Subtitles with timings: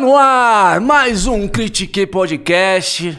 [0.00, 3.18] Tá no ar mais um Critique Podcast.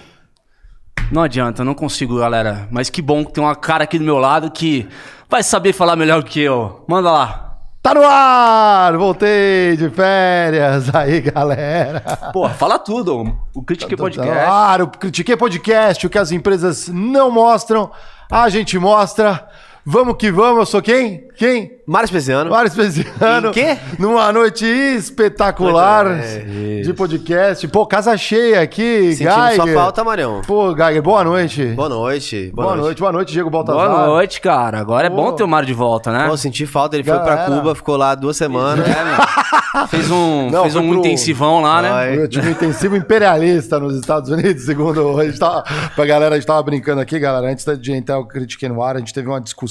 [1.11, 2.67] Não adianta, não consigo, galera.
[2.71, 4.89] Mas que bom que tem uma cara aqui do meu lado que
[5.29, 6.83] vai saber falar melhor que eu.
[6.87, 7.57] Manda lá.
[7.83, 8.97] Tá no ar!
[8.97, 12.01] Voltei de férias aí, galera.
[12.33, 13.31] Pô, fala tudo.
[13.53, 14.31] O Critique Tá Podcast.
[14.31, 17.91] no ar, o Critiquei Podcast, o que as empresas não mostram,
[18.31, 19.47] a gente mostra.
[19.83, 21.27] Vamos que vamos, eu sou quem?
[21.35, 21.71] Quem?
[21.87, 22.51] Mário Espesiano.
[22.51, 23.49] Mário Espesiano.
[23.49, 23.77] Em quê?
[23.97, 27.67] Numa noite espetacular É, de podcast.
[27.67, 29.55] Pô, casa cheia aqui, Sentimos Geiger.
[29.55, 30.41] sua falta, Marião.
[30.45, 31.65] Pô, Geiger, boa noite.
[31.73, 32.51] Boa noite.
[32.53, 32.99] Boa, noite.
[32.99, 33.89] boa noite, Diego Baltazar.
[33.89, 34.79] Boa noite, cara.
[34.79, 35.15] Agora é Pô.
[35.15, 36.27] bom ter o Mário de volta, né?
[36.27, 37.45] Pô, senti falta, ele foi Galera.
[37.45, 38.87] pra Cuba, ficou lá duas semanas.
[38.87, 39.15] É, meu.
[39.87, 42.17] Fez um, Não, fez foi um pro- intensivão lá, né?
[42.17, 45.63] Eu tive um intensivo imperialista nos Estados Unidos, segundo a gente tava,
[45.95, 48.97] pra galera, a gente tava brincando aqui, galera, antes de entrar o Critiquei no ar,
[48.97, 49.70] a gente teve uma discussão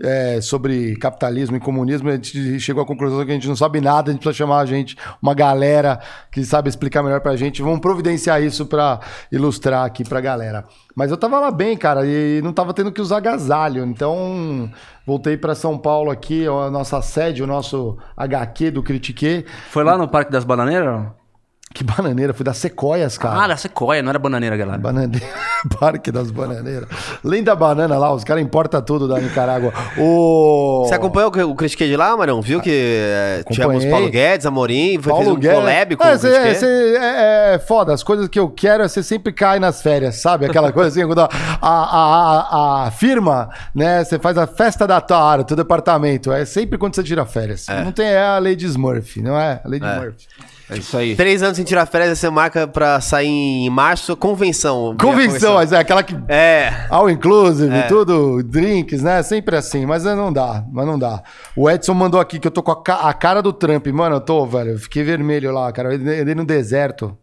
[0.00, 3.80] é, sobre capitalismo e comunismo, a gente chegou à conclusão que a gente não sabe
[3.80, 6.00] nada, a gente precisa chamar a gente, uma galera
[6.30, 9.00] que sabe explicar melhor pra gente, vamos providenciar isso pra
[9.30, 10.64] ilustrar aqui pra galera.
[10.94, 14.70] Mas eu tava lá bem, cara, e não tava tendo que usar agasalho, então
[15.06, 19.44] voltei pra São Paulo aqui, a nossa sede, o nosso HQ do Critique.
[19.70, 21.23] Foi lá no Parque das Bananeiras?
[21.74, 23.42] Que bananeira, fui das Sequoias, cara.
[23.42, 24.78] Ah, da Sequoia, não era bananeira, galera.
[24.78, 25.26] Bananeira,
[25.80, 26.88] Parque das Bananeiras.
[27.24, 29.72] Além da banana lá, os caras importam tudo da Nicarágua.
[29.98, 30.84] O...
[30.86, 32.40] Você acompanhou o Critiquei de lá, Marião?
[32.40, 33.84] Viu que é, tivemos.
[33.86, 35.58] Paulo Guedes, Amorim, foi, fez um Guedes.
[35.58, 39.02] collab com é, o cê- é, é foda, as coisas que eu quero é você
[39.02, 40.46] sempre cai nas férias, sabe?
[40.46, 41.28] Aquela coisa assim, quando a,
[41.60, 46.44] a, a, a firma, né, você faz a festa da tua área, teu departamento, é
[46.44, 47.66] sempre quando você tira férias.
[47.84, 49.60] Não tem é a lei de Smurf, não é?
[49.64, 50.12] A lei de É.
[50.70, 51.14] É isso aí.
[51.14, 54.96] Três anos sem tirar férias, você marca pra sair em março, convenção.
[54.98, 56.86] Convenção, mas é aquela que É.
[56.88, 57.82] All inclusive, É.
[57.82, 59.22] tudo, drinks, né?
[59.22, 61.22] Sempre assim, mas não dá, mas não dá.
[61.54, 63.86] O Edson mandou aqui que eu tô com a, ca- a cara do Trump.
[63.88, 65.94] Mano, eu tô, velho, eu fiquei vermelho lá, cara.
[65.94, 67.16] Eu andei no deserto.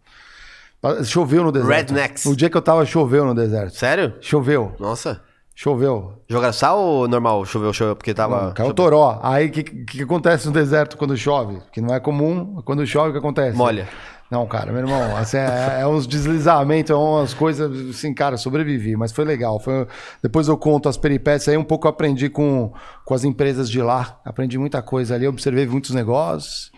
[1.03, 1.69] Choveu no deserto.
[1.93, 2.25] Rednecks.
[2.25, 3.75] O dia que eu tava, choveu no deserto.
[3.75, 4.13] Sério?
[4.19, 5.21] Choveu, Nossa.
[5.61, 6.13] Choveu.
[6.27, 7.45] Jogaram sal ou normal?
[7.45, 8.51] Choveu, choveu, porque tava...
[8.53, 9.19] Caiu o toró.
[9.21, 11.61] Aí o que, que, acontece no deserto quando chove?
[11.71, 12.59] Que não é comum.
[12.65, 13.55] Quando chove, o que acontece?
[13.55, 13.87] Molha.
[14.31, 18.95] Não, cara, meu irmão, assim, é, é uns deslizamentos, é umas coisas, assim, cara, sobrevivi,
[18.95, 19.59] mas foi legal.
[19.59, 19.85] Foi,
[20.23, 22.71] depois eu conto as peripécias aí, um pouco eu aprendi com,
[23.03, 26.70] com as empresas de lá, aprendi muita coisa ali, observei muitos negócios,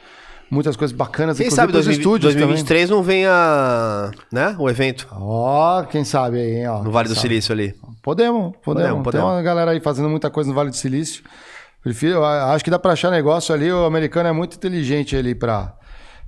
[0.54, 4.12] muitas coisas bacanas, Quem sabe 2020, estúdios 2023 não vem a...
[4.32, 4.56] né?
[4.60, 5.24] O evento também.
[5.26, 6.84] Ó, quem sabe aí, hein, ó.
[6.84, 7.28] no Vale do sabe.
[7.28, 7.74] Silício ali.
[8.02, 8.54] Podemos, podemos.
[8.64, 9.30] Podemos, Tem podemos.
[9.32, 11.24] uma galera aí fazendo muita coisa no Vale do Silício.
[11.84, 13.70] Prefiro, acho que dá pra achar negócio ali.
[13.72, 15.74] O americano é muito inteligente ali pra,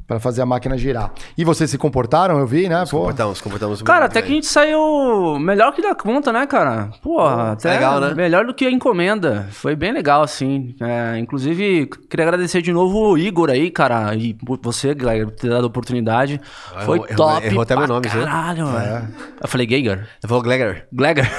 [0.07, 1.11] pra fazer a máquina girar.
[1.37, 2.83] E vocês se comportaram, eu vi, né?
[2.89, 4.35] Pô, Comportamos, comportamos Cara, muito até que a bem.
[4.35, 6.89] gente saiu melhor que da conta, né, cara?
[7.01, 8.13] Porra, até legal, né?
[8.13, 9.47] melhor do que a encomenda.
[9.51, 10.75] Foi bem legal, assim.
[10.81, 14.13] É, inclusive, queria agradecer de novo o Igor aí, cara.
[14.15, 16.39] E você, Gleiger, por ter dado a oportunidade.
[16.85, 17.45] Foi errou- top.
[17.47, 18.07] errou até meu nome?
[18.07, 18.71] Caralho, É.
[18.81, 19.07] velho.
[19.41, 20.07] Eu falei Geiger?
[20.19, 20.87] Você falou Glegger.
[20.93, 21.29] Gleiger.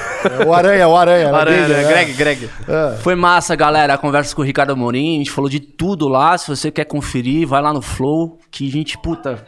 [0.45, 1.33] O Aranha, o Aranha.
[1.33, 1.89] Aranha, dele, né?
[1.89, 2.49] Greg, Greg.
[2.67, 2.97] É.
[2.97, 3.93] Foi massa, galera.
[3.93, 5.15] A conversa com o Ricardo Amorim.
[5.15, 6.37] A gente falou de tudo lá.
[6.37, 8.39] Se você quer conferir, vai lá no Flow.
[8.57, 9.45] Que a gente, puta.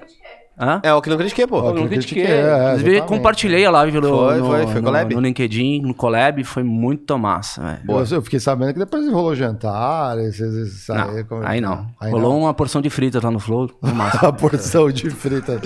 [0.60, 0.82] Hã?
[0.84, 1.58] É o que não critiquei, pô.
[1.60, 2.24] Eu não critiquei.
[2.24, 3.08] critiquei, é, Inclusive, exatamente.
[3.08, 5.16] compartilhei a live no, Foi, foi, foi no- collab?
[5.16, 6.44] no LinkedIn, no collab.
[6.44, 7.80] Foi muito massa, velho.
[7.88, 11.88] Eu, eu fiquei sabendo que depois rolou jantar, esses, esses, Não, aí, como- aí não.
[12.00, 12.40] Aí Rolou não.
[12.42, 13.70] uma porção de fritas lá no Flow.
[13.80, 14.20] Foi massa.
[14.28, 15.62] A porção de frita.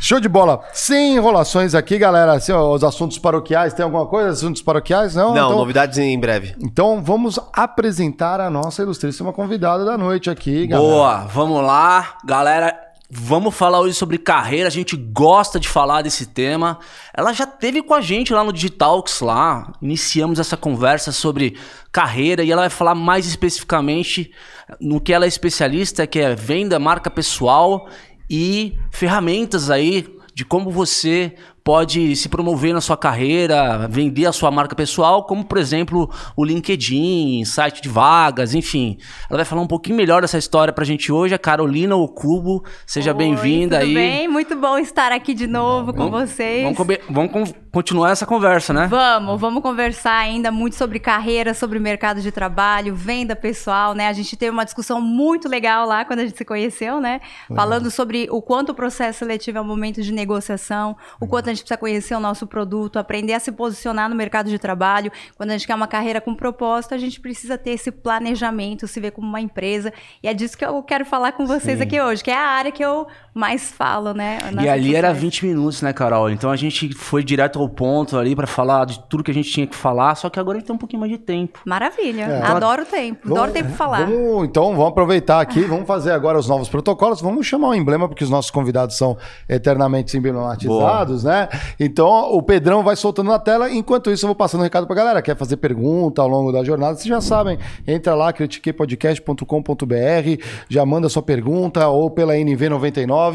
[0.00, 0.60] Show de bola.
[0.72, 2.32] Sem enrolações aqui, galera.
[2.34, 3.72] Assim, ó, os assuntos paroquiais.
[3.74, 4.30] Tem alguma coisa?
[4.30, 5.14] Assuntos paroquiais?
[5.14, 5.34] Não?
[5.34, 6.54] Não, então, novidades em breve.
[6.60, 10.88] então vamos apresentar a nossa ilustríssima convidada da noite aqui, galera.
[10.90, 12.16] Boa, vamos lá.
[12.24, 12.74] Galera,
[13.10, 14.68] vamos falar hoje sobre carreira.
[14.68, 16.78] A gente gosta de falar desse tema.
[17.14, 19.72] Ela já teve com a gente lá no Digitalks lá.
[19.80, 21.56] Iniciamos essa conversa sobre
[21.92, 24.32] carreira e ela vai falar mais especificamente
[24.80, 27.88] no que ela é especialista, que é venda, marca pessoal
[28.28, 31.34] e ferramentas aí de como você
[31.66, 36.44] pode se promover na sua carreira, vender a sua marca pessoal, como por exemplo o
[36.44, 38.96] LinkedIn, site de vagas, enfim.
[39.28, 42.64] Ela vai falar um pouquinho melhor dessa história pra gente hoje, a Carolina Ocubo.
[42.86, 43.94] Seja bem-vinda tudo aí.
[43.94, 44.28] bem?
[44.28, 46.62] Muito bom estar aqui de novo com vocês.
[46.62, 48.86] Vamos, vamos con- continuar essa conversa, né?
[48.86, 54.06] Vamos, vamos conversar ainda muito sobre carreira, sobre mercado de trabalho, venda pessoal, né?
[54.06, 57.20] A gente teve uma discussão muito legal lá quando a gente se conheceu, né?
[57.56, 61.55] Falando sobre o quanto o processo seletivo é um momento de negociação, o quanto a
[61.56, 65.10] gente precisa conhecer o nosso produto, aprender a se posicionar no mercado de trabalho.
[65.36, 69.00] Quando a gente quer uma carreira com propósito, a gente precisa ter esse planejamento, se
[69.00, 69.92] ver como uma empresa.
[70.22, 72.70] E é disso que eu quero falar com vocês aqui hoje, que é a área
[72.70, 74.38] que eu mais falo, né?
[74.62, 75.22] E ali era sociais.
[75.22, 76.30] 20 minutos, né, Carol?
[76.30, 79.50] Então a gente foi direto ao ponto ali pra falar de tudo que a gente
[79.50, 81.60] tinha que falar, só que agora a gente tem um pouquinho mais de tempo.
[81.66, 82.22] Maravilha.
[82.22, 82.42] É.
[82.42, 83.30] Adoro o tempo.
[83.30, 84.06] Adoro o tempo pra falar.
[84.06, 88.08] Vamos, então, vamos aproveitar aqui, vamos fazer agora os novos protocolos, vamos chamar o emblema,
[88.08, 91.48] porque os nossos convidados são eternamente emblematizados, né?
[91.78, 94.96] Então, o Pedrão vai soltando na tela, enquanto isso eu vou passando um recado pra
[94.96, 95.20] galera.
[95.20, 96.94] Quer fazer pergunta ao longo da jornada?
[96.94, 103.25] Vocês já sabem, entra lá, critiquepodcast.com.br, já manda sua pergunta, ou pela NV99.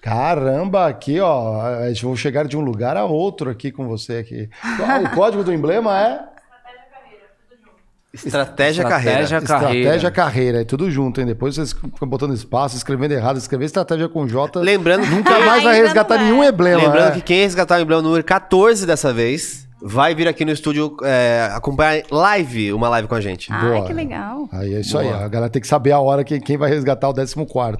[0.00, 1.62] Caramba, aqui, ó,
[2.02, 4.48] vou chegar de um lugar a outro aqui com você aqui.
[5.04, 6.38] O código do emblema é...
[8.12, 9.20] Estratégia, carreira.
[9.20, 9.78] Estratégia carreira.
[9.78, 11.26] Estratégia carreira, é tudo junto, hein?
[11.26, 14.60] Depois vocês ficam botando espaço, escrevendo errado, escrever estratégia com J.
[14.60, 16.24] Lembrando, Nunca Ah, mais vai resgatar não é.
[16.24, 16.82] nenhum emblema.
[16.82, 17.14] lembrando né?
[17.16, 21.50] que quem resgatar o emblema número 14 dessa vez vai vir aqui no estúdio é,
[21.52, 23.52] acompanhar live, uma live com a gente.
[23.52, 23.86] Ai, Boa.
[23.86, 24.48] que legal.
[24.52, 25.08] Aí é isso aí.
[25.12, 27.34] A galera tem que saber a hora que quem vai resgatar o 14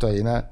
[0.06, 0.44] aí, né?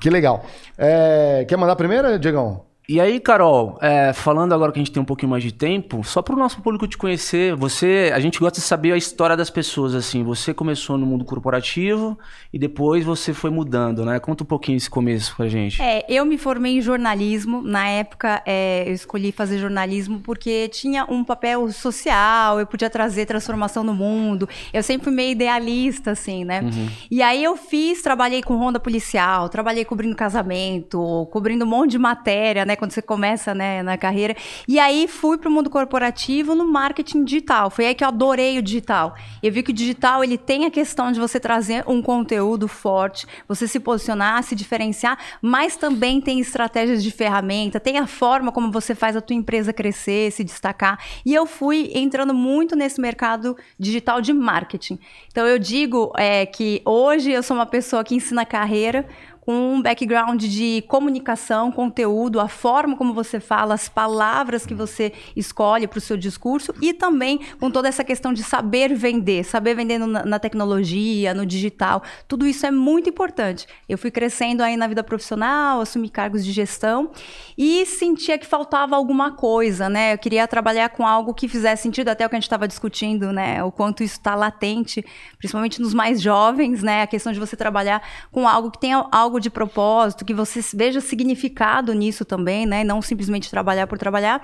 [0.00, 0.44] Que legal.
[0.78, 2.69] É, quer mandar primeiro, Diegão?
[2.90, 6.02] E aí, Carol, é, falando agora que a gente tem um pouquinho mais de tempo,
[6.02, 9.36] só para o nosso público te conhecer, você, a gente gosta de saber a história
[9.36, 10.24] das pessoas, assim.
[10.24, 12.18] Você começou no mundo corporativo
[12.52, 14.18] e depois você foi mudando, né?
[14.18, 15.80] Conta um pouquinho esse começo pra gente.
[15.80, 17.62] É, eu me formei em jornalismo.
[17.62, 23.24] Na época, é, eu escolhi fazer jornalismo porque tinha um papel social, eu podia trazer
[23.24, 24.48] transformação no mundo.
[24.72, 26.68] Eu sempre fui meio idealista, assim, né?
[27.08, 31.98] E aí eu fiz, trabalhei com ronda policial, trabalhei cobrindo casamento, cobrindo um monte de
[31.98, 32.79] matéria, né?
[32.80, 34.34] Quando você começa, né, na carreira.
[34.66, 37.68] E aí fui para o mundo corporativo no marketing digital.
[37.68, 39.14] Foi aí que eu adorei o digital.
[39.42, 43.26] Eu vi que o digital, ele tem a questão de você trazer um conteúdo forte,
[43.46, 48.72] você se posicionar, se diferenciar, mas também tem estratégias de ferramenta, tem a forma como
[48.72, 50.98] você faz a tua empresa crescer, se destacar.
[51.24, 54.98] E eu fui entrando muito nesse mercado digital de marketing.
[55.30, 59.06] Então eu digo é, que hoje eu sou uma pessoa que ensina carreira
[59.50, 65.12] com um background de comunicação, conteúdo, a forma como você fala, as palavras que você
[65.34, 69.74] escolhe para o seu discurso e também com toda essa questão de saber vender, saber
[69.74, 72.00] vender na tecnologia, no digital.
[72.28, 73.66] Tudo isso é muito importante.
[73.88, 77.10] Eu fui crescendo aí na vida profissional, assumi cargos de gestão
[77.58, 80.14] e sentia que faltava alguma coisa, né?
[80.14, 83.32] Eu queria trabalhar com algo que fizesse sentido, até o que a gente estava discutindo,
[83.32, 83.64] né?
[83.64, 85.04] O quanto isso está latente,
[85.38, 87.02] principalmente nos mais jovens, né?
[87.02, 88.00] A questão de você trabalhar
[88.30, 92.84] com algo que tenha algo de propósito, que você veja significado nisso também, né?
[92.84, 94.42] Não simplesmente trabalhar por trabalhar.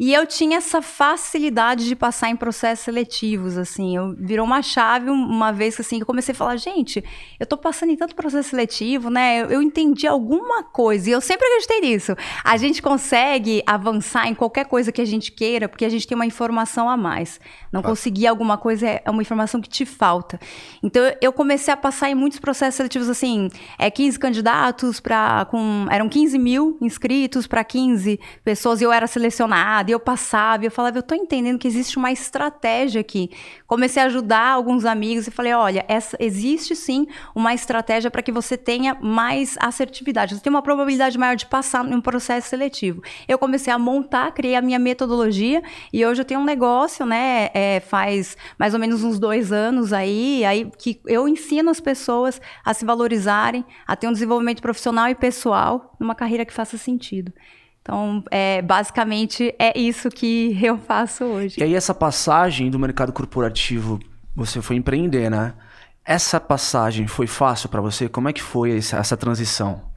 [0.00, 3.96] E eu tinha essa facilidade de passar em processos seletivos, assim.
[3.96, 7.04] Eu virou uma chave uma vez que assim, que eu comecei a falar, gente,
[7.38, 9.42] eu tô passando em tanto processo seletivo, né?
[9.42, 12.14] Eu, eu entendi alguma coisa e eu sempre acreditei nisso.
[12.44, 16.14] A gente consegue avançar em qualquer coisa que a gente queira, porque a gente tem
[16.14, 17.40] uma informação a mais.
[17.72, 20.38] Não conseguir alguma coisa é é uma informação que te falta.
[20.82, 23.48] Então eu- eu comecei a passar em muitos processos seletivos assim,
[23.78, 29.06] é 15 candidatos para com eram 15 mil inscritos para 15 pessoas e eu era
[29.06, 33.30] selecionada, e eu passava, e eu falava, eu tô entendendo que existe uma estratégia aqui.
[33.66, 38.30] Comecei a ajudar alguns amigos e falei, olha, essa, existe sim uma estratégia para que
[38.30, 43.02] você tenha mais assertividade, você tem uma probabilidade maior de passar em um processo seletivo.
[43.26, 47.50] Eu comecei a montar, criei a minha metodologia e hoje eu tenho um negócio, né?
[47.54, 52.40] é, faz mais ou menos uns dois anos aí, aí que eu ensino as pessoas
[52.64, 57.32] a se valorizarem, a ter um desenvolvimento profissional e pessoal numa carreira que faça sentido.
[57.80, 61.58] Então, é, basicamente, é isso que eu faço hoje.
[61.58, 63.98] E aí essa passagem do mercado corporativo,
[64.36, 65.54] você foi empreender, né?
[66.04, 68.08] Essa passagem foi fácil pra você?
[68.08, 69.87] Como é que foi essa, essa transição?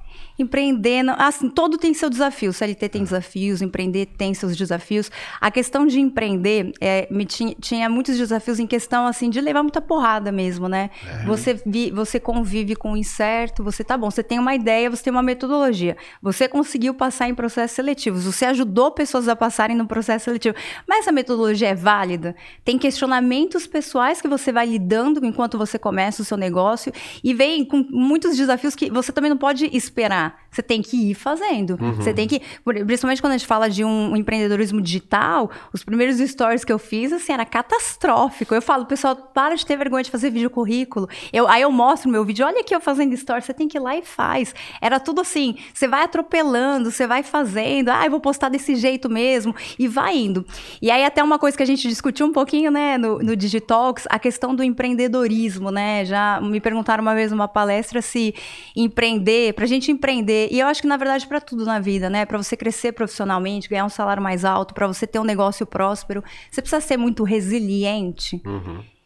[0.41, 2.51] Empreender, não- assim, todo tem seu desafio.
[2.51, 5.09] CLT tem desafios, empreender tem seus desafios.
[5.39, 9.61] A questão de empreender é, me tinha, tinha muitos desafios em questão assim de levar
[9.63, 10.89] muita porrada mesmo, né?
[11.25, 15.03] Você, vi- você convive com o incerto, você tá bom, você tem uma ideia, você
[15.03, 15.95] tem uma metodologia.
[16.21, 20.55] Você conseguiu passar em processos seletivos, você ajudou pessoas a passarem no processo seletivo.
[20.87, 22.35] Mas essa metodologia é válida?
[22.65, 26.91] Tem questionamentos pessoais que você vai lidando enquanto você começa o seu negócio
[27.23, 30.30] e vem com muitos desafios que você também não pode esperar.
[30.51, 31.77] Você tem que ir fazendo.
[31.95, 36.65] Você tem que, principalmente quando a gente fala de um empreendedorismo digital, os primeiros stories
[36.65, 38.53] que eu fiz assim era catastrófico.
[38.53, 41.07] Eu falo, pessoal, para de ter vergonha de fazer vídeo currículo.
[41.31, 43.79] Eu, aí eu mostro meu vídeo, olha aqui eu fazendo stories, você tem que ir
[43.79, 44.53] lá e faz.
[44.81, 49.09] Era tudo assim, você vai atropelando, você vai fazendo, ah, eu vou postar desse jeito
[49.09, 50.45] mesmo e vai indo.
[50.81, 54.05] E aí até uma coisa que a gente discutiu um pouquinho, né, no, no Digitalks,
[54.09, 56.03] a questão do empreendedorismo, né?
[56.03, 58.35] Já me perguntaram uma vez numa palestra se
[58.75, 60.10] empreender, pra gente empreender,
[60.51, 62.25] e eu acho que na verdade para tudo na vida, né?
[62.25, 66.23] Para você crescer profissionalmente, ganhar um salário mais alto, para você ter um negócio próspero,
[66.49, 68.41] você precisa ser muito resiliente.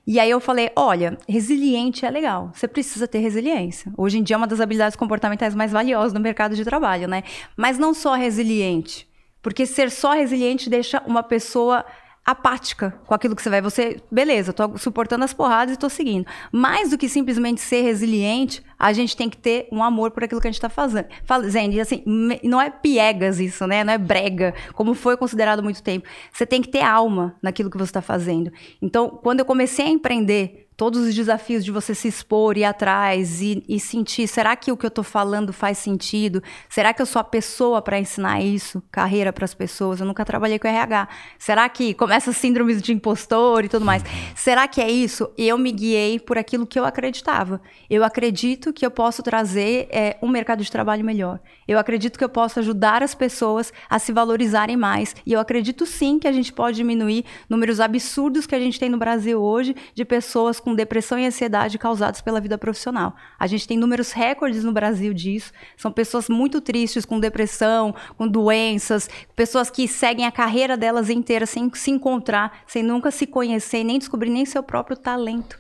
[0.08, 3.92] E aí eu falei, olha, resiliente é legal, você precisa ter resiliência.
[3.98, 7.24] Hoje em dia é uma das habilidades comportamentais mais valiosas no mercado de trabalho, né?
[7.58, 9.08] Mas não só resiliente,
[9.42, 11.84] porque ser só resiliente deixa uma pessoa
[12.26, 13.62] apática com aquilo que você vai.
[13.62, 16.26] Você, beleza, tô suportando as porradas e tô seguindo.
[16.52, 20.42] Mais do que simplesmente ser resiliente, a gente tem que ter um amor por aquilo
[20.42, 21.08] que a gente está fazendo.
[21.24, 22.04] Fazendo, e assim,
[22.44, 23.84] não é piegas isso, né?
[23.84, 26.08] Não é brega, como foi considerado há muito tempo.
[26.32, 28.52] Você tem que ter alma naquilo que você está fazendo.
[28.82, 33.42] Então, quando eu comecei a empreender, todos os desafios de você se expor, ir atrás
[33.42, 36.44] e, e sentir, será que o que eu estou falando faz sentido?
[36.68, 38.84] Será que eu sou a pessoa para ensinar isso?
[38.92, 40.00] Carreira para as pessoas?
[40.00, 41.08] Eu nunca trabalhei com RH.
[41.40, 44.04] Será que começa síndromes de impostor e tudo mais?
[44.36, 45.30] Será que é isso?
[45.38, 47.62] Eu me guiei por aquilo que eu acreditava.
[47.90, 51.40] Eu acredito que eu posso trazer é, um mercado de trabalho melhor.
[51.68, 55.16] Eu acredito que eu posso ajudar as pessoas a se valorizarem mais.
[55.26, 58.90] E eu acredito sim que a gente pode diminuir números absurdos que a gente tem
[58.90, 63.16] no Brasil hoje de pessoas com depressão e ansiedade causados pela vida profissional.
[63.40, 65.52] A gente tem números recordes no Brasil disso.
[65.78, 71.46] São pessoas muito tristes, com depressão, com doenças, pessoas que seguem a carreira delas inteira
[71.46, 75.58] sem se encontrar, sem nunca se conhecer, nem descobrir nem seu próprio talento.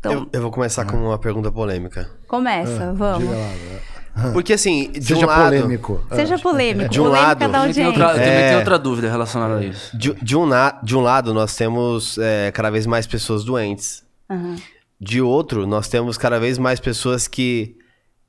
[0.00, 2.10] Então, eu, eu vou começar com uma pergunta polêmica.
[2.26, 3.28] Começa, é, vamos.
[4.32, 6.04] Porque assim, de Seja um lado, polêmico.
[6.12, 6.88] Seja polêmico.
[6.90, 8.46] De um polêmica lado- da Eu tenho outra, eu também É.
[8.48, 9.96] tenho outra dúvida relacionada a isso.
[9.96, 14.02] de, de um, na- de um lado, nós temos é, cada vez mais pessoas doentes.
[15.00, 17.76] De outro, nós temos cada vez mais pessoas que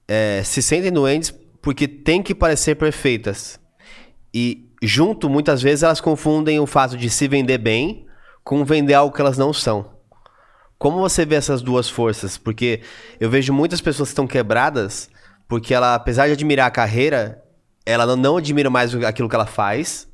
[0.07, 3.59] é, se sentem doentes porque têm que parecer perfeitas.
[4.33, 8.05] E junto, muitas vezes, elas confundem o fato de se vender bem
[8.43, 9.97] com vender algo que elas não são.
[10.77, 12.37] Como você vê essas duas forças?
[12.37, 12.81] Porque
[13.19, 15.09] eu vejo muitas pessoas que estão quebradas
[15.49, 17.43] porque ela, apesar de admirar a carreira,
[17.83, 20.07] ela não, admira mais aquilo que ela faz.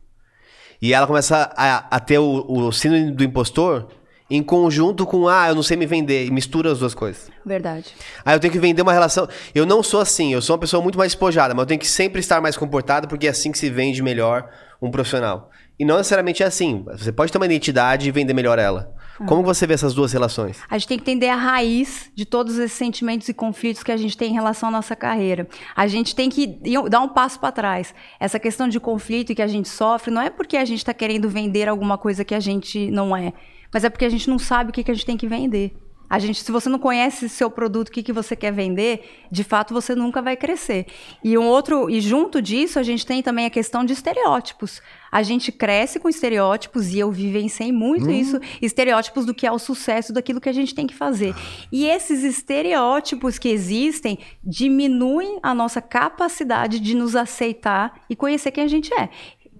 [0.81, 3.89] E ela começa a, a ter o, o síndrome do impostor
[4.29, 7.29] em conjunto com, ah, eu não sei me vender, e mistura as duas coisas.
[7.45, 7.93] Verdade.
[8.23, 9.27] Ah, eu tenho que vender uma relação.
[9.53, 11.87] Eu não sou assim, eu sou uma pessoa muito mais despojada, mas eu tenho que
[11.87, 14.49] sempre estar mais comportado porque é assim que se vende melhor
[14.81, 15.51] um profissional.
[15.77, 16.83] E não necessariamente é assim.
[16.87, 18.95] Você pode ter uma identidade e vender melhor ela.
[19.27, 20.59] Como você vê essas duas relações?
[20.69, 23.95] A gente tem que entender a raiz de todos esses sentimentos e conflitos que a
[23.95, 25.47] gente tem em relação à nossa carreira.
[25.73, 27.95] A gente tem que dar um passo para trás.
[28.19, 31.29] Essa questão de conflito que a gente sofre não é porque a gente está querendo
[31.29, 33.31] vender alguma coisa que a gente não é,
[33.73, 35.75] mas é porque a gente não sabe o que, que a gente tem que vender.
[36.09, 39.43] A gente, se você não conhece seu produto, o que, que você quer vender, de
[39.43, 40.85] fato você nunca vai crescer.
[41.23, 44.81] E um outro, e junto disso, a gente tem também a questão de estereótipos.
[45.11, 49.57] A gente cresce com estereótipos e eu vivenciei muito isso, estereótipos do que é o
[49.57, 51.33] sucesso daquilo que a gente tem que fazer.
[51.71, 58.63] E esses estereótipos que existem diminuem a nossa capacidade de nos aceitar e conhecer quem
[58.63, 59.09] a gente é.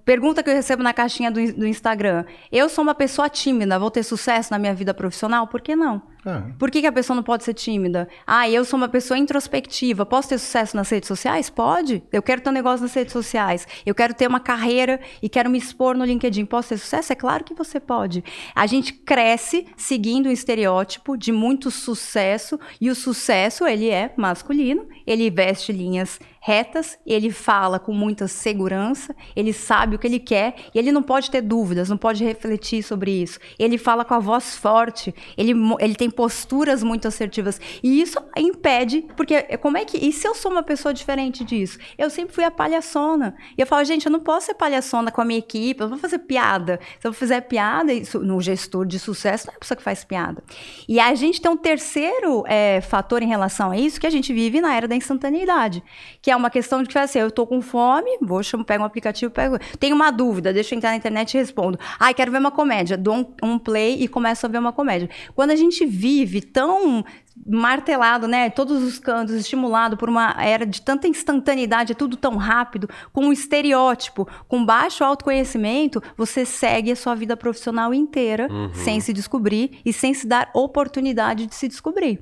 [0.06, 2.26] Pergunta que eu recebo na caixinha do, do Instagram.
[2.52, 5.48] Eu sou uma pessoa tímida, vou ter sucesso na minha vida profissional?
[5.48, 6.02] Por que não?
[6.26, 6.54] É.
[6.58, 8.08] Por que, que a pessoa não pode ser tímida?
[8.26, 10.06] Ah, eu sou uma pessoa introspectiva.
[10.06, 11.50] Posso ter sucesso nas redes sociais?
[11.50, 12.04] Pode.
[12.12, 13.68] Eu quero ter um negócio nas redes sociais.
[13.86, 16.46] Eu quero ter uma carreira e quero me expor no LinkedIn.
[16.46, 17.14] Posso ter sucesso?
[17.14, 18.24] É claro que você pode.
[18.56, 24.88] A gente cresce seguindo um estereótipo de muito sucesso e o sucesso, ele é masculino.
[25.06, 30.56] Ele veste linhas retas, ele fala com muita segurança, ele sabe o que ele quer
[30.76, 33.40] e ele não pode ter dúvidas, não pode refletir sobre isso.
[33.58, 39.06] Ele fala com a voz forte, ele, ele tem posturas muito assertivas e isso impede,
[39.16, 39.98] porque como é que.
[39.98, 41.78] E se eu sou uma pessoa diferente disso?
[41.98, 43.36] Eu sempre fui a palhaçona.
[43.58, 45.98] E eu falo, gente, eu não posso ser palhaçona com a minha equipe, eu vou
[45.98, 46.80] fazer piada.
[47.00, 50.04] Se eu fizer piada, isso, no gestor de sucesso, não é a pessoa que faz
[50.04, 50.42] piada.
[50.88, 54.34] E a gente tem um terceiro é, fator em relação a isso, que a gente
[54.34, 55.84] vive na era da instantaneidade,
[56.22, 58.86] que é uma questão de que assim, eu tô com fome, vou chamo, pego um
[58.86, 61.78] aplicativo, pego, tenho uma dúvida, deixa eu entrar na internet e respondo.
[62.00, 65.10] Ai, quero ver uma comédia, dou um, um play e começo a ver uma comédia.
[65.36, 66.05] Quando a gente vive
[66.52, 67.04] tão
[67.46, 72.38] martelado, né, todos os cantos, estimulado por uma era de tanta instantaneidade, é tudo tão
[72.38, 79.00] rápido, com um estereótipo, com baixo autoconhecimento, você segue a sua vida profissional inteira sem
[79.00, 82.22] se descobrir e sem se dar oportunidade de se descobrir.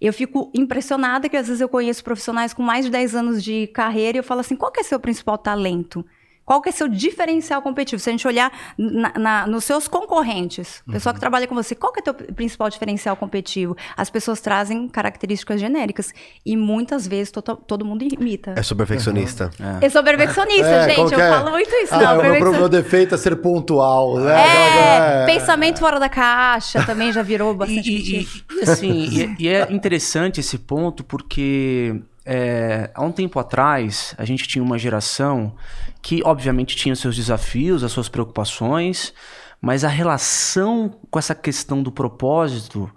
[0.00, 3.66] Eu fico impressionada que às vezes eu conheço profissionais com mais de 10 anos de
[3.68, 6.04] carreira e eu falo assim, qual que é seu principal talento?
[6.44, 8.00] Qual que é seu diferencial competitivo?
[8.02, 11.92] Se a gente olhar na- na- nos seus concorrentes, pessoal que trabalha com você, qual
[11.92, 13.76] que é teu principal diferencial competitivo?
[13.96, 16.12] As pessoas trazem características genéricas
[16.44, 18.54] e muitas vezes to- todo mundo imita.
[18.56, 19.50] É sou perfeccionista.
[19.80, 21.08] Eu sou perfeccionista, É, gente.
[21.08, 21.30] que Eu é?
[21.30, 21.94] falo muito isso.
[21.94, 24.18] Ah, não, o meu, defeito é ser pontual.
[24.18, 24.32] Né?
[24.32, 27.88] É, Aquela- pensamento fora da caixa também já virou bastante.
[27.90, 28.28] e- e-
[28.58, 34.14] e assim, e, é- e é interessante esse ponto porque é, há um tempo atrás
[34.18, 35.54] a gente tinha uma geração
[36.02, 39.12] que obviamente tinha seus desafios, as suas preocupações,
[39.60, 42.90] mas a relação com essa questão do propósito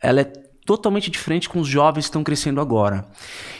[0.00, 0.32] ela é
[0.64, 3.06] totalmente diferente com os jovens que estão crescendo agora.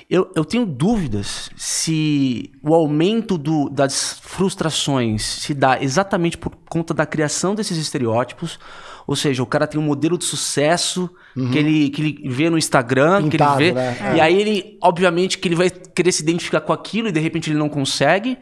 [0.08, 6.94] Eu, eu tenho dúvidas se o aumento do, das frustrações se dá exatamente por conta
[6.94, 8.58] da criação desses estereótipos,
[9.06, 11.50] ou seja, o cara tem um modelo de sucesso uhum.
[11.50, 14.16] que, ele, que ele vê no Instagram, Pintado, que ele vê, né?
[14.16, 17.50] e aí ele, obviamente, que ele vai querer se identificar com aquilo e de repente
[17.50, 18.38] ele não consegue.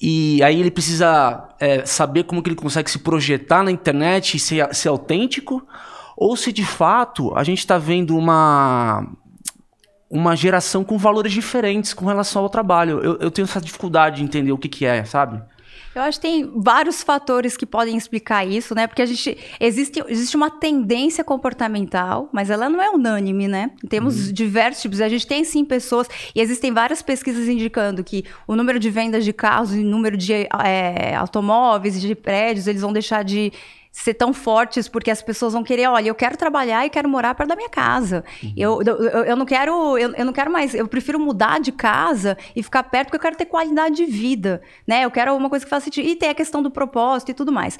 [0.00, 4.40] E aí ele precisa é, saber como que ele consegue se projetar na internet e
[4.40, 5.64] ser, ser autêntico,
[6.16, 9.06] ou se de fato a gente está vendo uma,
[10.10, 12.98] uma geração com valores diferentes com relação ao trabalho.
[13.00, 15.40] Eu, eu tenho essa dificuldade de entender o que, que é, sabe?
[15.94, 18.86] Eu acho que tem vários fatores que podem explicar isso, né?
[18.86, 23.70] Porque a gente existe, existe uma tendência comportamental, mas ela não é unânime, né?
[23.88, 24.32] Temos uhum.
[24.32, 25.00] diversos tipos.
[25.00, 29.24] A gente tem sim pessoas e existem várias pesquisas indicando que o número de vendas
[29.24, 33.52] de carros e o número de é, automóveis, de prédios, eles vão deixar de
[33.92, 37.34] ser tão fortes, porque as pessoas vão querer, olha, eu quero trabalhar e quero morar
[37.34, 38.24] perto da minha casa.
[38.42, 38.54] Uhum.
[38.56, 42.38] Eu, eu, eu, não quero, eu, eu não quero mais, eu prefiro mudar de casa
[42.56, 45.04] e ficar perto, porque eu quero ter qualidade de vida, né?
[45.04, 46.08] Eu quero uma coisa que faça sentido.
[46.08, 47.78] E tem a questão do propósito e tudo mais.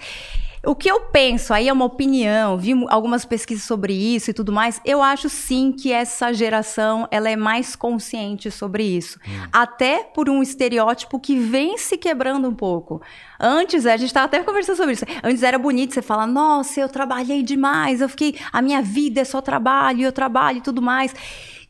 [0.65, 4.53] O que eu penso, aí é uma opinião, vi algumas pesquisas sobre isso e tudo
[4.53, 9.19] mais, eu acho sim que essa geração ela é mais consciente sobre isso.
[9.27, 9.49] Hum.
[9.53, 13.03] Até por um estereótipo que vem se quebrando um pouco.
[13.41, 15.05] Antes, a gente estava até conversando sobre isso.
[15.25, 19.25] Antes era bonito você falar, nossa, eu trabalhei demais, eu fiquei, a minha vida é
[19.25, 21.13] só trabalho, eu trabalho e tudo mais.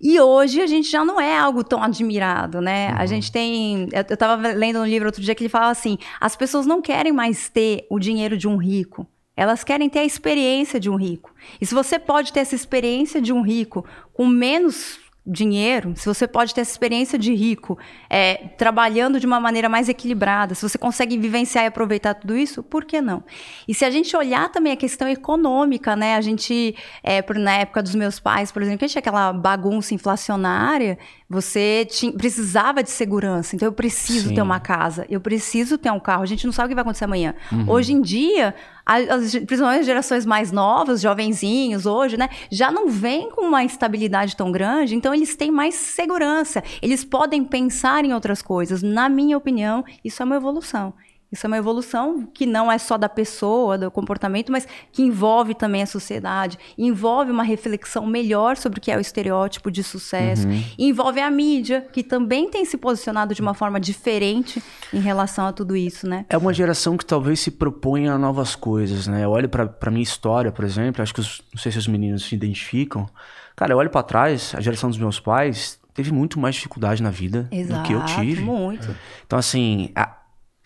[0.02, 2.90] E hoje a gente já não é algo tão admirado, né?
[2.90, 2.98] Uhum.
[2.98, 3.88] A gente tem.
[3.92, 7.12] Eu estava lendo um livro outro dia que ele fala assim: as pessoas não querem
[7.12, 9.06] mais ter o dinheiro de um rico.
[9.36, 11.32] Elas querem ter a experiência de um rico.
[11.60, 16.26] E se você pode ter essa experiência de um rico com menos dinheiro, se você
[16.26, 17.78] pode ter essa experiência de rico,
[18.10, 22.62] é, trabalhando de uma maneira mais equilibrada, se você consegue vivenciar e aproveitar tudo isso,
[22.62, 23.22] por que não?
[23.68, 26.16] E se a gente olhar também a questão econômica, né?
[26.16, 26.74] A gente,
[27.04, 30.98] é, na época dos meus pais, por exemplo, que tinha aquela bagunça inflacionária,
[31.32, 33.56] você tinha, precisava de segurança.
[33.56, 34.34] Então, eu preciso Sim.
[34.34, 36.22] ter uma casa, eu preciso ter um carro.
[36.22, 37.34] A gente não sabe o que vai acontecer amanhã.
[37.50, 37.70] Uhum.
[37.70, 43.30] Hoje em dia, as, principalmente as gerações mais novas, jovenzinhos hoje, né, já não vêm
[43.30, 46.62] com uma estabilidade tão grande, então eles têm mais segurança.
[46.82, 48.82] Eles podem pensar em outras coisas.
[48.82, 50.92] Na minha opinião, isso é uma evolução.
[51.32, 55.54] Isso é uma evolução que não é só da pessoa, do comportamento, mas que envolve
[55.54, 60.46] também a sociedade, envolve uma reflexão melhor sobre o que é o estereótipo de sucesso,
[60.46, 60.62] uhum.
[60.78, 65.52] envolve a mídia, que também tem se posicionado de uma forma diferente em relação a
[65.52, 66.26] tudo isso, né?
[66.28, 69.24] É uma geração que talvez se proponha novas coisas, né?
[69.24, 72.24] Eu olho para minha história, por exemplo, acho que os, não sei se os meninos
[72.24, 73.08] se identificam.
[73.56, 77.10] Cara, eu olho para trás, a geração dos meus pais teve muito mais dificuldade na
[77.10, 78.42] vida Exato, do que eu tive.
[78.42, 78.94] Muito.
[79.26, 80.16] Então, assim, a,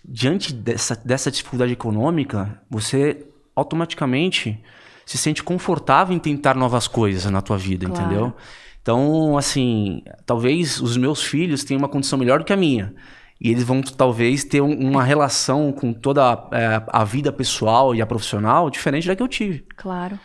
[0.08, 4.62] diante dessa, dessa dificuldade econômica, você automaticamente
[5.04, 8.04] se sente confortável em tentar novas coisas na tua vida, claro.
[8.04, 8.34] entendeu?
[8.80, 12.94] Então, assim, talvez os meus filhos tenham uma condição melhor do que a minha.
[13.40, 17.94] E eles vão talvez ter um, uma relação com toda a, é, a, vida pessoal
[17.94, 19.64] e a profissional diferente da que eu tive.
[19.76, 20.18] Claro.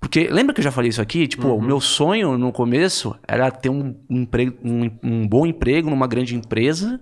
[0.00, 1.26] Porque lembra que eu já falei isso aqui?
[1.26, 1.56] Tipo, uhum.
[1.56, 6.06] o meu sonho no começo era ter um, um, emprego, um, um bom emprego numa
[6.06, 7.00] grande empresa.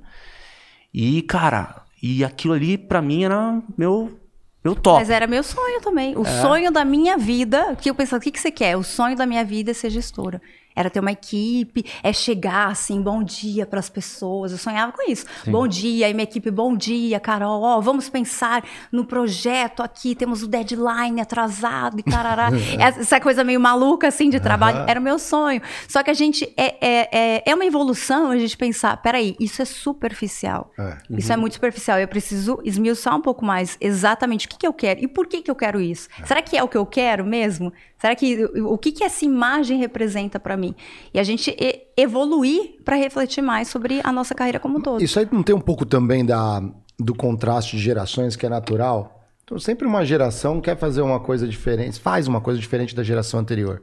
[0.92, 4.18] E, cara, e aquilo ali, para mim, era meu,
[4.64, 4.98] meu top.
[5.00, 6.16] Mas era meu sonho também.
[6.16, 6.40] O é.
[6.42, 8.76] sonho da minha vida, que eu pensava, o que, que você quer?
[8.76, 10.40] O sonho da minha vida é ser gestora
[10.78, 14.52] era ter uma equipe, é chegar assim, bom dia para as pessoas.
[14.52, 15.26] Eu sonhava com isso.
[15.44, 15.50] Sim.
[15.50, 17.62] Bom dia, e minha equipe, bom dia, Carol.
[17.62, 18.62] Ó, vamos pensar
[18.92, 22.50] no projeto aqui, temos o deadline atrasado e tarará.
[22.78, 24.88] Essa coisa meio maluca assim de trabalho, uhum.
[24.88, 25.60] era o meu sonho.
[25.88, 29.60] Só que a gente é, é, é, é, uma evolução a gente pensar, peraí, isso
[29.60, 30.70] é superficial.
[30.78, 30.82] É.
[30.82, 31.18] Uhum.
[31.18, 31.98] Isso é muito superficial.
[31.98, 35.42] Eu preciso esmiuçar um pouco mais exatamente o que, que eu quero e por que,
[35.42, 36.08] que eu quero isso.
[36.22, 36.26] É.
[36.26, 37.72] Será que é o que eu quero mesmo?
[37.98, 40.74] Será que o que, que essa imagem representa para mim?
[41.12, 41.54] E a gente
[41.96, 45.02] evoluir para refletir mais sobre a nossa carreira como um todo.
[45.02, 46.62] Isso aí não tem um pouco também da,
[46.98, 49.18] do contraste de gerações que é natural?
[49.44, 53.40] Então, sempre uma geração quer fazer uma coisa diferente, faz uma coisa diferente da geração
[53.40, 53.82] anterior.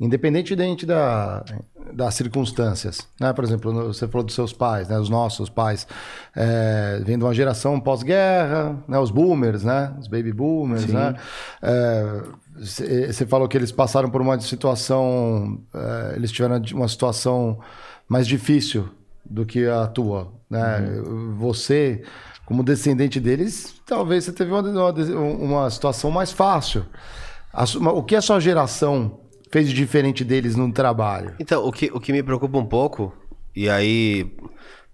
[0.00, 1.44] Independentemente da,
[1.92, 3.06] das circunstâncias.
[3.20, 3.32] Né?
[3.32, 4.98] Por exemplo, você falou dos seus pais, né?
[4.98, 5.86] os nossos pais,
[6.34, 8.98] é, vem de uma geração pós-guerra, né?
[8.98, 9.94] os boomers, né?
[10.00, 10.86] os baby boomers.
[10.86, 11.14] Né?
[11.62, 12.22] É,
[12.56, 17.58] você falou que eles passaram por uma situação, é, eles tiveram uma situação
[18.08, 18.88] mais difícil
[19.24, 20.80] do que a tua, né?
[20.80, 21.36] Uhum.
[21.38, 22.02] Você,
[22.44, 26.84] como descendente deles, talvez você teve uma, uma, uma situação mais fácil.
[27.52, 29.20] A, o que a sua geração
[29.52, 31.34] fez de diferente deles no trabalho?
[31.38, 33.14] Então, o que, o que me preocupa um pouco,
[33.54, 34.34] e aí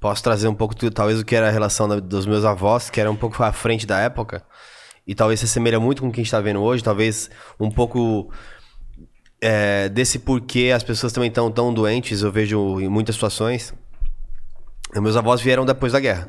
[0.00, 3.00] posso trazer um pouco, talvez, o que era a relação da, dos meus avós, que
[3.00, 4.42] era um pouco à frente da época,
[5.06, 7.70] e talvez se assemelha muito com o que a gente está vendo hoje, talvez um
[7.70, 8.30] pouco
[9.40, 13.72] é, desse porquê as pessoas também estão tão doentes, eu vejo em muitas situações.
[14.96, 16.28] Meus avós vieram depois da guerra.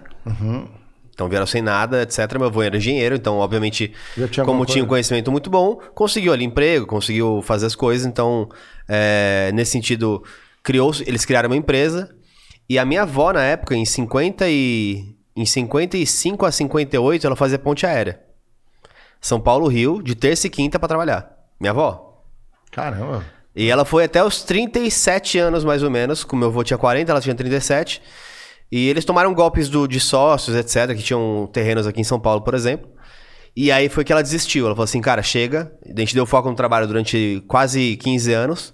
[1.19, 2.19] Então vieram sem nada, etc.
[2.37, 3.91] Meu avô era engenheiro, então, obviamente,
[4.31, 8.07] tinha como tinha um conhecimento muito bom, conseguiu ali emprego, conseguiu fazer as coisas.
[8.07, 8.47] Então,
[8.87, 10.23] é, nesse sentido,
[10.63, 12.09] criou, eles criaram uma empresa.
[12.69, 17.59] E a minha avó, na época, em 50 e, em 55 a 58, ela fazia
[17.59, 18.21] ponte aérea.
[19.19, 21.29] São Paulo, Rio, de terça e quinta pra trabalhar.
[21.59, 22.23] Minha avó.
[22.71, 23.25] Caramba.
[23.53, 26.23] E ela foi até os 37 anos, mais ou menos.
[26.23, 28.01] Como meu avô tinha 40, ela tinha 37.
[28.71, 32.41] E eles tomaram golpes do, de sócios, etc., que tinham terrenos aqui em São Paulo,
[32.41, 32.89] por exemplo.
[33.55, 34.65] E aí foi que ela desistiu.
[34.67, 35.71] Ela falou assim, cara, chega.
[35.85, 38.73] A gente deu foco no trabalho durante quase 15 anos.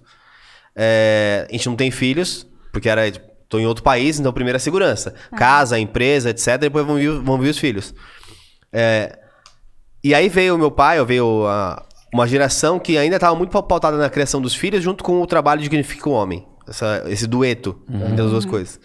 [0.75, 3.03] É, a gente não tem filhos, porque era.
[3.47, 5.13] Tô em outro país, então primeiro é segurança.
[5.37, 6.57] Casa, empresa, etc.
[6.59, 7.93] Depois vão vir, vão vir os filhos.
[8.73, 9.17] É,
[10.03, 13.97] e aí veio o meu pai, veio a- uma geração que ainda estava muito pautada
[13.97, 16.45] na criação dos filhos, junto com o trabalho de Dignifica o Homem.
[16.67, 18.79] Essa- esse dueto entre as duas coisas.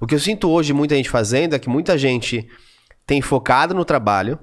[0.00, 2.46] O que eu sinto hoje muita gente fazendo é que muita gente
[3.06, 4.38] tem focado no trabalho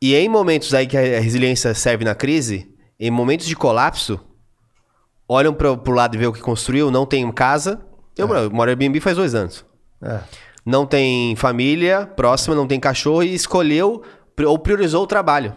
[0.00, 4.20] e em momentos aí que a resiliência serve na crise, em momentos de colapso,
[5.28, 7.80] olham pro, pro lado e vê o que construiu, não tem casa.
[8.16, 9.64] Eu, eu moro em Airbnb faz dois anos
[10.02, 10.20] É.
[10.64, 14.02] não tem família próxima, não tem cachorro e escolheu
[14.44, 15.54] ou priorizou o trabalho.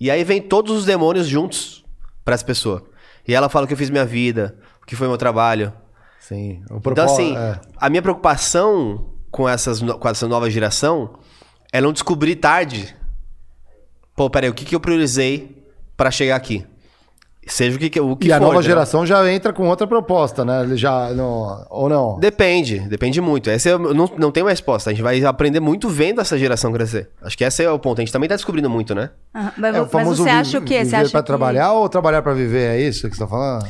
[0.00, 1.84] E aí vem todos os demônios juntos
[2.24, 2.84] para essa pessoa.
[3.26, 5.72] E ela fala o que eu fiz minha vida, o que foi meu trabalho.
[6.20, 6.60] Sim.
[6.70, 7.58] O Então propó- assim, é.
[7.76, 11.14] a minha preocupação com, essas, com essa nova geração
[11.72, 12.94] é não descobrir tarde.
[14.16, 15.64] Pô, peraí, o que, que eu priorizei
[15.96, 16.66] para chegar aqui?
[17.46, 18.70] Seja o que, que- o que E a for, nova entendeu?
[18.72, 20.64] geração já entra com outra proposta, né?
[20.64, 21.14] Ele já.
[21.14, 22.18] Não, ou não?
[22.20, 23.48] Depende, depende muito.
[23.48, 24.90] Essa eu não, não tem uma resposta.
[24.90, 27.08] A gente vai aprender muito vendo essa geração crescer.
[27.22, 28.00] Acho que esse é o ponto.
[28.00, 29.08] A gente também tá descobrindo muito, né?
[29.32, 30.84] Ah, mas, É o mas você acha o quê?
[30.84, 31.26] Você acha pra que...
[31.26, 32.76] trabalhar ou trabalhar pra viver?
[32.76, 33.66] É isso que você tá falando?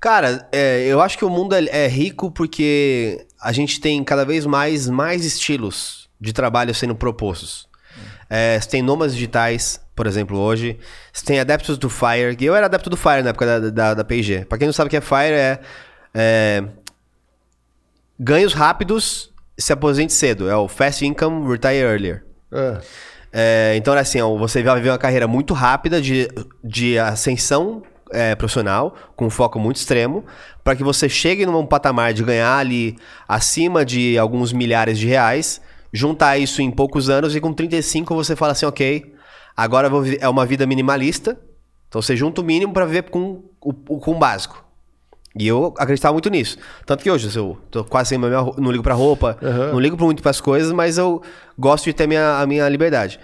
[0.00, 4.24] Cara, é, eu acho que o mundo é, é rico porque a gente tem cada
[4.24, 7.68] vez mais, mais estilos de trabalho sendo propostos.
[8.28, 10.78] É, você tem nômades digitais, por exemplo, hoje.
[11.12, 12.36] Você tem adeptos do Fire.
[12.40, 14.46] Eu era adepto do Fire na época da, da, da P&G.
[14.46, 15.60] Pra quem não sabe o que é Fire, é,
[16.14, 16.64] é
[18.18, 20.48] ganhos rápidos, se aposente cedo.
[20.48, 22.24] É o Fast Income Retire Earlier.
[22.52, 22.80] É.
[23.32, 26.28] É, então, assim, ó, você vai viver uma carreira muito rápida de,
[26.64, 27.82] de ascensão
[28.12, 30.24] é, profissional, com um foco muito extremo,
[30.64, 32.96] para que você chegue num patamar de ganhar ali
[33.28, 35.60] acima de alguns milhares de reais,
[35.92, 39.12] juntar isso em poucos anos e com 35 você fala assim, ok,
[39.56, 39.88] agora
[40.20, 41.38] é uma vida minimalista,
[41.88, 44.64] então você junta o mínimo para viver com o, com o básico.
[45.38, 46.58] E eu acreditava muito nisso.
[46.84, 49.72] Tanto que hoje eu tô quase sem minha roupa, não ligo pra roupa, Uhum.
[49.72, 51.22] não ligo muito pras coisas, mas eu
[51.58, 53.18] gosto de ter minha, a minha liberdade.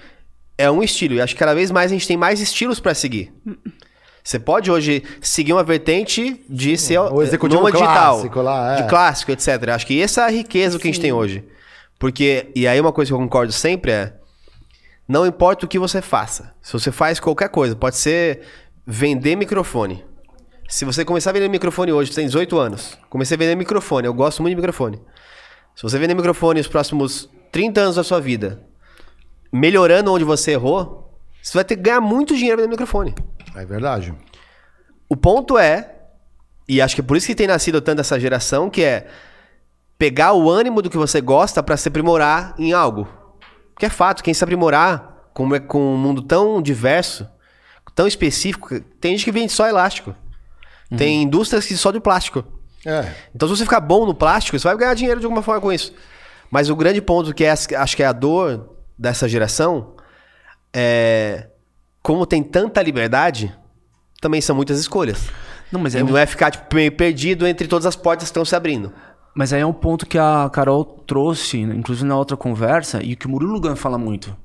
[0.58, 2.94] É um estilo, e acho que cada vez mais a gente tem mais estilos pra
[2.94, 3.32] seguir.
[4.26, 8.82] Você pode hoje seguir uma vertente de ser O executivo nômade digital, clássico lá, é.
[8.82, 9.68] de clássico, etc.
[9.68, 11.44] Acho que essa é a riqueza que a gente tem hoje.
[11.96, 14.14] Porque, e aí uma coisa que eu concordo sempre é,
[15.06, 16.52] não importa o que você faça.
[16.60, 18.40] Se você faz qualquer coisa, pode ser
[18.84, 20.04] vender microfone.
[20.68, 22.98] Se você começar a vender microfone hoje, você tem 18 anos.
[23.08, 25.00] Comecei a vender microfone, eu gosto muito de microfone.
[25.76, 28.60] Se você vender microfone nos próximos 30 anos da sua vida,
[29.52, 33.14] melhorando onde você errou, você vai ter que ganhar muito dinheiro vendendo microfone.
[33.56, 34.14] É verdade.
[35.08, 35.94] O ponto é,
[36.68, 39.06] e acho que é por isso que tem nascido tanto essa geração, que é
[39.98, 43.08] pegar o ânimo do que você gosta pra se aprimorar em algo.
[43.78, 47.28] Que é fato, quem se aprimorar com, com um mundo tão diverso,
[47.94, 50.14] tão específico, tem gente que vende só elástico.
[50.96, 52.44] Tem indústrias que só de plástico.
[52.84, 53.12] É.
[53.34, 55.72] Então, se você ficar bom no plástico, você vai ganhar dinheiro de alguma forma com
[55.72, 55.92] isso.
[56.50, 59.96] Mas o grande ponto que é, acho que é a dor dessa geração
[60.72, 61.48] é
[62.06, 63.52] como tem tanta liberdade,
[64.20, 65.28] também são muitas escolhas.
[65.72, 68.30] Não, mas E aí, não é ficar tipo, meio perdido entre todas as portas que
[68.30, 68.92] estão se abrindo.
[69.34, 73.26] mas aí é um ponto que a Carol trouxe, inclusive na outra conversa, e que
[73.26, 74.36] o Murilo Gun fala muito.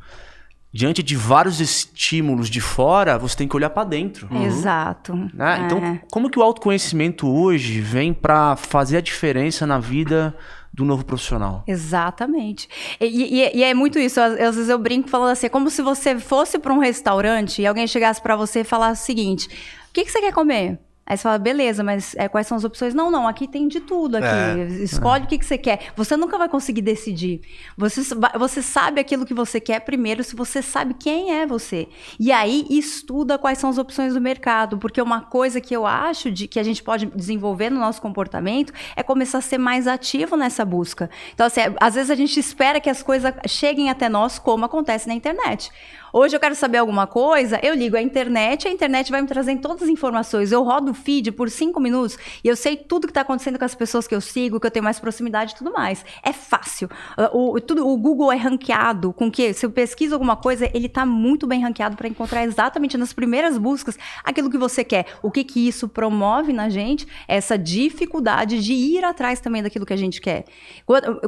[0.73, 4.27] Diante de vários estímulos de fora, você tem que olhar pra dentro.
[4.43, 5.13] Exato.
[5.31, 5.59] né?
[5.59, 5.65] É.
[5.65, 10.35] Então, como que o autoconhecimento hoje vem pra fazer a diferença na vida
[10.73, 11.63] do novo profissional?
[11.67, 12.67] Exatamente.
[12.99, 14.19] E, e- e é muito isso.
[14.21, 17.61] Às, às vezes eu brinco falando assim, é como se você fosse para um restaurante
[17.61, 20.79] e alguém chegasse para você e falasse o seguinte: o que, que você quer comer?
[21.05, 22.93] Aí você fala, beleza, mas é, quais são as opções?
[22.93, 24.15] Não, não, aqui tem de tudo.
[24.15, 24.25] Aqui.
[24.27, 24.83] É.
[24.83, 25.91] Escolhe o que, que você quer.
[25.95, 27.41] Você nunca vai conseguir decidir.
[27.75, 28.01] Você,
[28.37, 31.89] você sabe aquilo que você quer primeiro se você sabe quem é você.
[32.19, 34.77] E aí estuda quais são as opções do mercado.
[34.77, 38.71] Porque uma coisa que eu acho de, que a gente pode desenvolver no nosso comportamento
[38.95, 41.09] é começar a ser mais ativo nessa busca.
[41.33, 44.63] Então, assim, é- às vezes a gente espera que as coisas cheguem até nós como
[44.65, 45.71] acontece na internet.
[46.13, 49.61] Hoje eu quero saber alguma coisa, eu ligo a internet, a internet vai me trazendo
[49.61, 50.51] todas as informações.
[50.51, 53.63] Eu rodo o feed por cinco minutos e eu sei tudo que está acontecendo com
[53.63, 56.03] as pessoas que eu sigo, que eu tenho mais proximidade e tudo mais.
[56.21, 56.89] É fácil.
[57.17, 60.87] Uh, o, tudo, o Google é ranqueado com que, se eu pesquiso alguma coisa, ele
[60.87, 65.05] está muito bem ranqueado para encontrar exatamente nas primeiras buscas aquilo que você quer.
[65.23, 67.07] O que, que isso promove na gente?
[67.25, 70.43] Essa dificuldade de ir atrás também daquilo que a gente quer.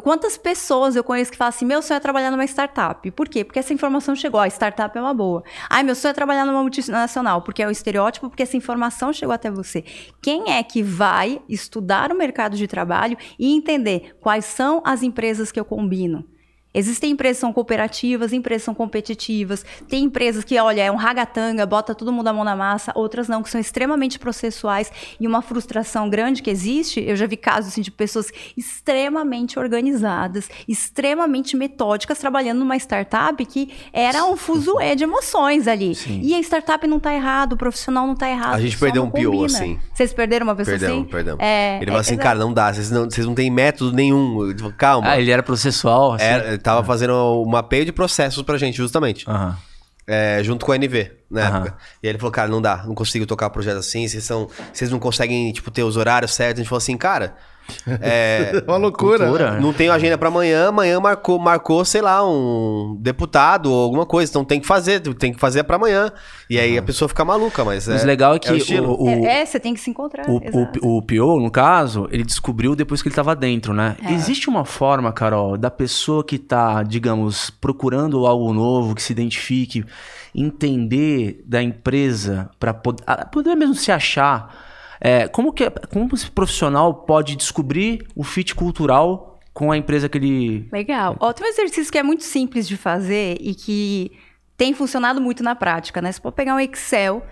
[0.02, 3.10] Quantas pessoas eu conheço que falam assim: meu sonho é trabalhar numa startup.
[3.12, 3.46] Por quê?
[3.46, 4.42] Porque essa informação chegou.
[4.42, 5.44] A startup é uma boa.
[5.70, 7.42] Ai, meu sonho é trabalhar numa multinacional.
[7.42, 9.84] Porque é o estereótipo, porque essa informação chegou até você.
[10.22, 15.52] Quem é que vai estudar o mercado de trabalho e entender quais são as empresas
[15.52, 16.26] que eu combino?
[16.74, 19.66] Existem empresas que são cooperativas, empresas que são competitivas.
[19.88, 22.92] Tem empresas que, olha, é um ragatanga, bota todo mundo a mão na massa.
[22.96, 24.92] Outras não, que são extremamente processuais.
[25.20, 30.50] E uma frustração grande que existe, eu já vi casos assim, de pessoas extremamente organizadas,
[30.68, 35.94] extremamente metódicas, trabalhando numa startup que era um fuzuê de emoções ali.
[35.94, 36.22] Sim.
[36.24, 38.56] E a startup não está errado, o profissional não está errado.
[38.56, 39.80] A gente perdeu um PO assim.
[39.94, 41.12] Vocês perderam uma pessoa perdemos, assim?
[41.12, 43.92] Perdemos, é, Ele falou é, assim, cara, não dá, vocês não, vocês não têm método
[43.94, 44.54] nenhum.
[44.78, 45.12] Calma.
[45.12, 46.26] Ah, ele era processual, assim.
[46.26, 46.86] Era, tava uhum.
[46.86, 49.26] fazendo o mapeio de processos pra gente, justamente.
[50.08, 51.56] É, junto com a NV, na uhum.
[51.58, 51.78] época.
[52.02, 54.50] E ele falou, cara, não dá, não consigo tocar o projeto assim, vocês são.
[54.72, 56.60] Vocês não conseguem, tipo, ter os horários certos.
[56.60, 57.36] A gente falou assim, cara.
[58.02, 59.26] É, uma loucura.
[59.26, 59.60] Cultura, né?
[59.60, 64.30] Não tenho agenda para amanhã, amanhã marcou, marcou, sei lá, um deputado ou alguma coisa.
[64.30, 66.12] Então tem que fazer, tem que fazer para amanhã.
[66.50, 66.80] E aí uhum.
[66.80, 67.88] a pessoa fica maluca, mas.
[67.88, 68.50] Mas é, legal é que.
[68.50, 70.30] É, o, o, é, é, você tem que se encontrar.
[70.30, 70.42] O,
[70.84, 73.96] o, o Pio, no caso, ele descobriu depois que ele tava dentro, né?
[74.04, 74.12] É.
[74.12, 79.86] Existe uma forma, Carol, da pessoa que tá, digamos, procurando algo novo, que se identifique,
[80.36, 86.94] entender da empresa para poder, poder mesmo se achar é, como que como esse profissional
[86.94, 90.68] pode descobrir o fit cultural com a empresa que ele.
[90.72, 91.16] Legal.
[91.36, 94.12] Tem um exercício que é muito simples de fazer e que
[94.58, 96.12] tem funcionado muito na prática, né?
[96.12, 97.24] Você pode pegar um Excel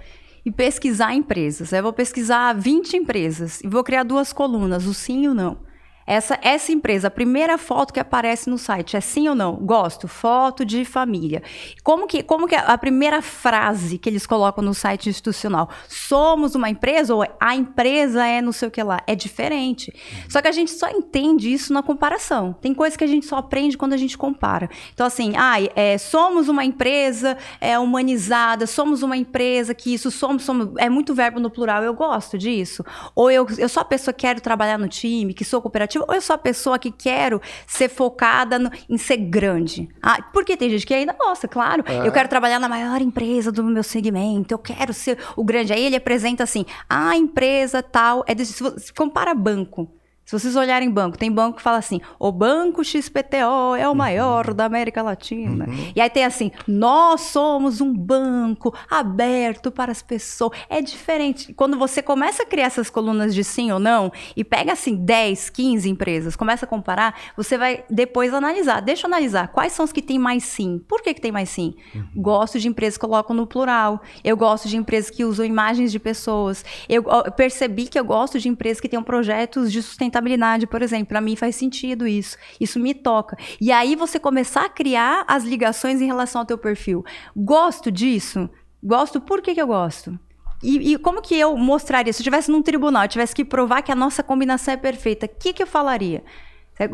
[0.46, 1.72] e pesquisar empresas.
[1.72, 5.71] Eu vou pesquisar 20 empresas e vou criar duas colunas, o sim e o não.
[6.06, 9.56] Essa, essa empresa, a primeira foto que aparece no site é sim ou não?
[9.56, 11.44] Gosto, foto de família.
[11.84, 15.70] Como que, como que é a primeira frase que eles colocam no site institucional?
[15.88, 19.02] Somos uma empresa ou a empresa é não sei o que lá?
[19.06, 19.94] É diferente.
[20.28, 22.54] Só que a gente só entende isso na comparação.
[22.54, 24.70] Tem coisas que a gente só aprende quando a gente compara.
[24.94, 30.44] Então, assim, ah, é, somos uma empresa é, humanizada, somos uma empresa que isso somos,
[30.44, 32.84] somos, é muito verbo no plural, eu gosto disso.
[33.16, 36.14] Ou eu, eu sou a pessoa que quero trabalhar no time, que sou cooperativa ou
[36.14, 39.90] eu sou a pessoa que quero ser focada no, em ser grande?
[40.02, 41.84] Ah, porque tem gente que ainda gosta, claro.
[41.88, 42.08] É.
[42.08, 45.74] Eu quero trabalhar na maior empresa do meu segmento, eu quero ser o grande.
[45.74, 48.54] Aí ele apresenta assim: a empresa tal é desse.
[48.80, 49.90] Se compara banco.
[50.32, 54.48] Se vocês olharem banco, tem banco que fala assim: o Banco XPTO é o maior
[54.48, 54.56] uhum.
[54.56, 55.66] da América Latina.
[55.68, 55.92] Uhum.
[55.94, 60.58] E aí tem assim: nós somos um banco aberto para as pessoas.
[60.70, 61.54] É diferente.
[61.54, 65.50] Quando você começa a criar essas colunas de sim ou não, e pega assim 10,
[65.50, 68.80] 15 empresas, começa a comparar, você vai depois analisar.
[68.80, 70.82] Deixa eu analisar quais são os que tem mais sim.
[70.88, 71.76] Por que, que tem mais sim?
[71.94, 72.06] Uhum.
[72.16, 74.02] Gosto de empresas que colocam no plural.
[74.24, 76.64] Eu gosto de empresas que usam imagens de pessoas.
[76.88, 80.21] Eu, eu percebi que eu gosto de empresas que tenham projetos de sustentabilidade
[80.68, 81.08] por exemplo.
[81.08, 82.38] Para mim faz sentido isso.
[82.60, 83.38] Isso me toca.
[83.60, 87.04] E aí você começar a criar as ligações em relação ao teu perfil.
[87.36, 88.50] Gosto disso?
[88.84, 89.20] Gosto.
[89.20, 90.18] Por que, que eu gosto?
[90.64, 92.14] E, e, como que eu mostraria?
[92.14, 95.26] Se eu estivesse num tribunal, eu tivesse que provar que a nossa combinação é perfeita,
[95.26, 96.24] o que, que eu falaria?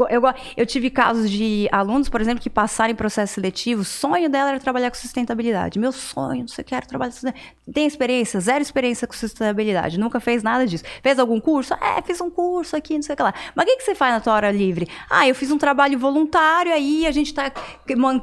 [0.10, 0.22] Eu,
[0.56, 4.50] eu, tive casos de alunos, por exemplo, que passaram em processo seletivo, o sonho dela
[4.52, 5.80] era trabalhar com sustentabilidade.
[5.80, 7.58] Meu sonho, você quer trabalhar com sustentabilidade.
[7.74, 8.40] Tem experiência?
[8.40, 10.00] Zero experiência com sustentabilidade.
[10.00, 10.84] Nunca fez nada disso.
[11.02, 11.74] Fez algum curso?
[11.76, 13.34] É, fiz um curso aqui, não sei o que lá.
[13.56, 14.88] Mas o que, que você faz na tua hora livre?
[15.10, 17.52] Ah, eu fiz um trabalho voluntário, aí a gente está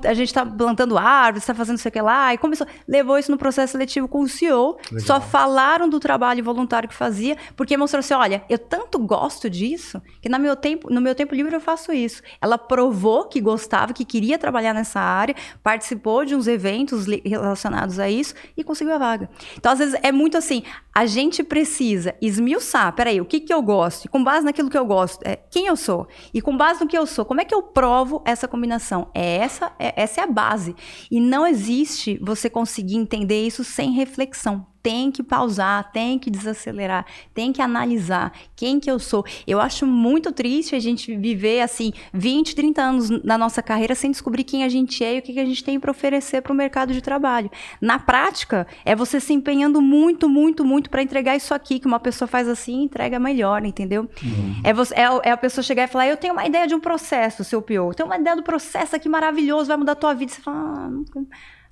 [0.05, 2.33] a gente tá plantando árvores, está fazendo não sei o que lá.
[2.35, 4.79] E começou, levou isso no processo seletivo com o CEO.
[4.90, 5.07] Legal.
[5.07, 10.00] Só falaram do trabalho voluntário que fazia, porque mostrou assim: olha, eu tanto gosto disso,
[10.20, 12.22] que no meu tempo, no meu tempo livre eu faço isso.
[12.40, 18.08] Ela provou que gostava, que queria trabalhar nessa área, participou de uns eventos relacionados a
[18.08, 19.28] isso e conseguiu a vaga.
[19.56, 20.62] Então, às vezes, é muito assim,
[20.94, 24.04] a gente precisa esmiuçar, peraí, o que, que eu gosto?
[24.04, 26.06] E com base naquilo que eu gosto, é, quem eu sou?
[26.32, 29.08] E com base no que eu sou, como é que eu provo essa combinação?
[29.14, 30.74] É essa, é, essa é a base.
[31.10, 37.06] E não existe você conseguir entender isso sem reflexão tem que pausar, tem que desacelerar,
[37.32, 39.24] tem que analisar quem que eu sou.
[39.46, 44.10] Eu acho muito triste a gente viver assim 20, 30 anos na nossa carreira sem
[44.10, 46.52] descobrir quem a gente é e o que, que a gente tem para oferecer para
[46.52, 47.50] o mercado de trabalho.
[47.80, 51.98] Na prática, é você se empenhando muito, muito, muito para entregar isso aqui, que uma
[51.98, 54.02] pessoa faz assim e entrega melhor, entendeu?
[54.22, 54.60] Uhum.
[54.62, 56.80] É, você, é, é, a pessoa chegar e falar, eu tenho uma ideia de um
[56.80, 60.30] processo, seu eu tenho uma ideia do processo aqui maravilhoso, vai mudar a tua vida.
[60.30, 61.24] Você fala, ah, nunca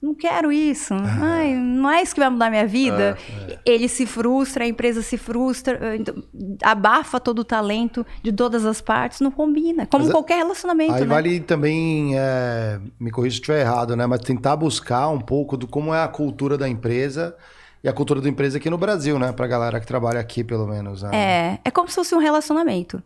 [0.03, 0.93] não quero isso.
[0.95, 3.17] Ai, não é isso que vai mudar minha vida.
[3.65, 6.15] Ele se frustra, a empresa se frustra, eh, então,
[6.63, 9.87] abafa todo o talento de todas as partes, não combina.
[9.87, 11.07] Como Mas é- qualquer relacionamento, Aí né?
[11.07, 14.05] vale também, é, me corrija se estiver errado, né?
[14.05, 17.37] Mas tentar buscar um pouco do como é a cultura da empresa
[17.85, 19.31] e a cultura da empresa aqui no Brasil, né?
[19.31, 21.03] Pra galera que trabalha aqui, pelo menos.
[21.03, 21.11] Né?
[21.13, 23.01] É, é como se fosse um relacionamento.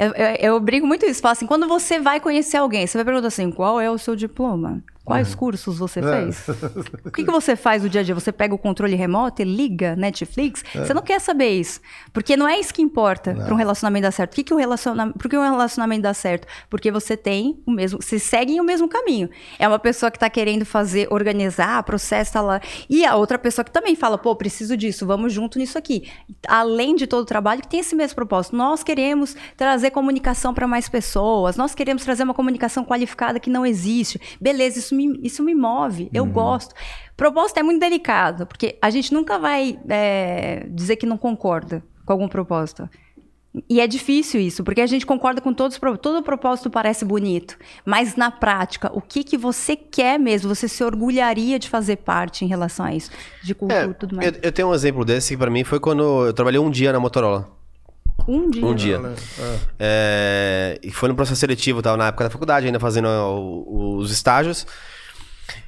[0.00, 1.20] Eu, eu, eu brigo muito isso.
[1.20, 4.16] Falo assim, quando você vai conhecer alguém, você vai perguntar assim, qual é o seu
[4.16, 4.82] diploma?
[5.02, 6.02] Quais cursos você É.
[6.02, 6.46] fez?
[7.04, 8.14] O que, que você faz no dia a dia?
[8.14, 10.62] Você pega o controle remoto e liga Netflix?
[10.72, 11.80] Você não quer saber isso.
[12.12, 14.32] Porque não é isso que importa para um relacionamento dar certo.
[14.32, 15.12] O que que o relaciona...
[15.12, 16.46] Por que um relacionamento dá certo?
[16.68, 18.00] Porque você tem o mesmo...
[18.00, 19.28] Você segue o mesmo caminho.
[19.58, 22.60] É uma pessoa que está querendo fazer, organizar, processo, tá lá.
[22.88, 26.08] E a outra pessoa que também fala, pô, preciso disso, vamos junto nisso aqui.
[26.46, 28.54] Além de todo o trabalho, que tem esse mesmo propósito.
[28.54, 33.66] Nós queremos trazer comunicação para mais pessoas, nós queremos trazer uma comunicação qualificada que não
[33.66, 34.20] existe.
[34.40, 36.74] Beleza, isso me, isso me move, eu gosto.
[37.16, 42.12] Propósito é muito delicado, porque a gente nunca vai é, dizer que não concorda com
[42.12, 42.88] algum propósito.
[43.68, 47.58] E é difícil isso, porque a gente concorda com todos todo o propósito parece bonito,
[47.84, 50.54] mas na prática, o que que você quer mesmo?
[50.54, 53.10] Você se orgulharia de fazer parte em relação a isso,
[53.42, 54.32] de cultura É, tudo mais?
[54.32, 56.92] eu, eu tenho um exemplo desse que pra mim foi quando eu trabalhei um dia
[56.92, 57.59] na Motorola.
[58.28, 58.64] Um dia.
[58.66, 59.00] Um dia.
[59.78, 64.10] É, e foi no processo seletivo, tava na época da faculdade, ainda fazendo o- os
[64.10, 64.66] estágios.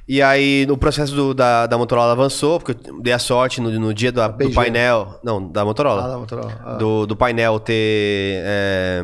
[0.07, 3.69] E aí, no processo do- da, da Motorola avançou, porque eu dei a sorte no,
[3.71, 5.19] no dia do, do painel.
[5.23, 6.03] Não, da Motorola.
[6.03, 6.61] Ah, da Motorola.
[6.65, 6.73] Ah.
[6.75, 8.41] do, do painel ter.
[8.45, 9.01] é,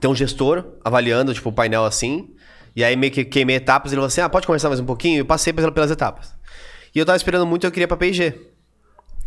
[0.00, 2.30] ter um gestor avaliando, tipo, o painel assim.
[2.74, 3.90] E aí meio que queimei etapas.
[3.92, 5.18] Ele falou assim: ah, pode conversar mais um pouquinho?
[5.20, 6.34] Eu passei pela- pelas etapas.
[6.94, 8.34] E eu tava esperando muito, eu queria pra P&G.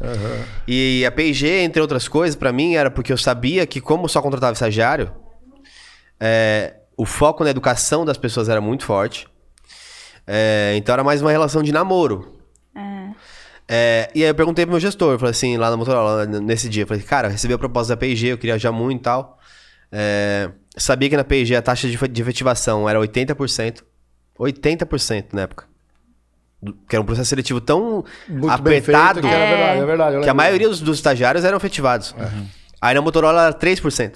[0.02, 0.46] Aham.
[0.68, 4.22] E a P&G, entre outras coisas, pra mim era porque eu sabia que como só
[4.22, 5.12] contratava estagiário,
[6.20, 9.28] é, o foco na educação das pessoas era muito forte.
[10.26, 12.40] É, então era mais uma relação de namoro.
[13.68, 16.68] É, e aí eu perguntei pro meu gestor, eu falei assim, lá na Motorola, nesse
[16.68, 19.04] dia, eu falei, cara, eu recebi a proposta da P&G, eu queria já muito e
[19.04, 19.40] tal.
[20.76, 23.84] Sabia que na P&G a taxa de, de efetivação era 80%.
[24.40, 25.69] 80% na época.
[26.88, 30.16] Que era um processo seletivo tão Muito bem feito, apertado que era verdade, é verdade.
[30.18, 32.14] eu que a maioria dos, dos estagiários eram efetivados.
[32.82, 34.16] Aí na Motorola era 3%.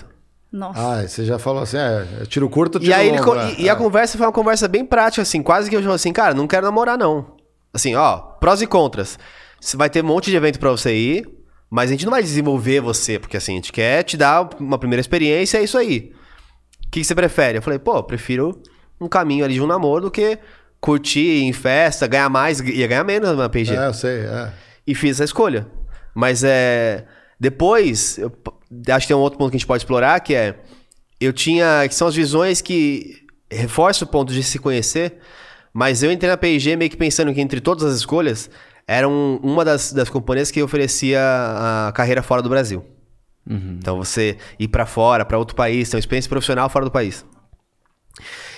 [0.51, 0.79] Nossa.
[0.99, 3.31] Ah, você já falou assim, é, eu tiro curto, eu E tiro aí ele longo,
[3.31, 3.55] co- né?
[3.57, 3.75] e, e a É.
[3.75, 6.65] conversa foi uma conversa bem prática, assim, quase que eu falei assim, cara, não quero
[6.65, 7.37] namorar, não.
[7.73, 9.17] Assim, ó, prós e contras.
[9.59, 11.27] Você vai ter um monte de evento pra você ir,
[11.71, 14.77] mas a gente não vai desenvolver você, porque assim, a gente quer te dar uma
[14.77, 16.11] primeira experiência, é isso aí.
[16.85, 17.57] O que, que você prefere?
[17.57, 18.61] Eu falei, pô, eu prefiro
[19.01, 20.37] um caminho ali de um namoro do que
[20.83, 24.51] curtir em festa, ganhar mais, ia ganhar menos na PG É, eu sei, é.
[24.85, 25.65] e fiz essa escolha.
[26.13, 27.05] Mas é.
[27.39, 28.29] Depois, eu
[28.93, 30.59] acho que tem um outro ponto que a gente pode explorar, que é.
[31.21, 31.85] Eu tinha.
[31.87, 35.19] Que são as visões que reforçam o ponto de se conhecer.
[35.73, 38.49] Mas eu entrei na P&G meio que pensando que entre todas as escolhas,
[38.87, 41.19] era um- uma das, das companhias que oferecia
[41.87, 42.85] a carreira fora do Brasil.
[43.49, 47.25] Então você ir pra fora, pra outro país, ter uma experiência profissional fora do país.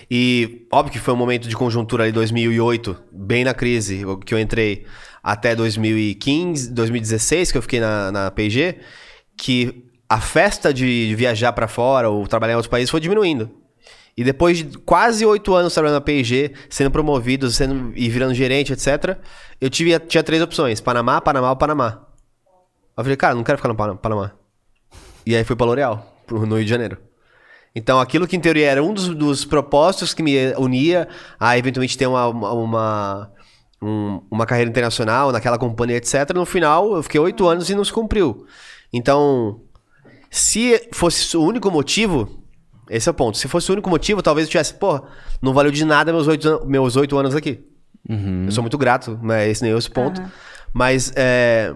[0.09, 4.39] E óbvio que foi um momento de conjuntura ali 2008, bem na crise, que eu
[4.39, 4.85] entrei
[5.23, 8.77] até 2015, 2016, que eu fiquei na, na P&G,
[9.35, 13.49] que a festa de, viajar pra fora ou trabalhar em outros países foi diminuindo.
[14.15, 18.71] E depois de quase oito anos trabalhando na P&G, sendo promovido sendo, e virando gerente,
[18.71, 19.17] etc.,
[19.59, 22.05] eu tive, tinha três opções: Panamá, Panamá ou Panamá.
[22.97, 24.31] Eu falei, cara, não quero ficar no Pana- Panamá.
[25.25, 26.97] E aí fui pra L'Oréal, no Rio de Janeiro.
[27.75, 31.07] Então, aquilo que em teoria era um dos, dos propósitos que me unia
[31.38, 33.31] a eventualmente ter uma, uma, uma,
[33.81, 37.83] um- uma carreira internacional naquela companhia, etc., no final eu fiquei oito anos e não
[37.83, 38.45] se cumpriu.
[38.93, 39.59] Então,
[40.31, 42.41] se fosse o único motivo,
[42.89, 43.38] esse é o ponto.
[43.38, 45.01] Se fosse o único motivo, talvez eu tivesse, pô,
[45.41, 47.65] não valeu de nada meus oito, meus oito anos aqui.
[48.45, 50.21] Eu sou muito grato, mas esse nem é esse ponto.
[50.71, 51.75] Mas, é,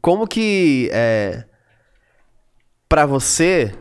[0.00, 1.44] como que, é,
[2.88, 3.72] para você,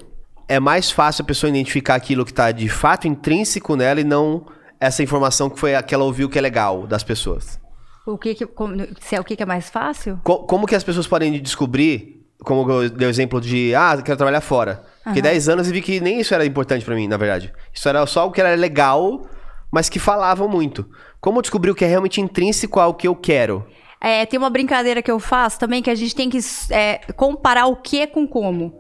[0.56, 4.46] é mais fácil a pessoa identificar aquilo que tá de fato intrínseco nela e não
[4.80, 7.60] essa informação que foi a que ela ouviu que é legal das pessoas?
[8.06, 10.20] O que que, como- se é o que que é mais fácil?
[10.24, 14.18] Co- como que as pessoas podem descobrir, como eu dei o exemplo de, ah, quero
[14.18, 14.84] trabalhar fora.
[15.06, 17.54] Fiquei 10 anos e vi que nem isso era importante pra mim, na verdade.
[17.74, 19.28] Isso era só o que era legal,
[19.72, 20.88] mas que falavam muito.
[21.20, 23.66] Como descobrir o que é realmente intrínseco ao que eu quero?
[24.00, 26.40] É, tem uma brincadeira que eu faço também que a gente tem que
[26.72, 28.74] é, comparar o que com como.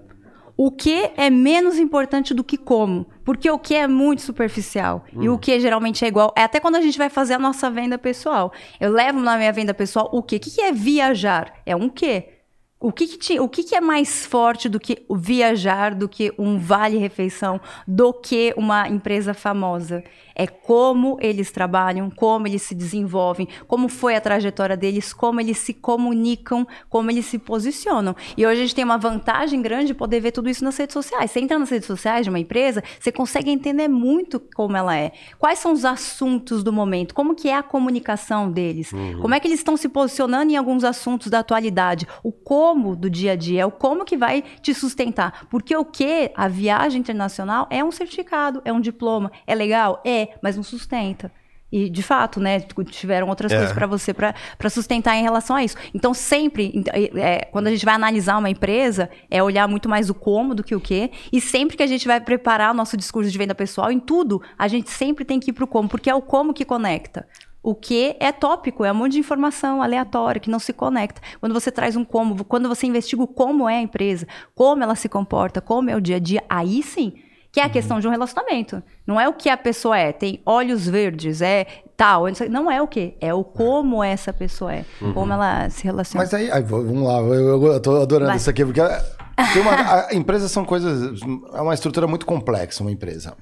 [0.64, 3.07] O que é menos importante do que como.
[3.26, 5.03] Porque o que é muito superficial.
[5.20, 6.32] E o que geralmente é igual.
[6.38, 8.53] É até quando a gente vai fazer a nossa venda pessoal.
[8.80, 10.36] Eu levo na minha venda pessoal o quê?
[10.36, 11.51] O que que é viajar?
[11.66, 12.41] É um quê?
[12.82, 16.34] o que, que, te, o que, que, é mais forte do que viajar, do que
[16.38, 20.03] um vale-refeição, do que uma empresa famosa?
[20.36, 25.57] É como eles trabalham, como eles se desenvolvem, como foi a trajetória deles, como eles
[25.57, 28.15] se comunicam, como eles se posicionam.
[28.38, 30.93] E hoje a gente tem uma vantagem grande de poder ver tudo isso nas redes
[30.93, 31.32] sociais.
[31.32, 35.11] Você entra nas redes sociais de uma empresa, você consegue entender muito como ela é.
[35.38, 39.21] Quais são os assuntos do momento, como que é a comunicação deles, uhum.
[39.21, 43.09] como é que eles estão se posicionando em alguns assuntos da atualidade, o como do
[43.09, 45.47] dia a dia, é o como que vai te sustentar.
[45.49, 46.32] Porque o que?
[46.36, 49.32] A viagem internacional é um certificado, é um diploma.
[49.45, 50.01] É legal?
[50.05, 51.32] É, mas não sustenta.
[51.72, 53.55] E, de fato, né, tiveram outras é.
[53.55, 55.78] coisas para você para sustentar em relação a isso.
[55.93, 56.84] Então, sempre,
[57.15, 60.63] é, quando a gente vai analisar uma empresa, é olhar muito mais o como do
[60.63, 61.11] que o que.
[61.32, 64.41] E sempre que a gente vai preparar o nosso discurso de venda pessoal, em tudo,
[64.57, 67.26] a gente sempre tem que ir para o como, porque é o como que conecta.
[67.63, 71.22] O que é tópico, é um monte de informação aleatória que não se conecta.
[71.39, 74.95] Quando você traz um como, quando você investiga o como é a empresa, como ela
[74.95, 77.13] se comporta, como é o dia a dia, aí sim
[77.52, 78.82] que é a questão de um relacionamento.
[79.06, 81.66] Não é o que a pessoa é, tem olhos verdes, é
[81.97, 82.26] tal.
[82.49, 85.14] Não é o que, é o como essa pessoa é, uhum.
[85.14, 86.24] como ela se relaciona.
[86.24, 88.38] Mas aí, aí vamos lá, eu, eu tô adorando Vai.
[88.38, 89.72] isso aqui, porque uma,
[90.08, 91.20] a, empresas são coisas.
[91.54, 93.36] É uma estrutura muito complexa, uma empresa.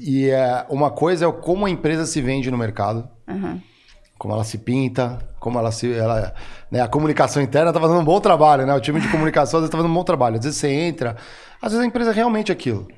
[0.00, 3.08] E é, uma coisa é como a empresa se vende no mercado.
[3.26, 3.60] Uhum
[4.18, 5.92] como ela se pinta, como ela se.
[5.92, 6.34] Ela,
[6.70, 8.74] né, a comunicação interna está fazendo um bom trabalho, né?
[8.74, 10.36] O time de comunicação às vezes está fazendo um bom trabalho.
[10.36, 11.16] Às vezes você entra,
[11.62, 12.88] às vezes a empresa é realmente aquilo.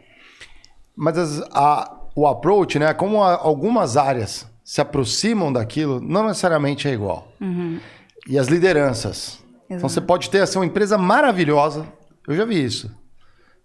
[1.00, 2.92] Mas as, a, o approach, né?
[2.92, 7.26] Como a, algumas áreas se aproximam daquilo, não necessariamente é igual.
[7.40, 7.80] Uhum.
[8.28, 9.38] E as lideranças.
[9.38, 9.64] Exato.
[9.70, 11.86] Então você pode ter assim, uma empresa maravilhosa.
[12.28, 12.94] Eu já vi isso.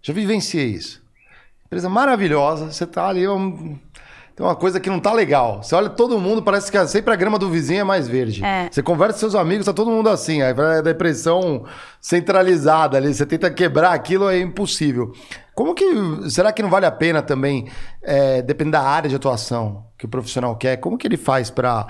[0.00, 1.02] Já vivenciei isso.
[1.66, 3.78] Empresa maravilhosa, você tá ali, um,
[4.36, 5.62] tem uma coisa que não tá legal.
[5.62, 8.44] Você olha todo mundo, parece que sempre a grama do vizinho é mais verde.
[8.44, 8.68] É.
[8.70, 10.42] Você conversa com seus amigos, tá todo mundo assim.
[10.42, 11.64] Aí vai a depressão
[12.02, 13.14] centralizada ali.
[13.14, 15.14] Você tenta quebrar aquilo, é impossível.
[15.54, 15.86] Como que.
[16.28, 17.66] Será que não vale a pena também,
[18.02, 21.86] é, dependendo da área de atuação que o profissional quer, como que ele faz para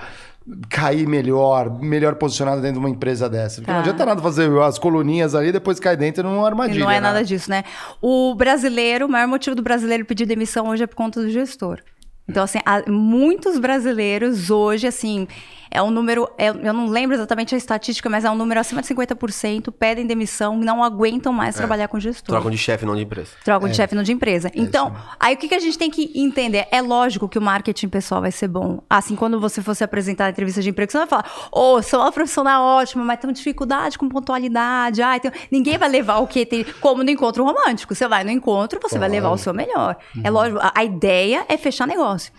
[0.69, 3.55] cair melhor, melhor posicionado dentro de uma empresa dessa.
[3.55, 3.73] Porque tá.
[3.73, 6.79] não adianta nada fazer as coluninhas ali e depois cair dentro numa armadilha.
[6.79, 7.01] Não é né?
[7.01, 7.65] nada disso, né?
[8.01, 11.81] O brasileiro, o maior motivo do brasileiro pedir demissão hoje é por conta do gestor.
[12.29, 15.27] Então, assim, muitos brasileiros hoje, assim,
[15.69, 18.81] é um número, é, eu não lembro exatamente a estatística, mas é um número acima
[18.81, 21.57] de 50% pedem demissão, não aguentam mais é.
[21.57, 22.35] trabalhar com gestor.
[22.35, 23.31] Trocam de chefe, não de empresa.
[23.43, 23.71] Trocam é.
[23.71, 24.47] de chefe, não de empresa.
[24.49, 26.67] É então, aí o que, que a gente tem que entender?
[26.71, 28.81] É lógico que o marketing pessoal vai ser bom.
[28.89, 31.99] Assim, quando você fosse apresentar a entrevista de emprego, você vai falar, ô, oh, sou
[31.99, 35.01] uma profissional ótima, mas tenho dificuldade com pontualidade.
[35.01, 35.33] Ai, tenho...
[35.51, 37.93] Ninguém vai levar o que tem, como no encontro romântico.
[37.93, 39.95] Você vai no encontro, você vai levar o seu melhor.
[40.15, 40.23] É uhum.
[40.23, 42.31] É lógico, a, a ideia é fechar negócio.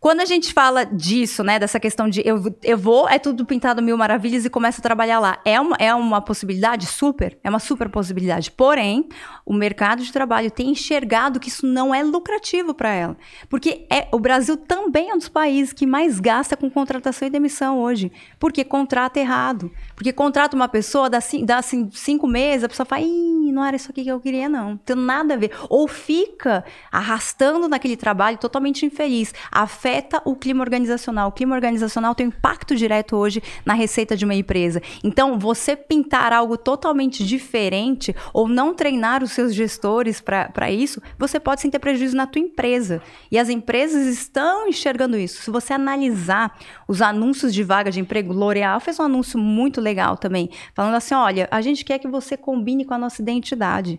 [0.00, 3.82] Quando a gente fala disso, né, dessa questão de eu, eu vou, é tudo pintado
[3.82, 6.86] mil maravilhas e começo a trabalhar lá, é uma, é uma possibilidade?
[6.86, 8.48] Super, é uma super possibilidade.
[8.52, 9.08] Porém,
[9.44, 13.16] o mercado de trabalho tem enxergado que isso não é lucrativo para ela.
[13.48, 17.30] Porque é, o Brasil também é um dos países que mais gasta com contratação e
[17.30, 18.12] demissão hoje.
[18.38, 19.68] Porque contrata errado.
[19.96, 23.74] Porque contrata uma pessoa, dá, dá assim, cinco meses, a pessoa fala, Ih, não era
[23.74, 24.68] isso aqui que eu queria, não.
[24.70, 25.50] Não tem nada a ver.
[25.68, 29.34] Ou fica arrastando naquele trabalho totalmente infeliz.
[29.50, 29.87] Afeta
[30.24, 31.28] o clima organizacional.
[31.28, 34.82] O clima organizacional tem um impacto direto hoje na receita de uma empresa.
[35.02, 41.40] Então, você pintar algo totalmente diferente ou não treinar os seus gestores para isso, você
[41.40, 43.02] pode sim ter prejuízo na tua empresa.
[43.30, 45.42] E as empresas estão enxergando isso.
[45.42, 50.16] Se você analisar os anúncios de vaga de emprego, L'Oréal fez um anúncio muito legal
[50.16, 53.98] também, falando assim: olha, a gente quer que você combine com a nossa identidade.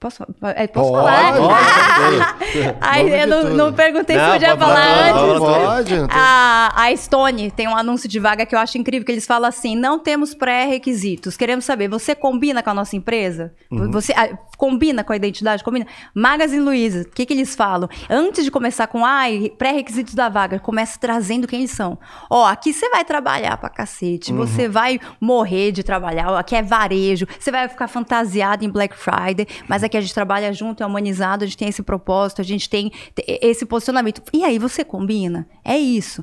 [0.00, 0.24] Posso,
[0.56, 1.34] é, posso pode, falar?
[1.36, 5.38] Pode, Aí eu não, não, perguntei não, se podia falar antes.
[5.38, 9.26] Pode, a, a Stone tem um anúncio de vaga que eu acho incrível, que eles
[9.26, 13.52] falam assim, não temos pré-requisitos, queremos saber, você combina com a nossa empresa?
[13.70, 13.90] Uhum.
[13.90, 14.14] Você
[14.60, 15.64] combina com a identidade?
[15.64, 15.86] Combina?
[16.14, 17.88] Magazine Luiza, o que, que eles falam?
[18.10, 21.98] Antes de começar com, ai, pré-requisitos da vaga, começa trazendo quem eles são.
[22.28, 24.36] Ó, aqui você vai trabalhar pra cacete, uhum.
[24.36, 29.46] você vai morrer de trabalhar, aqui é varejo, você vai ficar fantasiado em Black Friday,
[29.66, 32.68] mas aqui a gente trabalha junto, é humanizado, a gente tem esse propósito, a gente
[32.68, 34.20] tem esse posicionamento.
[34.30, 35.48] E aí você combina?
[35.64, 36.22] É isso.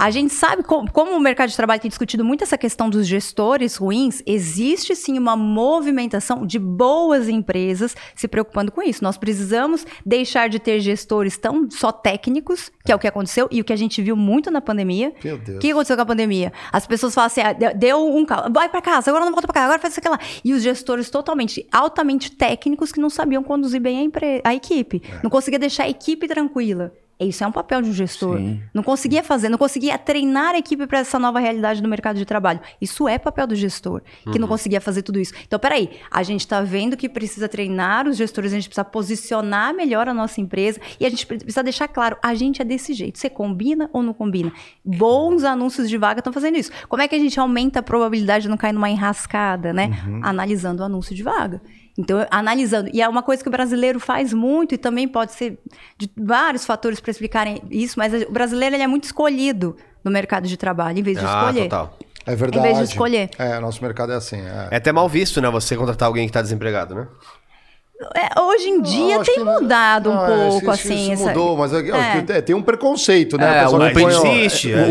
[0.00, 3.04] A gente sabe como, como, o mercado de trabalho tem discutido muito essa questão dos
[3.04, 9.02] gestores ruins, existe sim uma movimentação de boas empresas se preocupando com isso.
[9.02, 13.60] Nós precisamos deixar de ter gestores tão só técnicos, que é o que aconteceu e
[13.60, 15.12] o que a gente viu muito na pandemia.
[15.24, 15.56] Meu Deus.
[15.56, 16.52] O que aconteceu com a pandemia?
[16.70, 19.54] As pessoas falam assim: ah, deu um carro, vai para casa, agora não volta para
[19.54, 20.20] casa, agora faz isso aqui lá.
[20.44, 24.08] E os gestores totalmente, altamente técnicos que não sabiam conduzir bem
[24.44, 25.22] a, a equipe, é.
[25.24, 26.92] não conseguia deixar a equipe tranquila.
[27.20, 28.38] Isso é um papel de um gestor.
[28.38, 28.62] Sim.
[28.72, 32.24] Não conseguia fazer, não conseguia treinar a equipe para essa nova realidade do mercado de
[32.24, 32.60] trabalho.
[32.80, 35.32] Isso é papel do gestor, que não conseguia fazer tudo isso.
[35.44, 39.74] Então, peraí, a gente está vendo que precisa treinar os gestores, a gente precisa posicionar
[39.74, 43.18] melhor a nossa empresa e a gente precisa deixar claro, a gente é desse jeito.
[43.18, 44.52] Você combina ou não combina?
[44.84, 46.70] Bons anúncios de vaga estão fazendo isso.
[46.88, 49.90] Como é que a gente aumenta a probabilidade de não cair numa enrascada, né?
[50.22, 51.60] Analisando o anúncio de vaga.
[51.98, 52.88] Então, analisando.
[52.94, 55.58] E é uma coisa que o brasileiro faz muito, e também pode ser
[55.98, 60.46] de vários fatores para explicarem isso, mas o brasileiro ele é muito escolhido no mercado
[60.46, 61.62] de trabalho, em vez de Ah, escolher.
[61.64, 61.98] total.
[62.24, 62.58] É verdade.
[62.58, 63.30] Em vez de escolher.
[63.38, 64.36] É, nosso mercado é assim.
[64.40, 64.68] É.
[64.70, 65.50] É até mal visto, né?
[65.50, 67.08] Você contratar alguém que tá desempregado, né?
[68.14, 71.12] É, hoje em dia Não, tem que não- mudado um não, é, pouco, que assim.
[71.12, 71.82] Isso essa- mudou, mas É.
[72.22, 73.64] que é, tem um preconceito, né?
[73.64, 74.72] É, o não open põe, ó, existe.
[74.72, 74.82] O, É,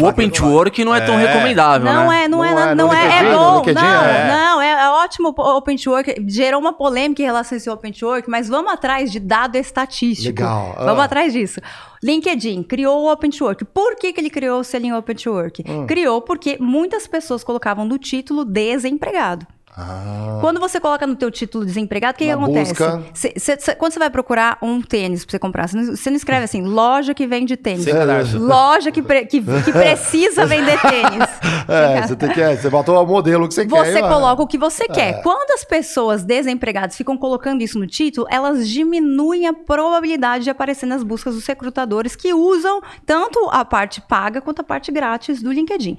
[0.00, 2.24] o- o Open to Work não é tão recomendável, Não né?
[2.24, 4.28] é, não, é, Não é, não, é, é bom, não, é.
[4.28, 7.70] não, é, é ótimo o Open to Work, gerou uma polêmica em relação a esse
[7.70, 10.40] Open to Work, mas vamos atrás de dado estatístico.
[10.40, 10.84] Legal, ah.
[10.86, 11.60] Vamos atrás disso.
[12.02, 13.64] LinkedIn criou o Open to Work.
[13.66, 15.62] Por que, que ele criou o selinho Open to Work?
[15.68, 15.86] Hum.
[15.86, 19.46] Criou porque muitas pessoas colocavam no título desempregado.
[19.78, 22.70] Ah, Quando você coloca no teu título desempregado, o que, que acontece?
[22.70, 23.02] busca.
[23.12, 26.16] Cê- cê- cê- quando você vai procurar um tênis pra você comprar, você não, não
[26.16, 27.84] escreve assim, loja que vende tênis.
[27.84, 28.40] Cadastro.
[28.42, 31.28] Loja que, pre- que, que precisa vender tênis.
[31.68, 32.40] é, você tem que.
[32.40, 33.84] é, Você botou o modelo que você, quer.
[33.92, 35.20] Você coloca o que você quer.
[35.22, 40.86] Quando as pessoas desempregadas ficam colocando isso no título, elas diminuem a probabilidade de aparecer
[40.86, 45.52] nas buscas dos recrutadores que usam tanto a parte paga quanto a parte grátis do
[45.52, 45.98] LinkedIn.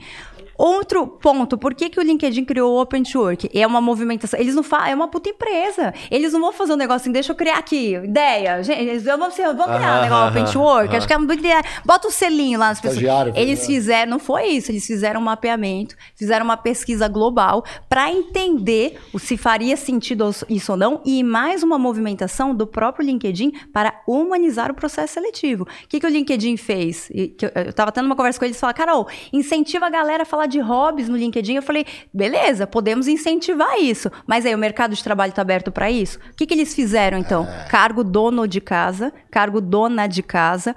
[0.57, 3.49] Outro ponto, por que, que o LinkedIn criou o Open to Work?
[3.53, 4.39] É uma movimentação.
[4.39, 5.93] Eles não fazem, é uma puta empresa.
[6.09, 8.63] Eles não vão fazer um negócio assim, deixa eu criar aqui, ideia.
[8.63, 10.87] Gente, eles vão, vamos criar um Aham, negócio Open aham, to Work.
[10.89, 10.97] aham.
[10.97, 11.61] Acho que é uma boa ideia.
[11.85, 12.97] Bota o selinho lá nas pessoas.
[12.97, 13.65] Estagiário, Eles né?
[13.65, 19.37] fizeram, não foi isso, eles fizeram um mapeamento, fizeram uma pesquisa global para entender se
[19.37, 24.73] faria sentido isso ou não e mais uma movimentação do próprio LinkedIn para humanizar o
[24.73, 25.63] processo seletivo.
[25.63, 27.09] O que, que o LinkedIn fez?
[27.13, 27.29] Eu,
[27.65, 30.46] eu tava tendo uma conversa com eles e falaram, Carol, incentiva a galera a falar
[30.47, 31.55] de hobbies no LinkedIn.
[31.55, 35.91] Eu falei, beleza, podemos incentivar isso, mas aí o mercado de trabalho está aberto para
[35.91, 36.19] isso?
[36.31, 37.47] O que, que eles fizeram então?
[37.69, 40.75] Cargo dono de casa, cargo dona de casa,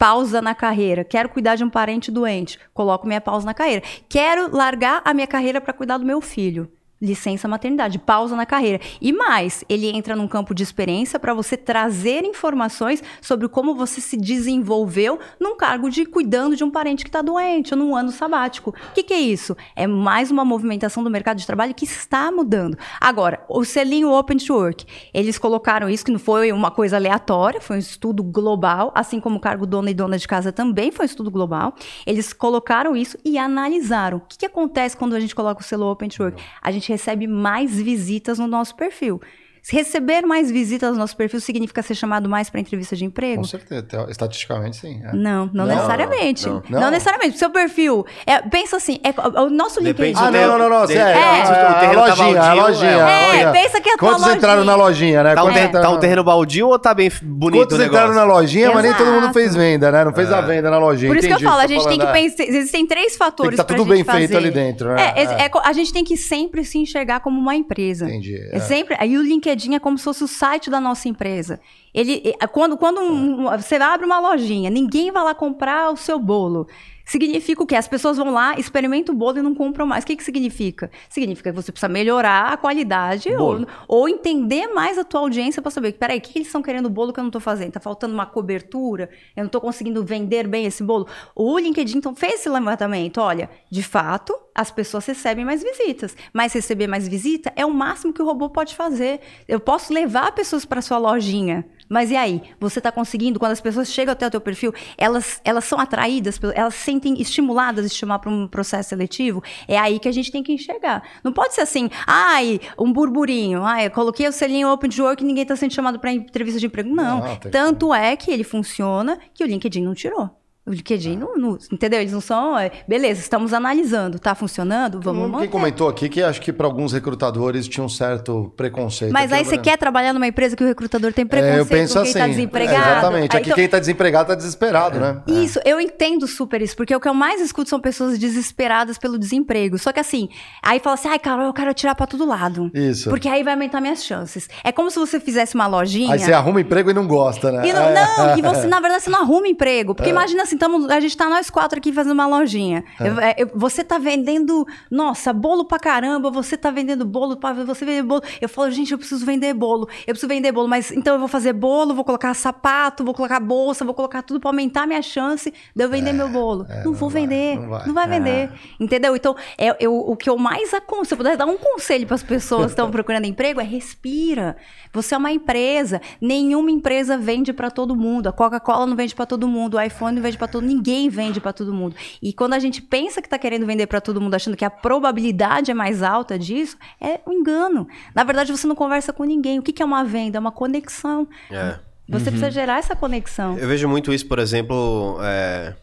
[0.00, 1.04] Pausa na carreira.
[1.04, 2.58] Quero cuidar de um parente doente.
[2.72, 3.82] Coloco minha pausa na carreira.
[4.08, 6.72] Quero largar a minha carreira para cuidar do meu filho.
[7.00, 8.78] Licença maternidade, pausa na carreira.
[9.00, 14.02] E mais, ele entra num campo de experiência para você trazer informações sobre como você
[14.02, 18.12] se desenvolveu num cargo de cuidando de um parente que está doente ou num ano
[18.12, 18.74] sabático.
[18.90, 19.56] O que, que é isso?
[19.74, 22.76] É mais uma movimentação do mercado de trabalho que está mudando.
[23.00, 24.84] Agora, o selinho Open to Work,
[25.14, 29.36] eles colocaram isso que não foi uma coisa aleatória, foi um estudo global, assim como
[29.36, 31.74] o cargo dona e dona de casa também foi um estudo global.
[32.06, 34.18] Eles colocaram isso e analisaram.
[34.18, 36.42] O que, que acontece quando a gente coloca o selo Open to Work?
[36.60, 39.20] A gente recebe mais visitas no nosso perfil.
[39.68, 43.42] Receber mais visitas no nosso perfil significa ser chamado mais para entrevista de emprego?
[43.42, 45.00] Com certeza, te- estatisticamente sim.
[45.04, 45.12] é.
[45.14, 46.46] Não, não, Não, necessariamente.
[46.48, 46.90] não, Não, não.
[46.90, 47.38] necessariamente.
[47.38, 48.04] Seu perfil.
[48.26, 50.26] É, pensa assim, é, o nosso Depende LinkedIn.
[50.26, 51.02] Ah, não, não, não, não, sério.
[51.20, 51.40] É.
[51.40, 52.90] É, Se o a tá lojinha, a baldio, lojinha.
[52.90, 52.94] é.
[52.96, 53.52] É, lojinha.
[53.52, 54.64] pensa que é Quantos entraram lojinha.
[54.64, 55.34] na lojinha, né?
[55.34, 58.72] Tá um, entraram- tá um terreno baldio ou tá bem bonito Quantos entraram na lojinha,
[58.72, 59.34] mas nem todo mundo Exato.
[59.34, 60.04] fez venda, né?
[60.04, 61.10] Não fez a venda na lojinha.
[61.10, 62.22] Por isso Entendi que eu falo, a que gente tem que tá é.
[62.22, 62.42] pensar.
[62.44, 65.12] Existem três fatores tá pra tudo gente bem feito ali dentro, né?
[65.16, 65.44] É, é- É.
[65.46, 68.06] é a gente tem que sempre se enxergar como uma empresa.
[68.06, 68.56] Entendi, É.
[68.56, 68.60] é.
[68.60, 68.96] sempre.
[68.98, 71.60] Aí o LinkedIn é como se fosse o site da nossa empresa.
[71.92, 75.96] Ele, é, quando quando um- um- você abre uma lojinha, ninguém vai lá comprar o
[75.96, 76.66] seu bolo.
[77.10, 77.74] Significa o quê?
[77.74, 80.04] As pessoas vão lá, experimentam o bolo e não compram mais.
[80.04, 80.88] O que, que significa?
[81.08, 85.72] Significa que você precisa melhorar a qualidade ou, ou entender mais a tua audiência para
[85.72, 87.72] saber, peraí, o que, que eles estão querendo o bolo que eu não estou fazendo?
[87.72, 89.10] Tá faltando uma cobertura?
[89.34, 91.08] Eu não estou conseguindo vender bem esse bolo?
[91.34, 93.18] O LinkedIn então fez esse levantamento.
[93.18, 98.12] Olha, de fato, as pessoas recebem mais visitas, mas receber mais visita é o máximo
[98.12, 99.18] que o robô pode fazer.
[99.48, 102.40] Eu posso levar pessoas para sua lojinha, mas e aí?
[102.60, 103.38] Você está conseguindo?
[103.38, 107.20] Quando as pessoas chegam até o teu perfil, elas, elas são atraídas, elas se sentem
[107.20, 109.42] estimuladas a estimar para um processo seletivo?
[109.68, 111.02] É aí que a gente tem que enxergar.
[111.24, 115.22] Não pode ser assim, ai, um burburinho, ai, eu coloquei o selinho Open to Work
[115.22, 116.88] e ninguém está sendo chamado para entrevista de emprego.
[116.94, 117.20] Não.
[117.22, 120.30] Tem que- Tanto é que ele funciona que o LinkedIn não tirou.
[120.70, 121.98] O LinkedIn não, não- entendeu?
[122.00, 125.48] Eles não são, é, beleza, estamos analisando, tá funcionando, vamos Quem manter.
[125.48, 129.10] comentou aqui que acho que para alguns recrutadores tinha um certo preconceito.
[129.12, 129.62] Mas aí você né?
[129.62, 132.18] quer trabalhar numa empresa que o recrutador tem É, preconceito eu penso com quem assim.
[132.20, 132.76] está desempregado?
[132.88, 133.32] é, exatamente.
[133.36, 135.22] Aí, Aqui então- quem tá desempregado tá desesperado, né?
[135.26, 139.18] Isso, eu entendo super isso, porque o que eu mais escuto são pessoas desesperadas pelo
[139.18, 139.76] desemprego.
[139.76, 140.28] Só que assim,
[140.62, 142.70] aí fala assim, ai, Carol, eu quero tirar pra todo lado.
[142.72, 143.10] Isso.
[143.10, 144.48] Porque aí vai aumentar minhas chances.
[144.62, 146.12] É como se você fizesse uma lojinha.
[146.12, 147.66] Aí você arruma emprego e não gosta, né?
[147.68, 147.94] E não, É.
[147.94, 149.96] não, e você, na verdade, você não arruma emprego.
[149.96, 152.84] Porque imagina assim, tamo, a gente tá nós quatro aqui fazendo uma lojinha.
[153.00, 157.52] Eu- é, eu- você tá vendendo, nossa, bolo pra caramba, você tá vendendo bolo, pra,
[157.52, 158.22] você vende bolo.
[158.40, 159.88] Eu falo, gente, eu preciso vender bolo.
[160.06, 163.40] Eu preciso vender bolo, mas então eu vou fazer bolo, vou colocar sapato, vou colocar
[163.40, 166.66] bolsa, vou colocar tudo pra aumentar a minha chance de eu vender meu bolo.
[166.84, 167.92] não, vou vai, vender, não não vai.
[167.92, 168.50] vai, vender.
[168.78, 169.16] Entendeu?
[169.16, 172.14] Então, é, eu, o que eu mais aconselho, se eu puder dar um conselho para
[172.16, 174.56] as pessoas que estão procurando emprego, é respira.
[174.92, 176.00] Você é uma empresa.
[176.20, 178.28] Nenhuma empresa vende para todo mundo.
[178.28, 179.76] A Coca-Cola não vende para todo mundo.
[179.76, 180.66] O iPhone não vende para todo.
[180.66, 181.94] Ninguém vende para todo mundo.
[182.20, 184.70] E quando a gente pensa que está querendo vender para todo mundo, achando que a
[184.70, 187.86] probabilidade é mais alta disso, é um engano.
[188.14, 189.58] Na verdade, você não conversa com ninguém.
[189.58, 190.38] O que que é uma venda?
[190.38, 191.28] É uma conexão.
[191.50, 191.78] É.
[192.08, 193.56] Você precisa gerar essa conexão.
[193.56, 195.18] Eu vejo muito isso, por exemplo.
[195.22, 195.74] é,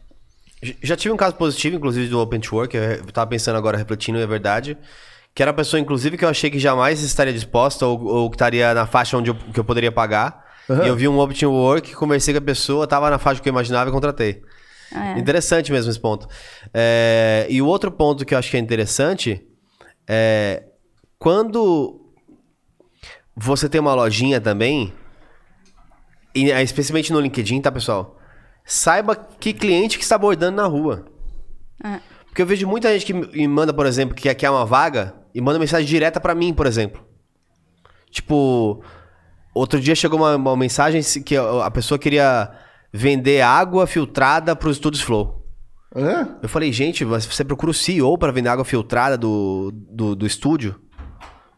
[0.84, 2.76] Já tive um caso positivo, inclusive, do Open to Work.
[2.76, 4.78] Eu tava pensando agora, refletindo, é verdade.
[5.34, 8.36] Que era a pessoa, inclusive, que eu achei que jamais estaria disposta ou, ou que
[8.36, 10.46] estaria na faixa onde eu, que eu poderia pagar.
[10.70, 13.51] E eu vi um Open Work, conversei com a pessoa, tava na faixa que eu
[13.51, 14.41] imaginava e contratei.
[14.93, 15.20] É.
[15.20, 16.28] Interessante mesmo esse ponto.
[16.74, 19.45] É, e o outro ponto que eu acho que é interessante
[20.07, 20.63] é
[21.20, 22.01] quando
[23.36, 24.93] você tem uma lojinha também,
[26.34, 28.18] e, é, especialmente no LinkedIn, tá, pessoal?
[28.65, 31.05] Saiba que cliente que está abordando na rua.
[31.84, 31.99] É.
[32.26, 35.41] Porque eu vejo muita gente que me manda, por exemplo, que quer uma vaga e
[35.41, 37.05] manda mensagem direta pra mim, por exemplo.
[38.11, 38.84] Tipo,
[39.58, 42.51] outro dia chegou uma, uma mensagem que a pessoa queria
[42.91, 45.45] vender água filtrada para os estúdios Flow.
[45.95, 46.28] É?
[46.43, 50.76] Eu falei, gente, você procura o CEO para vender água filtrada do, do, do estúdio?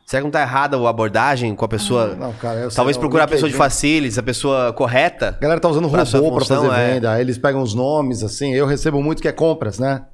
[0.10, 2.16] Será que não tá errada a abordagem com a pessoa?
[2.16, 5.36] Não, cara, eu sei, Talvez o procurar a pessoa de facilities, a pessoa correta.
[5.38, 6.04] A galera tá usando robô
[6.40, 6.94] função, fazer é.
[6.94, 7.12] venda.
[7.12, 8.52] Aí eles pegam os nomes, assim.
[8.52, 10.06] Eu recebo muito que é compras, né?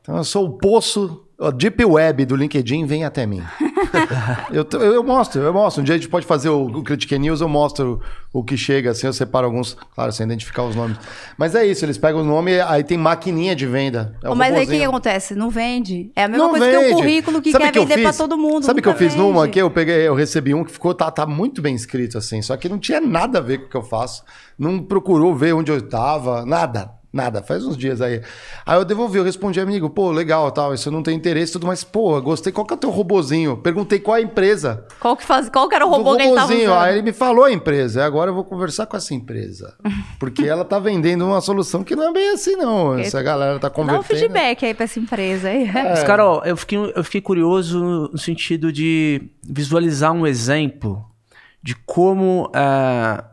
[0.00, 3.42] Então eu sou o poço, a Deep Web do LinkedIn vem até mim.
[4.50, 5.82] eu, eu, eu mostro, eu mostro.
[5.82, 8.00] Um dia a gente pode fazer o, o Critique News, eu mostro
[8.32, 10.96] o, que chega, assim, eu separo alguns, claro, sem identificar os nomes.
[11.36, 14.16] Mas é isso, eles pegam o nome, aí tem maquininha de venda.
[14.22, 15.34] É o Mas aí o que, que acontece?
[15.34, 16.10] Não vende.
[16.16, 16.92] É a mesma Não coisa que vende.
[16.92, 18.16] o currículo que Sabe quer eu vender pra fiz?
[18.16, 18.64] todo mundo.
[18.64, 19.52] Sabe o que eu fiz numa vende.
[19.52, 22.56] que eu peguei, eu recebi um que ficou, tá, tá muito bem escrito assim, só
[22.56, 24.24] que não tinha nada a ver com o que eu faço.
[24.58, 26.90] Não procurou ver onde eu tava, nada.
[27.16, 28.20] Nada, faz uns dias aí.
[28.66, 31.82] Aí eu devolvi, eu respondi, amigo, pô, legal, tal, isso não tem interesse, tudo, mas,
[31.82, 33.56] pô, gostei, qual que é o teu robozinho?
[33.56, 34.84] Perguntei qual é a empresa.
[35.00, 36.70] Qual que, faz, qual que era o Do robô que ele tava robozinho.
[36.70, 36.78] usando?
[36.82, 39.74] Aí ele me falou a empresa, agora eu vou conversar com essa empresa.
[40.20, 42.98] Porque ela tá vendendo uma solução que não é bem assim, não.
[42.98, 44.04] Essa galera tá Dá um convertendo.
[44.20, 45.70] feedback aí pra essa empresa aí.
[45.72, 51.02] Mas, Carol, eu fiquei, eu fiquei curioso no sentido de visualizar um exemplo
[51.62, 53.24] de como é,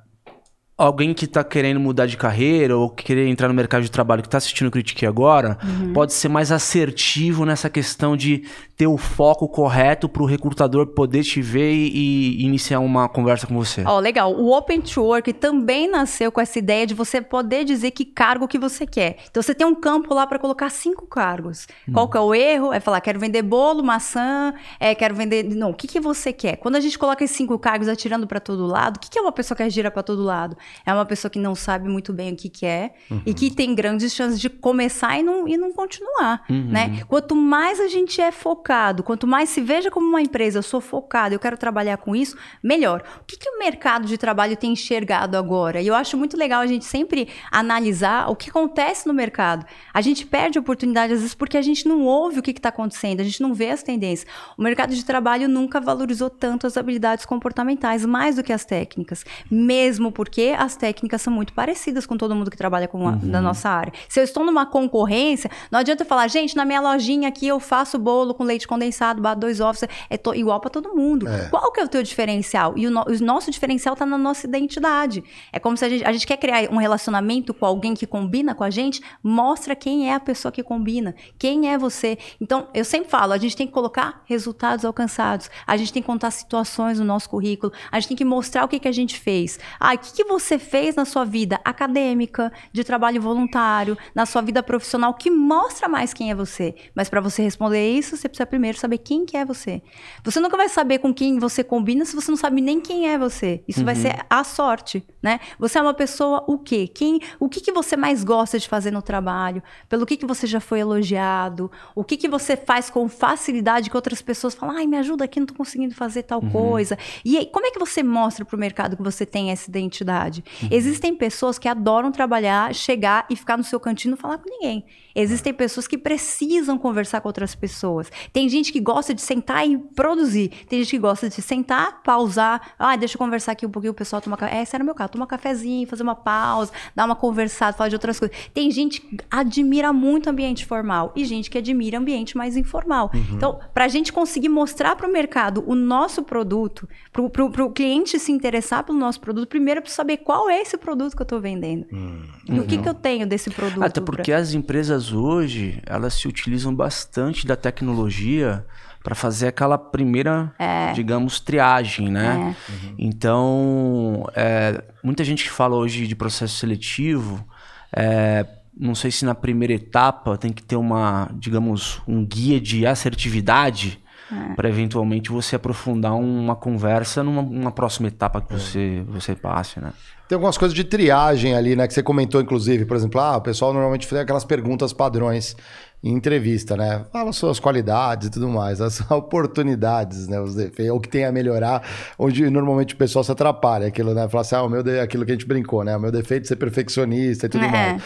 [0.78, 4.28] alguém que está querendo mudar de carreira ou querer entrar no mercado de trabalho que
[4.28, 5.58] está assistindo o Critique agora
[5.94, 8.44] pode ser mais assertivo nessa questão de
[8.76, 13.46] ter o foco correto para o recrutador poder te ver e, e iniciar uma conversa
[13.46, 13.84] com você.
[13.86, 14.34] Ó, legal.
[14.34, 18.48] O Open to Work também nasceu com essa ideia de você poder dizer que cargo
[18.48, 19.18] que você quer.
[19.30, 21.68] Então você tem um campo lá para colocar cinco cargos.
[21.94, 22.74] Qual que é o erro?
[22.74, 25.44] É falar, quero vender bolo, maçã, é, quero vender.
[25.44, 26.58] Não, o que, que você quer?
[26.58, 29.22] Quando a gente coloca esses cinco cargos atirando para todo lado, o que, que é
[29.22, 30.58] uma pessoa que gira para todo lado?
[30.86, 32.96] É uma pessoa que não sabe muito bem o que quer
[33.26, 36.44] e que tem grandes chances de começar e não, e não continuar.
[36.50, 37.04] Né?
[37.08, 40.82] Quanto mais a gente é focado, quanto mais se veja como uma empresa, eu sou
[40.82, 43.04] focado, eu quero trabalhar com isso, melhor.
[43.22, 45.82] O que, que o mercado de trabalho tem enxergado agora?
[45.82, 49.66] E eu acho muito legal a gente sempre analisar o que acontece no mercado.
[49.94, 53.22] A gente perde oportunidade, às vezes, porque a gente não ouve o que está acontecendo,
[53.22, 54.30] a gente não vê as tendências.
[54.58, 59.26] O mercado de trabalho nunca valorizou tanto as habilidades comportamentais, mais do que as técnicas.
[59.50, 63.42] Mesmo porque as técnicas são muito parecidas com todo mundo que trabalha com a, na
[63.42, 63.94] nossa área.
[64.10, 67.60] Se eu estou numa concorrência, não adianta eu falar, gente, na minha lojinha aqui eu
[67.60, 71.26] faço bolo com leite condensado, bato dois ovos, é to- igual para todo mundo.
[71.50, 72.74] Qual que é o teu diferencial?
[72.78, 75.24] E o, no- o nosso diferencial está na nossa identidade.
[75.52, 78.54] É como se a gente, a gente quer criar um relacionamento com alguém que combina
[78.54, 82.18] com a gente, mostra quem é a pessoa que combina, quem é você.
[82.42, 86.08] Então, eu sempre falo, a gente tem que colocar resultados alcançados, a gente tem que
[86.08, 89.20] contar situações no nosso currículo, a gente tem que mostrar o que, que a gente
[89.20, 89.60] fez.
[89.80, 94.42] Ah, o que, que você fez na sua vida acadêmica, de trabalho voluntário, na sua
[94.42, 96.76] vida profissional, que mostra mais quem é você.
[96.96, 99.82] Mas para você responder isso, você precisa primeiro saber quem que é você.
[100.24, 103.18] Você nunca vai saber com quem você combina se você não sabe nem quem é
[103.18, 103.64] você.
[103.68, 105.40] Isso vai ser a sorte, né?
[105.60, 106.88] Você é uma pessoa o quê?
[106.88, 109.62] Quem, o que, que você mais gosta de fazer no trabalho?
[109.88, 111.72] Pelo que, que você já foi elogiado?
[111.96, 115.40] O que, que você faz com facilidade que outras pessoas falam, ai, me ajuda aqui,
[115.40, 116.98] não tô conseguindo fazer tal coisa.
[117.24, 120.33] E aí, como é que você mostra pro mercado que você tem essa identidade?
[120.42, 120.70] Uhum.
[120.72, 124.86] Existem pessoas que adoram trabalhar, chegar e ficar no seu cantinho e falar com ninguém.
[125.16, 128.12] Existem pessoas que precisam conversar com outras pessoas.
[128.32, 130.50] Tem gente que gosta de sentar e produzir.
[130.68, 132.74] Tem gente que gosta de sentar, pausar.
[132.78, 134.58] Ah, deixa eu conversar aqui um pouquinho, o pessoal toma café.
[134.58, 135.12] É, esse era meu caso.
[135.12, 138.36] Toma cafezinho, fazer uma pausa, dar uma conversada, falar de outras coisas.
[138.54, 143.12] Tem gente que admira muito ambiente formal e gente que admira ambiente mais informal.
[143.14, 143.26] Uhum.
[143.34, 148.20] Então, para a gente conseguir mostrar para o mercado o nosso produto, para o cliente
[148.20, 151.26] se interessar pelo nosso produto, primeiro eu preciso saber qual é esse produto que eu
[151.26, 151.86] estou vendendo.
[151.92, 152.24] Uhum.
[152.50, 153.84] E o que, que eu tenho desse produto.
[153.84, 154.42] Até porque pra...
[154.42, 158.66] as empresas empresas hoje, elas se utilizam bastante da tecnologia
[159.04, 160.94] para fazer aquela primeira, é.
[160.94, 162.56] digamos, triagem, né?
[162.56, 162.72] É.
[162.72, 162.96] Uhum.
[162.98, 167.46] Então, é, muita gente que fala hoje de processo seletivo,
[167.92, 168.46] é,
[168.78, 174.00] não sei se na primeira etapa tem que ter uma, digamos, um guia de assertividade
[174.32, 174.54] é.
[174.56, 179.92] para eventualmente você aprofundar uma conversa numa, próxima etapa que você, você passe, né?
[180.34, 181.88] Tem algumas coisas de triagem ali, né?
[181.88, 185.56] Que você comentou, inclusive, por exemplo, ah, o pessoal normalmente faz aquelas perguntas padrões
[186.04, 187.06] em entrevista, né?
[187.14, 190.42] Fala suas qualidades e tudo mais, as oportunidades, né?
[190.42, 191.84] Os defeitos, o que tem a melhorar,
[192.18, 194.28] onde normalmente o pessoal se atrapalha, aquilo, né?
[194.28, 195.00] Fala assim, ah, o meu de...
[195.00, 195.96] aquilo que a gente brincou, né?
[195.96, 197.70] O meu defeito é ser perfeccionista e tudo é.
[197.70, 198.02] mais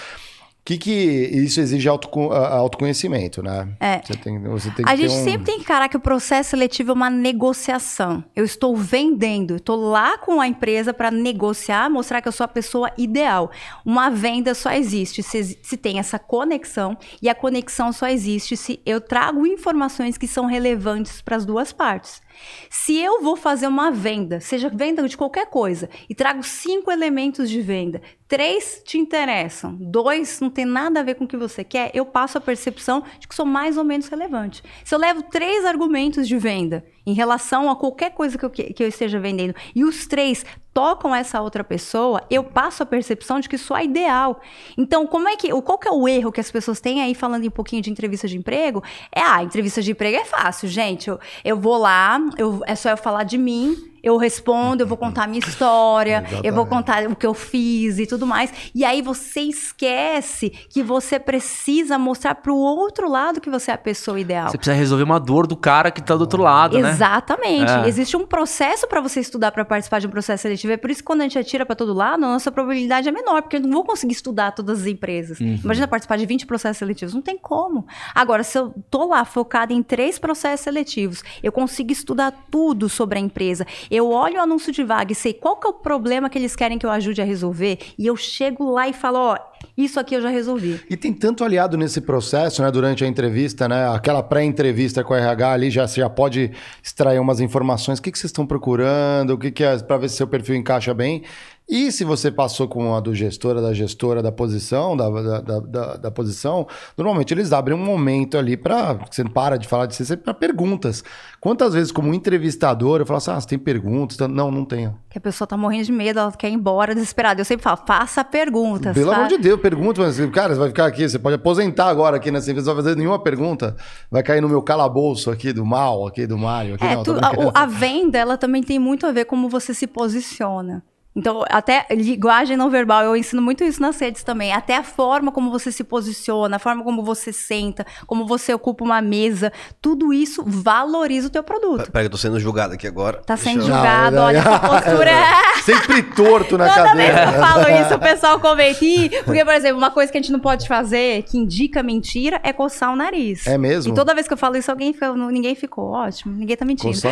[0.68, 3.70] que, que isso exige auto, autoconhecimento, né?
[3.80, 4.02] É.
[4.04, 5.24] Você tem, você tem a gente um...
[5.24, 8.22] sempre tem que encarar que o processo seletivo é uma negociação.
[8.36, 12.50] Eu estou vendendo, estou lá com a empresa para negociar, mostrar que eu sou a
[12.50, 13.50] pessoa ideal.
[13.86, 18.82] Uma venda só existe se, se tem essa conexão, e a conexão só existe se
[18.86, 22.22] eu trago informações que são relevantes para as duas partes.
[22.70, 27.50] Se eu vou fazer uma venda, seja venda de qualquer coisa, e trago cinco elementos
[27.50, 31.64] de venda, três te interessam, dois não tem nada a ver com o que você
[31.64, 34.64] quer, eu passo a percepção de que sou mais ou menos relevante.
[34.84, 38.84] Se eu levo três argumentos de venda em relação a qualquer coisa que eu, que
[38.84, 43.50] eu esteja vendendo e os três tocam essa outra pessoa, eu passo a percepção de
[43.50, 44.40] que sou a ideal.
[44.78, 47.48] Então, como é que, qual que é o erro que as pessoas têm aí falando
[47.48, 48.84] um pouquinho de entrevista de emprego?
[49.12, 51.10] É, ah, entrevista de emprego é fácil, gente.
[51.10, 53.76] Eu, eu vou lá, eu, é só eu falar de mim,
[54.08, 58.00] eu respondo, eu vou contar a minha história, eu vou contar o que eu fiz
[58.00, 58.54] e tudo mais.
[58.74, 63.74] E aí você esquece que você precisa mostrar para o outro lado que você é
[63.74, 64.50] a pessoa ideal.
[64.50, 66.90] Você precisa resolver uma dor do cara que está do outro lado, né?
[66.90, 67.72] Exatamente.
[67.72, 67.88] É.
[67.88, 70.72] Existe um processo para você estudar para participar de um processo seletivo.
[70.72, 73.12] É por isso que quando a gente atira para todo lado, a nossa probabilidade é
[73.12, 75.40] menor, porque eu não vou conseguir estudar todas as empresas.
[75.40, 75.60] Uhum.
[75.64, 77.14] Imagina participar de 20 processos seletivos.
[77.14, 77.86] Não tem como.
[78.16, 83.20] Agora, se eu tô lá focada em três processos seletivos, eu consigo estudar tudo sobre
[83.20, 83.66] a empresa
[83.97, 86.56] eu olho o anúncio de vaga e sei qual que é o problema que eles
[86.56, 89.38] querem que eu ajude a resolver, e eu chego lá e falo, ó,
[89.78, 90.80] isso aqui eu já resolvi.
[90.90, 95.18] E tem tanto aliado nesse processo, né, durante a entrevista, né, aquela pré-entrevista com o
[95.18, 96.52] RH ali, já, você já pode
[96.84, 100.10] extrair umas informações, o que, que vocês estão procurando, o que, que é, para ver
[100.10, 101.24] se seu perfil encaixa bem.
[101.70, 105.98] E se você passou com a do gestora, da gestora da posição, da, da, da,
[105.98, 106.66] da posição,
[106.98, 108.94] normalmente eles abrem um momento ali para.
[108.94, 111.04] Você para de falar de você para perguntas.
[111.42, 114.18] Quantas vezes, como entrevistador, eu falo assim: ah, você tem perguntas?
[114.30, 114.98] Não, não tenho.
[115.10, 117.42] Que a pessoa tá morrendo de medo, ela quer ir embora desesperada.
[117.42, 118.94] Eu sempre falo: faça perguntas.
[118.94, 120.02] Pelo amor de Deus, pergunta.
[120.02, 122.84] Mas, cara, você vai ficar aqui, você pode aposentar agora aqui nessa empresa, não vai
[122.86, 123.76] fazer nenhuma pergunta.
[124.10, 126.76] Vai cair no meu calabouço aqui do mal, aqui do Mário.
[126.76, 129.74] Aqui, é, não, tu, a, a venda, ela também tem muito a ver como você
[129.74, 130.82] se posiciona.
[131.18, 134.54] Então, até linguagem não verbal, eu ensino muito isso nas redes também.
[134.54, 138.84] Até a forma como você se posiciona, a forma como você senta, como você ocupa
[138.84, 139.52] uma mesa,
[139.82, 141.92] tudo isso valoriza o teu produto.
[141.92, 143.20] Peraí, eu tô sendo julgado aqui agora.
[143.26, 145.10] Tá sendo Deixa julgado, não, olha, essa postura.
[145.10, 147.14] É Sempre torto na Toda cadeira.
[147.14, 149.24] Toda vez que eu falo isso, o pessoal comenta.
[149.26, 152.54] Porque, por exemplo, uma coisa que a gente não pode fazer, que indica mentira, é
[152.54, 153.48] coçar o nariz.
[153.48, 153.92] É mesmo?
[153.92, 156.94] E toda vez que eu falo isso, alguém fica, ninguém ficou ótimo, ninguém tá mentindo.
[156.94, 157.12] Coçar...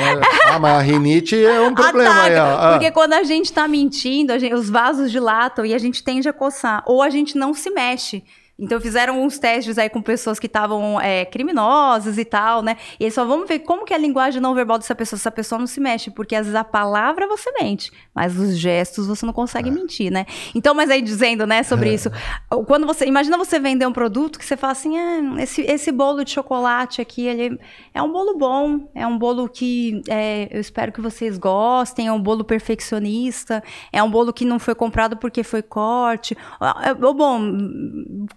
[0.51, 2.57] ah, mas a rinite é um problema Ataca, aí, ó.
[2.59, 2.71] Ah.
[2.73, 6.27] Porque quando a gente tá mentindo, mentindo, gente, os vasos dilatam e a gente tende
[6.27, 6.83] a coçar.
[6.85, 8.23] Ou a gente não se mexe.
[8.57, 12.77] Então fizeram uns testes aí com pessoas que estavam é, criminosas e tal, né?
[12.97, 15.31] E eles só vamos ver como que é a linguagem não verbal dessa pessoa, essa
[15.31, 19.25] pessoa não se mexe, porque às vezes a palavra você mente, mas os gestos você
[19.25, 19.71] não consegue é.
[19.71, 20.25] mentir, né?
[20.53, 21.93] Então, mas aí dizendo, né, sobre é.
[21.93, 22.09] isso,
[22.65, 26.23] quando você, imagina você vender um produto que você fala assim, ah, esse, esse bolo
[26.23, 27.59] de chocolate aqui, ele
[27.93, 32.11] é um bolo bom, é um bolo que é, eu espero que vocês gostem, é
[32.11, 36.37] um bolo perfeccionista, é um bolo que não foi comprado porque foi corte,
[36.83, 37.41] é, bom,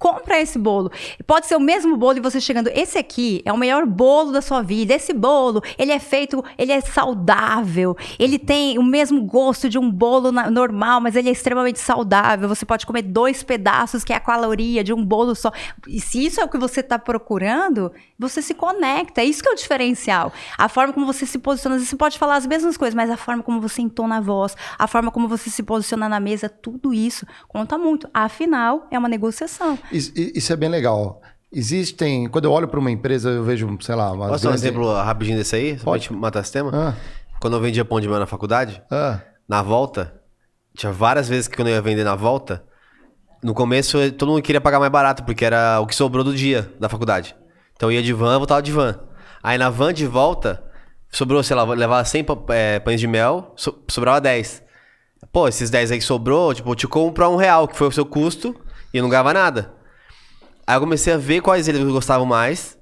[0.09, 0.91] compra esse bolo.
[1.27, 4.41] Pode ser o mesmo bolo e você chegando, esse aqui é o melhor bolo da
[4.41, 4.95] sua vida.
[4.95, 9.91] Esse bolo, ele é feito, ele é saudável, ele tem o mesmo gosto de um
[9.91, 12.49] bolo na, normal, mas ele é extremamente saudável.
[12.49, 15.53] Você pode comer dois pedaços, que é a caloria de um bolo só.
[15.87, 19.21] E se isso é o que você está procurando, você se conecta.
[19.21, 20.33] É isso que é o diferencial.
[20.57, 23.43] A forma como você se posiciona, você pode falar as mesmas coisas, mas a forma
[23.43, 27.27] como você entona a voz, a forma como você se posiciona na mesa, tudo isso
[27.47, 28.09] conta muito.
[28.13, 29.79] Afinal, é uma negociação.
[29.93, 31.21] Isso, isso é bem legal.
[31.53, 34.55] Existem, quando eu olho para uma empresa, eu vejo, sei lá, uma Posso dar um
[34.55, 35.79] exemplo rapidinho desse aí?
[35.79, 36.71] Só pra gente matar esse tema?
[36.75, 36.95] Ah,
[37.41, 40.15] Quando eu vendia pão de mel na faculdade, ah, na volta,
[40.77, 42.63] tinha várias vezes que quando eu ia vender na volta,
[43.43, 46.35] no começo eh, todo mundo queria pagar mais barato, porque era o que sobrou do
[46.35, 47.35] dia da faculdade.
[47.77, 48.99] Então eu ia de van, eu voltava de van.
[49.43, 50.63] Aí na van de volta,
[51.11, 54.63] sobrou, sei lá, levava 100 pa- eh, pães de mel, so- sobrava 10.
[55.33, 57.87] Pô, esses 10 aí que sobrou, tipo, eu te compro a um real, que foi
[57.89, 58.55] o seu custo,
[58.93, 59.73] e eu não ganhava nada.
[60.69, 62.77] Aí eu comecei a ver quais eles gostavam mais.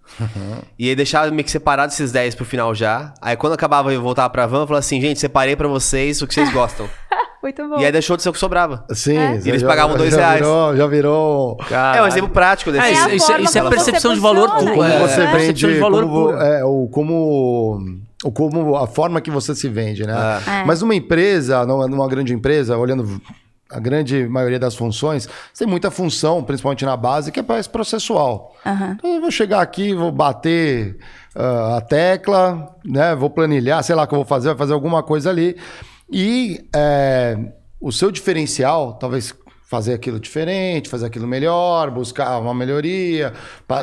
[0.78, 3.14] E aí deixava meio que separado esses 10 pro final já.
[3.22, 6.26] Aí quando acabava eu voltava pra van, eu falava assim, gente, separei pra vocês o
[6.26, 6.88] que vocês gostam.
[7.42, 7.78] Muito bom.
[7.78, 8.84] e aí deixou de ser o que sobrava.
[8.92, 9.16] sim.
[9.16, 9.38] É.
[9.38, 10.40] você Eles já- pagavam dois já reais.
[10.40, 11.56] Virou, já virou.
[11.94, 12.84] É um exemplo prático desse.
[12.84, 14.82] É, É isso, a isso- forma isso é como você percepção de valor posiciona, puro.
[14.88, 17.80] Como é, você é, vende, percepção de valor como, é, o, como,
[18.24, 20.14] o como a forma que você se vende, né?
[20.44, 20.64] É.
[20.64, 23.20] Mas numa empresa, numa grande empresa, olhando
[23.68, 28.54] a grande maioria das funções, tem muita função, principalmente na base, que é mais processual.
[28.64, 28.96] Aham.
[28.96, 30.98] Então eu vou chegar aqui, vou bater
[31.34, 33.14] ah, a tecla, né?
[33.14, 35.56] Vou planilhar, sei lá o que eu vou fazer, vai fazer alguma coisa ali.
[36.10, 37.36] E é,
[37.80, 39.34] o seu diferencial, talvez
[39.68, 43.32] fazer aquilo diferente, fazer aquilo melhor, buscar uma melhoria,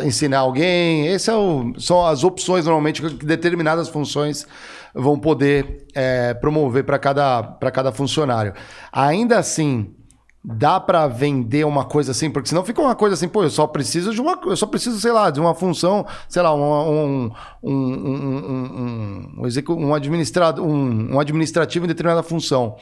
[0.05, 1.07] ensinar alguém.
[1.07, 1.33] Esse é
[1.77, 4.47] são as opções normalmente que determinadas funções
[4.93, 8.53] vão poder é, promover para cada, para cada funcionário.
[8.91, 9.95] Ainda assim,
[10.43, 13.65] dá para vender uma coisa assim, porque senão fica uma coisa assim, pô, eu só
[13.65, 17.31] preciso de uma, eu só preciso, sei lá, de uma função, sei lá, um um
[17.63, 19.45] um um, um,
[19.77, 22.75] um, um administrado, um, um administrativo em determinada função.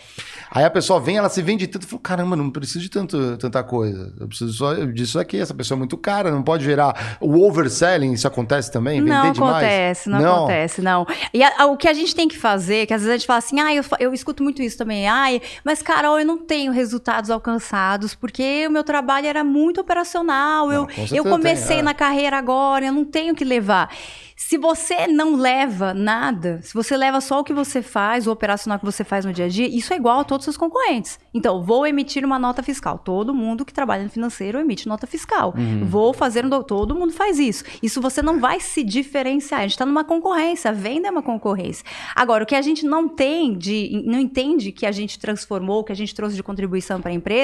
[0.49, 3.63] Aí a pessoa vem, ela se vende tanto, fala, caramba, não preciso de tanto, tanta
[3.63, 7.45] coisa, eu preciso só disso aqui, essa pessoa é muito cara, não pode gerar o
[7.45, 9.51] overselling, isso acontece também, vender Não demais?
[9.57, 11.05] acontece, não, acontece, não.
[11.33, 13.27] E a- a- o que a gente tem que fazer, que às vezes a gente
[13.27, 16.71] fala assim, ah, eu, eu escuto muito isso também, ai, mas Carol, eu não tenho
[16.71, 17.50] resultados alcançados,
[18.15, 21.83] porque o meu trabalho era muito operacional, Não, eu, com eu comecei tem, é.
[21.83, 23.93] na carreira agora, eu não tenho que levar.
[24.35, 28.79] Se você não leva nada, se você leva só o que você faz, o operacional
[28.79, 31.19] que você faz no dia a dia, isso é igual a todos os seus concorrentes.
[31.31, 32.97] Então, vou emitir uma nota fiscal.
[32.97, 35.53] Todo mundo que trabalha no financeiro emite nota fiscal.
[35.85, 36.49] Vou fazer um.
[36.49, 37.63] do- Todo mundo faz isso.
[37.83, 39.59] Isso você não vai se diferenciar.
[39.59, 40.71] A gente está numa concorrência.
[40.71, 41.85] A venda é uma concorrência.
[42.15, 44.03] Agora, o que a gente não tem de.
[44.07, 47.40] não entende que a gente transformou, que a gente trouxe de contribuição para a empresa,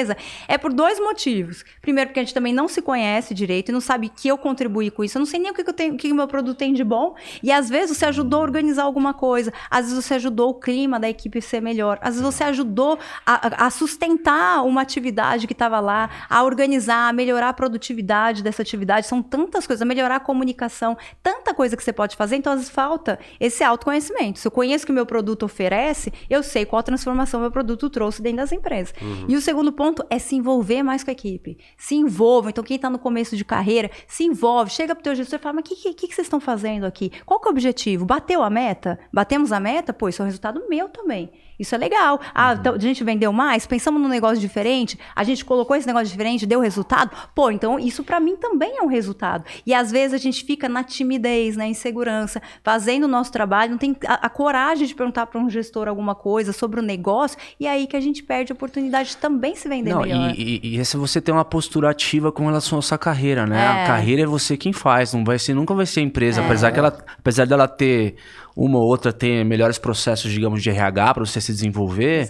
[0.48, 1.64] é por dois motivos.
[1.82, 4.92] Primeiro, porque a gente também não se conhece direito e não sabe que eu contribuí
[4.92, 5.18] com isso.
[5.18, 6.84] Eu não sei nem o que, que eu tenho, o que meu produto tem de
[6.84, 7.16] bom.
[7.42, 9.52] E às vezes você ajudou a organizar alguma coisa.
[9.70, 11.98] Às vezes você ajudou o clima da equipe ser melhor.
[12.02, 17.14] Às vezes você ajudou a, a- sustentar uma atividade que estava lá, a organizar, a
[17.14, 19.08] melhorar a produtividade dessa atividade.
[19.08, 22.36] São tantas coisas, a melhorar a comunicação, tanta coisa que você pode fazer.
[22.36, 24.40] Então, às vezes falta esse autoconhecimento.
[24.40, 27.90] Se eu conheço o que o meu produto oferece, eu sei qual transformação meu produto
[27.90, 28.94] trouxe dentro das empresas.
[29.28, 31.58] E o segundo ponto é se envolver mais com a equipe.
[31.78, 32.50] Se envolva.
[32.50, 34.72] Então, quem está no começo de carreira, se envolve.
[34.72, 36.86] Chega para o teu gestor e fala, mas o que, que, que vocês estão fazendo
[36.86, 37.12] aqui?
[37.26, 38.06] Qual que é o objetivo?
[38.06, 39.00] Bateu a meta?
[39.12, 39.94] Batemos a meta?
[39.94, 41.32] Pô, isso é um resultado meu também.
[41.60, 42.20] Isso é legal.
[42.34, 43.66] Ah, então a gente vendeu mais?
[43.66, 44.98] Pensamos num negócio diferente?
[45.16, 47.12] A gente colocou esse negócio diferente, deu resultado?
[47.34, 49.44] Pô, então isso para mim também é um resultado.
[49.66, 53.78] E às vezes a gente fica na timidez, na insegurança, fazendo o nosso trabalho, não
[53.78, 57.68] tem a, a coragem de perguntar para um gestor alguma coisa sobre o negócio, e
[57.68, 60.34] é aí que a gente perde a oportunidade de também se vender Não, melhor.
[60.36, 63.60] e, e, e esse você tem uma postura ativa com relação à sua carreira, né?
[63.60, 63.84] É.
[63.84, 66.42] A carreira é você quem faz, não vai ser, nunca vai ser a empresa.
[66.42, 68.16] Apesar, que ela, apesar dela ter
[68.58, 72.28] uma ou outra ter melhores processos, digamos, de RH para você se desenvolver,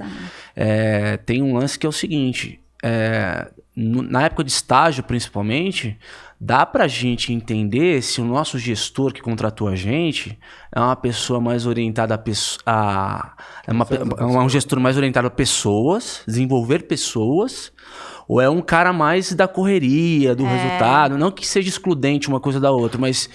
[0.55, 5.97] é, tem um lance que é o seguinte: é, no- na época de estágio, principalmente,
[6.39, 10.37] dá pra gente entender se o nosso gestor que contratou a gente
[10.75, 12.19] é uma pessoa mais orientada a,
[12.65, 13.33] a
[13.65, 13.87] é, uma,
[14.19, 17.71] é um gestor mais orientado a pessoas, desenvolver pessoas,
[18.27, 22.59] ou é um cara mais da correria, do resultado, não que seja excludente uma coisa
[22.59, 23.29] da outra, mas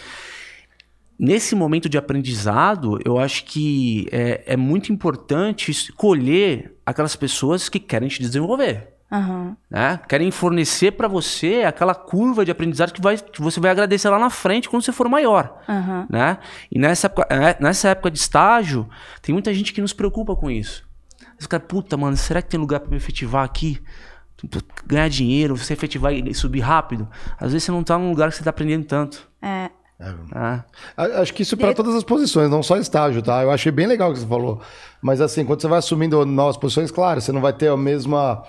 [1.23, 7.79] nesse momento de aprendizado, eu acho que é, é muito importante escolher aquelas pessoas que
[7.79, 8.89] querem te desenvolver.
[9.11, 9.57] Aham.
[9.71, 10.01] Né?
[10.09, 14.19] Querem fornecer para você aquela curva de aprendizado que, vai, que você vai agradecer lá
[14.19, 15.63] na frente quando você for maior.
[15.69, 16.09] Aham.
[16.11, 16.39] Né?
[16.73, 18.89] E nessa época, é, nessa época de estágio,
[19.21, 20.85] tem muita gente que nos preocupa com isso.
[21.39, 23.81] Os caras, puta, mano, será que tem lugar para me efetivar aqui?
[24.85, 27.09] ganhar dinheiro, você efetivar e subir rápido,
[27.39, 29.31] às vezes você não tá num lugar que você tá aprendendo tanto.
[29.41, 29.71] É.
[30.35, 30.63] É.
[30.97, 33.43] A- Acho que isso para todas as posições, não só estágio, tá?
[33.43, 34.61] Eu achei bem legal o que você falou.
[35.01, 38.43] Mas assim, quando você vai assumindo novas posições, claro, você não vai ter a mesma.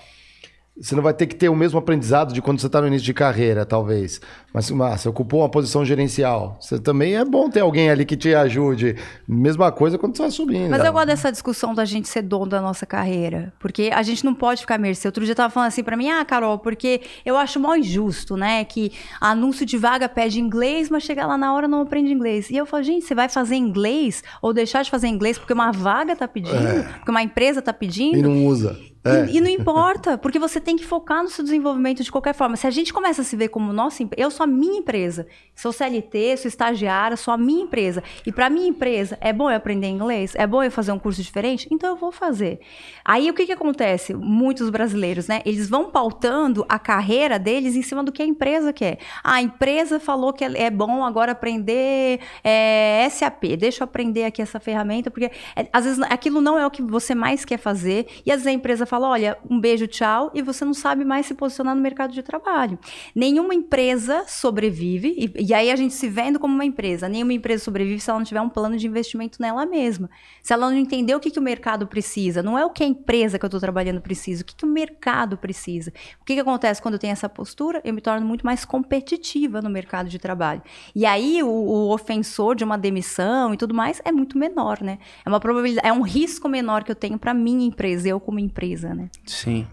[0.75, 3.05] Você não vai ter que ter o mesmo aprendizado de quando você está no início
[3.05, 4.19] de carreira, talvez.
[4.51, 6.57] Mas ah, você ocupou uma posição gerencial.
[6.59, 8.95] Você também é bom ter alguém ali que te ajude.
[9.27, 10.71] Mesma coisa quando você vai subindo.
[10.71, 13.53] Mas eu gosto dessa discussão da gente ser dono da nossa carreira.
[13.59, 15.07] Porque a gente não pode ficar mercê.
[15.07, 18.35] Outro dia eu tava falando assim pra mim, ah, Carol, porque eu acho mal injusto,
[18.35, 18.65] né?
[18.65, 22.49] Que anúncio de vaga pede inglês, mas chega lá na hora não aprende inglês.
[22.49, 25.71] E eu falo, gente, você vai fazer inglês ou deixar de fazer inglês porque uma
[25.71, 28.17] vaga tá pedindo, porque uma empresa tá pedindo.
[28.17, 28.75] E não usa.
[29.05, 29.25] É.
[29.25, 32.55] E, e não importa, porque você tem que focar no seu desenvolvimento de qualquer forma.
[32.55, 35.27] Se a gente começa a se ver como nossa eu sou a minha empresa.
[35.55, 38.03] Sou CLT, sou estagiária, sou a minha empresa.
[38.25, 40.33] E para minha empresa, é bom eu aprender inglês?
[40.35, 41.67] É bom eu fazer um curso diferente?
[41.69, 42.59] Então eu vou fazer.
[43.05, 44.13] Aí o que, que acontece?
[44.13, 45.41] Muitos brasileiros, né?
[45.45, 48.97] Eles vão pautando a carreira deles em cima do que a empresa quer.
[49.23, 53.55] Ah, a empresa falou que é bom agora aprender é, SAP.
[53.57, 56.81] Deixa eu aprender aqui essa ferramenta, porque é, às vezes aquilo não é o que
[56.81, 58.07] você mais quer fazer.
[58.25, 61.25] E às vezes a empresa fala: olha, um beijo, tchau, e você não sabe mais
[61.25, 62.77] se posicionar no mercado de trabalho.
[63.15, 67.09] Nenhuma empresa sobrevive, e, e aí a gente se vendo como uma empresa.
[67.09, 70.09] Nenhuma empresa sobrevive se ela não tiver um plano de investimento nela mesma.
[70.43, 72.87] Se ela não entender o que, que o mercado precisa, não é o que a
[72.87, 75.91] empresa que eu estou trabalhando precisa, o que, que o mercado precisa.
[76.21, 77.81] O que, que acontece quando eu tenho essa postura?
[77.83, 80.61] Eu me torno muito mais competitiva no mercado de trabalho.
[80.93, 84.99] E aí o, o ofensor de uma demissão e tudo mais é muito menor, né?
[85.25, 88.37] É uma probabilidade, é um risco menor que eu tenho para minha empresa, eu como
[88.39, 89.09] empresa, né?
[89.25, 89.67] Sim.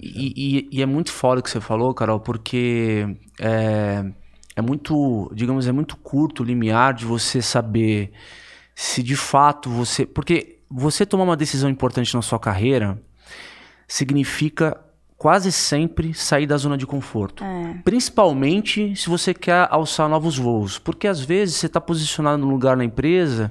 [0.00, 4.04] E, e- e é muito foda o que você falou, Carol, porque é,
[4.56, 8.10] é muito, digamos, é muito curto o limiar de você saber
[8.74, 10.04] se de fato você.
[10.04, 13.00] Porque você tomar uma decisão importante na sua carreira
[13.88, 14.78] significa
[15.16, 17.42] quase sempre sair da zona de conforto.
[17.84, 20.78] Principalmente se você quer alçar novos voos.
[20.78, 23.50] Porque às vezes você está posicionado num lugar na empresa,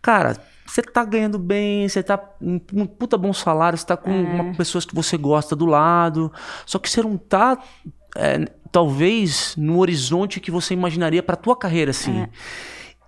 [0.00, 0.36] cara,
[0.66, 4.54] você tá ganhando bem, você tá um, um puta bom salário, você tá com uma,
[4.54, 6.32] pessoas que você gosta do lado.
[6.64, 7.58] Só que você não tá,
[8.16, 12.26] é, talvez, no horizonte que você imaginaria pra tua carreira, assim.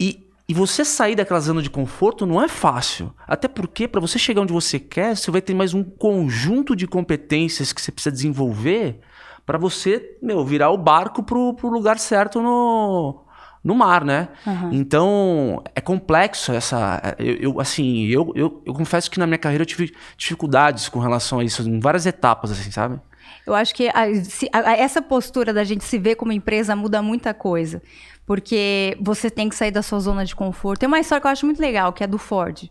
[0.01, 3.13] E, e você sair daquela zona de conforto não é fácil.
[3.27, 6.87] Até porque, para você chegar onde você quer, você vai ter mais um conjunto de
[6.87, 9.01] competências que você precisa desenvolver
[9.45, 13.25] para você, meu, virar o barco pro, pro lugar certo no,
[13.63, 14.29] no mar, né?
[14.73, 17.01] Então, é complexo essa.
[17.19, 20.99] Eu, eu, assim, eu, eu, eu confesso que na minha carreira eu tive dificuldades com
[20.99, 23.01] relação a isso, em várias etapas, assim, sabe?
[23.47, 27.01] Eu acho que a- se- a- essa postura da gente se ver como empresa muda
[27.03, 27.83] muita coisa.
[28.27, 30.81] Porque você tem que sair da sua zona de conforto.
[30.81, 32.71] Tem uma história que eu acho muito legal, que é do Ford.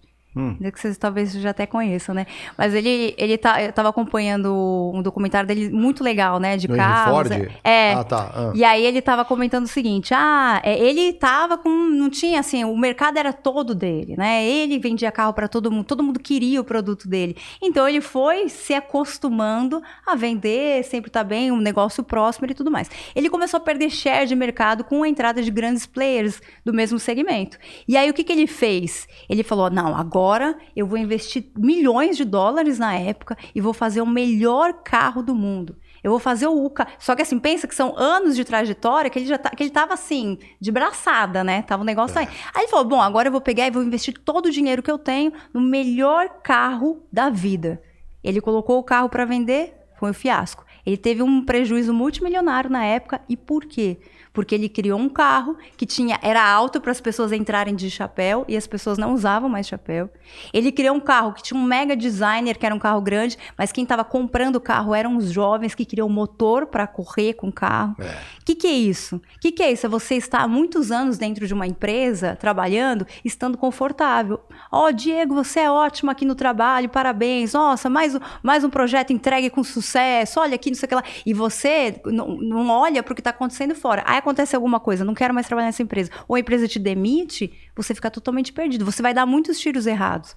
[0.71, 2.25] Que vocês talvez já até conheçam, né?
[2.57, 6.57] Mas ele, ele tá, eu tava acompanhando um documentário dele muito legal, né?
[6.57, 7.27] De Do Henry carros.
[7.27, 7.51] Ford?
[7.63, 7.93] É.
[7.93, 8.31] Ah, tá.
[8.33, 8.51] Ah.
[8.53, 11.69] E aí ele tava comentando o seguinte: ah, é, ele tava com.
[11.69, 14.45] Não tinha assim, o mercado era todo dele, né?
[14.45, 17.35] Ele vendia carro para todo mundo, todo mundo queria o produto dele.
[17.61, 22.69] Então ele foi se acostumando a vender, sempre tá bem, um negócio próximo e tudo
[22.69, 22.89] mais.
[23.15, 26.99] Ele começou a perder share de mercado com a entrada de grandes players do mesmo
[26.99, 27.57] segmento.
[27.87, 29.07] E aí o que, que ele fez?
[29.29, 30.26] Ele falou: não, agora
[30.75, 35.33] eu vou investir milhões de dólares na época e vou fazer o melhor carro do
[35.33, 35.75] mundo.
[36.03, 36.87] Eu vou fazer o UCA.
[36.99, 39.69] Só que assim, pensa que são anos de trajetória que ele já tá, que ele
[39.69, 41.61] tava assim, de braçada, né?
[41.63, 42.27] Tava um negócio aí.
[42.53, 44.91] Aí ele falou: bom, agora eu vou pegar e vou investir todo o dinheiro que
[44.91, 47.81] eu tenho no melhor carro da vida.
[48.23, 50.65] Ele colocou o carro para vender, foi um fiasco.
[50.85, 53.19] Ele teve um prejuízo multimilionário na época.
[53.27, 53.99] E por quê?
[54.37, 58.45] Porque ele criou um carro que tinha era alto para as pessoas entrarem de chapéu
[58.47, 60.11] e as pessoas não usavam mais chapéu.
[60.53, 63.71] Ele criou um carro que tinha um mega designer, que era um carro grande, mas
[63.71, 67.51] quem estava comprando o carro eram os jovens que queriam motor para correr com o
[67.51, 67.95] carro.
[67.99, 69.15] O que, que é isso?
[69.15, 69.87] O que, que é isso?
[69.87, 74.39] É você estar há muitos anos dentro de uma empresa, trabalhando, estando confortável.
[74.71, 77.53] Ó, oh, Diego, você é ótimo aqui no trabalho, parabéns.
[77.53, 80.39] Nossa, mais um, mais um projeto entregue com sucesso.
[80.39, 81.03] Olha aqui, não sei o que lá.
[81.25, 84.03] E você não, não olha para o que está acontecendo fora.
[84.05, 86.11] Aí acontece alguma coisa, não quero mais trabalhar nessa empresa.
[86.27, 88.83] Ou a empresa te demite, você fica totalmente perdido.
[88.85, 90.35] Você vai dar muitos tiros errados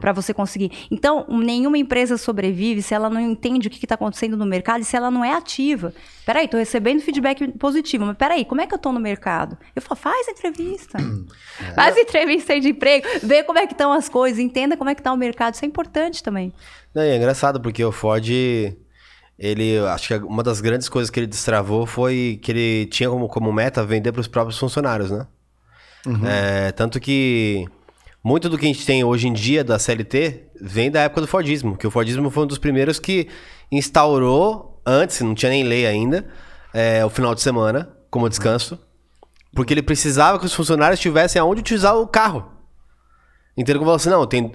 [0.00, 0.70] para você conseguir.
[0.90, 4.84] Então, nenhuma empresa sobrevive se ela não entende o que está acontecendo no mercado e
[4.84, 5.92] se ela não é ativa.
[6.24, 9.58] Peraí, tô recebendo feedback positivo, mas peraí, como é que eu tô no mercado?
[9.74, 10.98] Eu falo, faz entrevista.
[11.74, 14.94] Faz entrevista aí de emprego, vê como é que estão as coisas, entenda como é
[14.94, 15.54] que tá o mercado.
[15.54, 16.52] Isso é importante também.
[16.94, 18.28] Não, é engraçado, porque o Ford,
[19.42, 23.28] ele, acho que uma das grandes coisas que ele destravou foi que ele tinha como,
[23.28, 25.26] como meta vender para os próprios funcionários, né?
[26.24, 27.66] É, tanto que
[28.22, 31.26] muito do que a gente tem hoje em dia da CLT vem da época do
[31.26, 33.28] Fordismo, que o Fordismo foi um dos primeiros que
[33.70, 36.24] instaurou, antes, não tinha nem lei ainda,
[36.72, 38.78] é, o final de semana como descanso.
[39.52, 42.52] Porque ele precisava que os funcionários tivessem aonde utilizar o carro.
[43.56, 44.52] Então ele falou assim: não, tem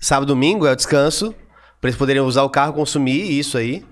[0.00, 1.34] sábado domingo é o descanso,
[1.78, 3.84] para eles poderem usar o carro, consumir isso aí.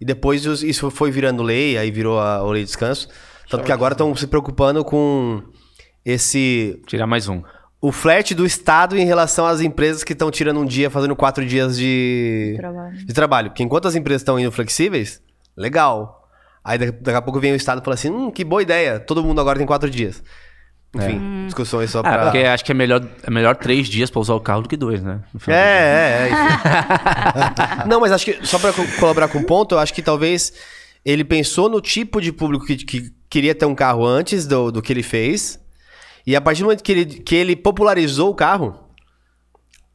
[0.00, 3.08] E depois isso foi virando lei, aí virou a, a lei de descanso.
[3.48, 5.42] Tanto que agora estão se preocupando com
[6.04, 6.80] esse.
[6.86, 7.42] Tirar mais um.
[7.80, 11.44] O flat do Estado em relação às empresas que estão tirando um dia, fazendo quatro
[11.44, 12.96] dias de, Trabalho.
[12.96, 13.50] de trabalho.
[13.50, 15.22] Porque enquanto as empresas estão indo flexíveis,
[15.54, 16.26] legal.
[16.64, 18.98] Aí daqui, daqui a pouco vem o Estado e fala assim: hum, que boa ideia,
[18.98, 20.22] todo mundo agora tem quatro dias.
[20.94, 22.22] Enfim, discussões só É, pra.
[22.24, 24.76] porque acho que é melhor, é melhor três dias pra usar o carro do que
[24.76, 25.20] dois, né?
[25.32, 25.68] No final do dia.
[25.70, 26.30] É, é, é.
[26.30, 27.88] enfim.
[27.88, 30.52] Não, mas acho que, só pra co- colaborar com o ponto, eu acho que talvez
[31.04, 34.80] ele pensou no tipo de público que, que queria ter um carro antes do, do
[34.80, 35.58] que ele fez.
[36.26, 38.78] E a partir do momento que ele, que ele popularizou o carro,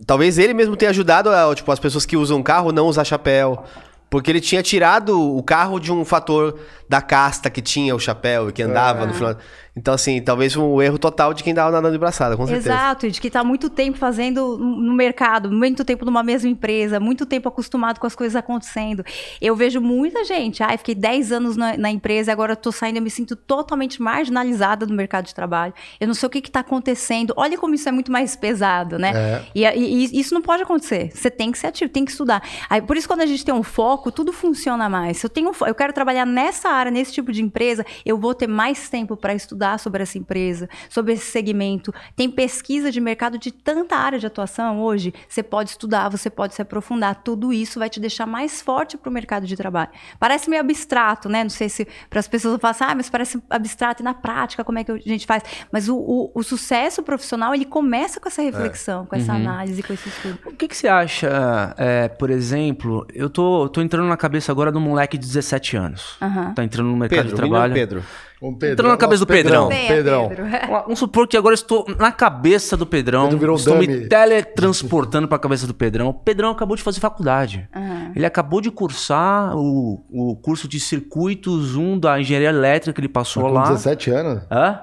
[0.05, 3.63] talvez ele mesmo tenha ajudado a, tipo, as pessoas que usam carro não usar chapéu.
[4.11, 8.49] Porque ele tinha tirado o carro de um fator da casta que tinha o chapéu
[8.49, 9.35] e que andava no final.
[9.75, 12.69] Então, assim, talvez um erro total de quem tava nadando de braçada, com certeza.
[12.69, 16.99] Exato, e de que está muito tempo fazendo no mercado, muito tempo numa mesma empresa,
[16.99, 19.03] muito tempo acostumado com as coisas acontecendo.
[19.39, 23.01] Eu vejo muita gente, ai, fiquei 10 anos na, na empresa, agora estou saindo, eu
[23.01, 25.73] me sinto totalmente marginalizada do mercado de trabalho.
[25.99, 27.33] Eu não sei o que está acontecendo.
[27.37, 29.11] Olha como isso é muito mais pesado, né?
[29.15, 29.41] É.
[29.53, 31.11] E, e- isso não pode acontecer.
[31.13, 32.41] Você tem que ser ativo, tem que estudar.
[32.69, 35.17] Aí, por isso, quando a gente tem um foco, tudo funciona mais.
[35.17, 38.47] Se eu tenho, eu quero trabalhar nessa área, nesse tipo de empresa, eu vou ter
[38.47, 41.93] mais tempo para estudar sobre essa empresa, sobre esse segmento.
[42.15, 45.13] Tem pesquisa de mercado de tanta área de atuação hoje.
[45.27, 47.21] Você pode estudar, você pode se aprofundar.
[47.23, 49.89] Tudo isso vai te deixar mais forte para o mercado de trabalho.
[50.19, 51.43] Parece meio abstrato, né?
[51.43, 54.63] Não sei se para as pessoas falam assim, ah, mas parece abstrato e na prática
[54.63, 55.43] como é que a gente faz.
[55.71, 59.93] Mas o, o- o sucesso profissional ele começa com essa reflexão, com essa análise, com
[59.93, 60.39] esse estudo.
[60.45, 64.71] O que, que você acha, é, por exemplo, eu tô, tô entrando na cabeça agora
[64.71, 66.17] de um moleque de 17 anos.
[66.21, 66.53] Aham.
[66.53, 67.73] Tá entrando no mercado Pedro, de trabalho.
[67.73, 68.03] Pedro.
[68.41, 69.67] Um Pedro, Entrando na cabeça do Pedrão.
[69.67, 70.29] Pedrão.
[70.29, 70.29] Pedrão.
[70.29, 70.45] Pedro.
[70.85, 73.23] Vamos supor que agora estou na cabeça do Pedrão.
[73.23, 74.07] Pedro virou estou me dummy.
[74.07, 76.07] teletransportando para a cabeça do Pedrão.
[76.07, 77.67] O Pedrão acabou de fazer faculdade.
[77.75, 78.11] Aham.
[78.15, 83.09] Ele acabou de cursar o, o curso de circuitos 1 da engenharia elétrica que ele
[83.09, 83.63] passou Com lá.
[83.63, 84.43] 17 anos.
[84.49, 84.79] Hã?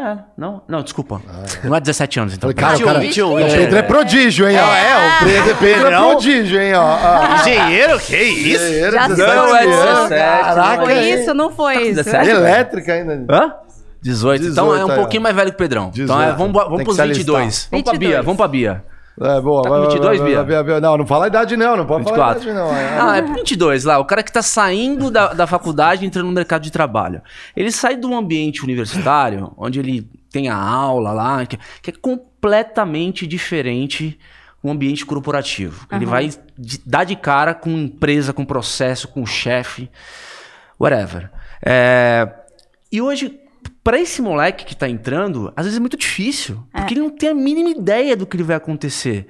[0.00, 1.20] É, não, não, desculpa.
[1.64, 2.52] Não é 17 anos, então.
[2.54, 3.56] Cara, o cara, 21, o 21.
[3.58, 4.56] Pedro é prodígio, hein?
[4.56, 4.72] ó.
[4.72, 6.10] É, o Pedro, Pedro é Pedrão.
[6.10, 6.74] prodígio, hein?
[6.74, 6.98] Ó.
[7.02, 7.34] Ó.
[7.40, 7.98] Engenheiro?
[7.98, 8.64] Que isso?
[8.64, 10.08] Engenheiro, Já 17 Não, é anos.
[10.08, 11.94] 17, Caraca, Foi isso, não foi isso.
[11.96, 12.30] 17?
[12.30, 13.24] Elétrica ainda.
[13.28, 13.52] Hã?
[14.00, 14.46] 18.
[14.46, 15.90] Então é um 18, pouquinho mais velho que o Pedrão.
[15.92, 16.38] Então é, 18.
[16.38, 17.42] vamos, vamos Tem pros se 22.
[17.42, 17.70] alistar.
[17.72, 17.98] Vamos pra 22.
[18.12, 18.84] Bia, vamos pra Bia.
[19.20, 19.62] É, boa.
[19.62, 20.80] Tá com vai, 22, vai, vai, Bia?
[20.80, 22.50] Não, não fala a idade não, não pode falar a 24.
[22.50, 22.76] idade não.
[22.76, 22.98] É.
[23.00, 23.98] Ah, é 22 lá.
[23.98, 27.20] O cara que tá saindo da, da faculdade e entrando no mercado de trabalho.
[27.56, 31.92] Ele sai de um ambiente universitário, onde ele tem a aula lá, que, que é
[32.00, 34.18] completamente diferente
[34.62, 35.86] um ambiente corporativo.
[35.90, 39.88] Ele vai de- dar de cara com empresa, com processo, com chefe,
[40.78, 41.30] whatever.
[41.64, 42.28] É,
[42.90, 43.38] E hoje,
[43.82, 47.30] pra esse moleque que tá entrando, às vezes é muito difícil, porque ele não tem
[47.30, 49.26] a mínima ideia do que ele vai acontecer.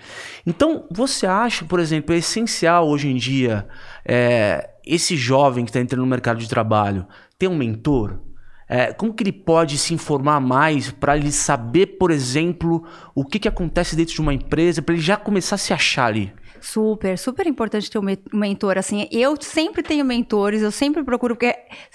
[0.46, 3.68] Então, você acha, por exemplo, é essencial hoje em dia
[4.04, 7.06] é, esse jovem que está entrando no mercado de trabalho
[7.38, 8.18] ter um mentor?
[8.68, 12.84] É, como que ele pode se informar mais para ele saber, por exemplo,
[13.14, 16.06] o que, que acontece dentro de uma empresa, para ele já começar a se achar
[16.06, 16.32] ali?
[16.60, 18.78] Super, super importante ter um me- mentor.
[18.78, 21.34] Assim, eu sempre tenho mentores, eu sempre procuro.
[21.36, 21.54] Porque,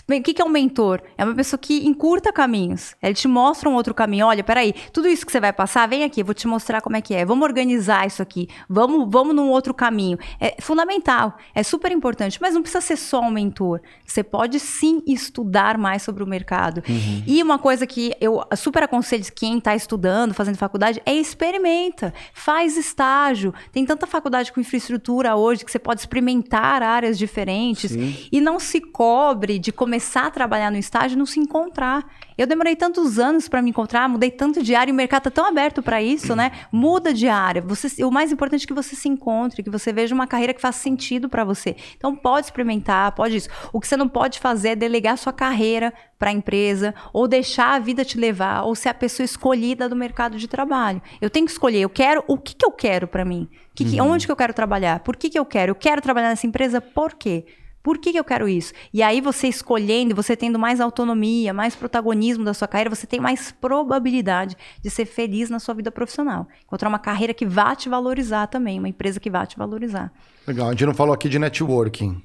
[0.09, 1.01] o que, que é um mentor?
[1.17, 2.95] É uma pessoa que encurta caminhos.
[3.01, 4.27] Ele te mostra um outro caminho.
[4.27, 6.95] Olha, peraí, tudo isso que você vai passar, vem aqui, eu vou te mostrar como
[6.95, 7.25] é que é.
[7.25, 8.47] Vamos organizar isso aqui.
[8.69, 10.17] Vamos, vamos num outro caminho.
[10.39, 12.39] É fundamental, é super importante.
[12.41, 13.81] Mas não precisa ser só um mentor.
[14.05, 16.81] Você pode sim estudar mais sobre o mercado.
[17.27, 22.13] E uma coisa que eu super aconselho quem está estudando, fazendo faculdade, é experimenta.
[22.33, 23.53] Faz estágio.
[23.71, 27.91] Tem tanta faculdade com infraestrutura hoje que você pode experimentar áreas diferentes
[28.31, 32.05] e não se cobre de começar a trabalhar no estágio e não se encontrar.
[32.37, 35.31] Eu demorei tantos anos para me encontrar, mudei tanto de área e o mercado está
[35.31, 36.51] tão aberto para isso, né?
[36.71, 37.61] Muda de área.
[37.61, 40.61] Você, o mais importante é que você se encontre, que você veja uma carreira que
[40.61, 41.75] faz sentido para você.
[41.97, 43.49] Então pode experimentar, pode isso.
[43.71, 47.75] O que você não pode fazer é delegar sua carreira para a empresa ou deixar
[47.75, 51.01] a vida te levar ou ser a pessoa escolhida do mercado de trabalho.
[51.21, 53.47] Eu tenho que escolher, eu quero o que, que eu quero para mim?
[53.75, 54.99] Que que- Onde que eu quero trabalhar?
[55.01, 55.71] Por que, que eu quero?
[55.71, 57.45] Eu quero trabalhar nessa empresa por quê?
[57.83, 58.73] Por que, que eu quero isso?
[58.93, 63.19] E aí você escolhendo, você tendo mais autonomia, mais protagonismo da sua carreira, você tem
[63.19, 66.47] mais probabilidade de ser feliz na sua vida profissional.
[66.63, 70.13] Encontrar uma carreira que vá te valorizar também, uma empresa que vá te valorizar.
[70.47, 72.23] Legal, a gente não falou aqui de networking.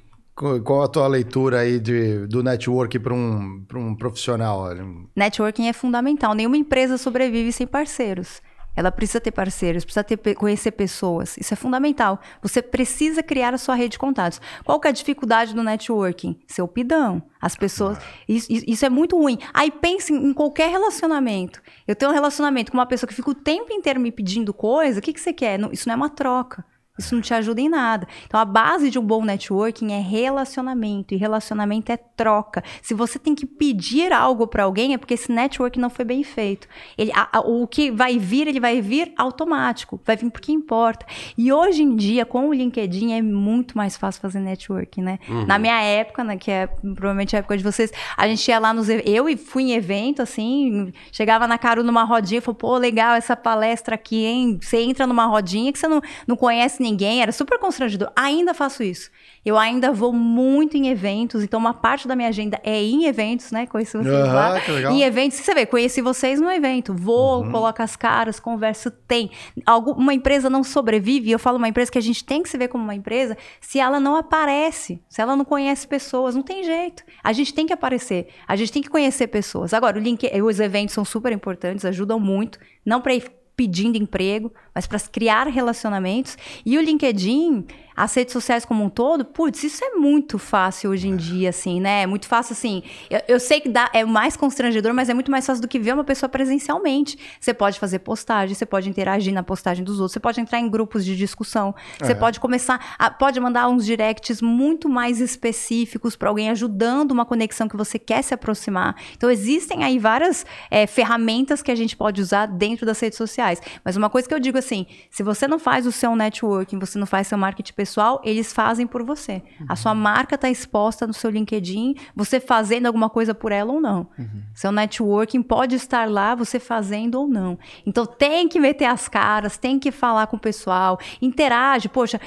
[0.63, 4.69] Qual a tua leitura aí de, do networking para um, pra um profissional?
[5.13, 6.33] Networking é fundamental.
[6.33, 8.41] Nenhuma empresa sobrevive sem parceiros.
[8.79, 11.35] Ela precisa ter parceiros, precisa ter, conhecer pessoas.
[11.35, 12.17] Isso é fundamental.
[12.41, 14.39] Você precisa criar a sua rede de contatos.
[14.63, 16.39] Qual que é a dificuldade do networking?
[16.47, 17.21] Seu pidão.
[17.41, 17.97] As pessoas.
[18.25, 19.37] Isso, isso é muito ruim.
[19.53, 21.61] Aí pense em qualquer relacionamento.
[21.85, 24.99] Eu tenho um relacionamento com uma pessoa que fica o tempo inteiro me pedindo coisa,
[24.99, 25.59] o que, que você quer?
[25.73, 26.63] Isso não é uma troca.
[26.99, 28.07] Isso não te ajuda em nada.
[28.25, 31.13] Então, a base de um bom networking é relacionamento.
[31.13, 32.61] E relacionamento é troca.
[32.81, 36.23] Se você tem que pedir algo para alguém, é porque esse network não foi bem
[36.23, 36.67] feito.
[36.97, 39.99] Ele, a, a, o que vai vir, ele vai vir automático.
[40.05, 41.05] Vai vir porque importa.
[41.37, 45.19] E hoje em dia, com o LinkedIn, é muito mais fácil fazer networking, né?
[45.27, 45.45] Uhum.
[45.45, 48.73] Na minha época, né, que é provavelmente a época de vocês, a gente ia lá
[48.73, 48.89] nos...
[48.89, 53.37] Eu fui em evento, assim, chegava na Caru numa rodinha e falou, pô, legal essa
[53.37, 54.59] palestra aqui, hein?
[54.61, 58.11] Você entra numa rodinha que você não, não conhece ninguém ninguém, era super constrangedor.
[58.15, 59.09] Ainda faço isso.
[59.45, 63.51] Eu ainda vou muito em eventos, então uma parte da minha agenda é em eventos,
[63.51, 63.65] né?
[63.65, 64.59] Conheci vocês uhum, lá.
[64.91, 66.93] Em eventos, você vê, conheci vocês no evento.
[66.93, 67.51] Vou, uhum.
[67.51, 69.31] coloco as caras, converso, tem.
[69.65, 72.67] Alguma empresa não sobrevive, eu falo uma empresa que a gente tem que se ver
[72.67, 77.03] como uma empresa, se ela não aparece, se ela não conhece pessoas, não tem jeito.
[77.23, 79.73] A gente tem que aparecer, a gente tem que conhecer pessoas.
[79.73, 84.53] Agora, o link, os eventos são super importantes, ajudam muito, não para ir pedindo emprego,
[84.79, 86.37] mas para criar relacionamentos.
[86.65, 87.65] E o LinkedIn,
[87.99, 91.81] as redes sociais como um todo, putz, isso é muito fácil hoje em dia, assim,
[91.81, 92.03] né?
[92.03, 92.81] É muito fácil, assim.
[93.09, 95.77] Eu, eu, sei que dá, é mais constrangedor, mas é muito mais fácil do que
[95.77, 97.19] ver uma pessoa presencialmente.
[97.41, 100.69] Você pode fazer postagem, você pode interagir na postagem dos outros, você pode entrar em
[100.69, 102.15] grupos de discussão, você é.
[102.15, 107.67] pode começar, a, pode mandar uns directs muito mais específicos para alguém ajudando uma conexão
[107.67, 108.95] que você quer se aproximar.
[109.17, 113.61] Então, existem aí várias é, ferramentas que a gente pode usar dentro das redes sociais.
[113.83, 114.68] Mas uma coisa que eu digo assim,
[115.09, 118.85] se você não faz o seu networking, você não faz seu marketing pessoal, eles fazem
[118.85, 119.41] por você.
[119.59, 119.65] Uhum.
[119.69, 123.81] A sua marca está exposta no seu LinkedIn, você fazendo alguma coisa por ela ou
[123.81, 124.07] não.
[124.17, 124.43] Uhum.
[124.53, 127.57] Seu networking pode estar lá, você fazendo ou não.
[127.85, 131.89] Então tem que meter as caras, tem que falar com o pessoal, interage.
[131.89, 132.19] Poxa,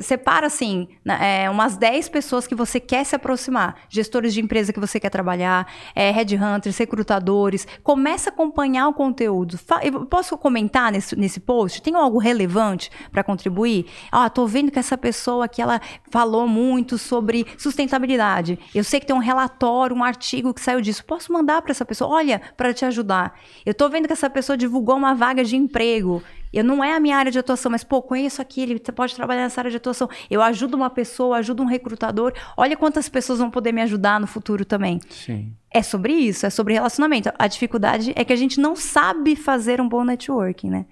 [0.00, 0.88] separa assim,
[1.20, 5.10] é, umas 10 pessoas que você quer se aproximar, gestores de empresa que você quer
[5.10, 7.66] trabalhar, é, headhunters, recrutadores.
[7.82, 9.58] Começa a acompanhar o conteúdo.
[9.82, 11.67] Eu posso comentar nesse, nesse post?
[11.68, 13.86] Tem algo relevante para contribuir?
[14.10, 15.80] Ah, tô vendo que essa pessoa que ela
[16.10, 18.58] falou muito sobre sustentabilidade.
[18.74, 21.04] Eu sei que tem um relatório, um artigo que saiu disso.
[21.04, 22.10] Posso mandar para essa pessoa?
[22.10, 23.38] Olha, para te ajudar.
[23.64, 26.22] Eu estou vendo que essa pessoa divulgou uma vaga de emprego.
[26.52, 29.42] Eu não é a minha área de atuação, mas pô, conheço aqui, ele pode trabalhar
[29.42, 30.08] nessa área de atuação.
[30.30, 32.32] Eu ajudo uma pessoa, ajudo um recrutador.
[32.56, 35.00] Olha quantas pessoas vão poder me ajudar no futuro também.
[35.10, 35.52] Sim.
[35.70, 37.30] É sobre isso, é sobre relacionamento.
[37.38, 40.86] A dificuldade é que a gente não sabe fazer um bom networking, né?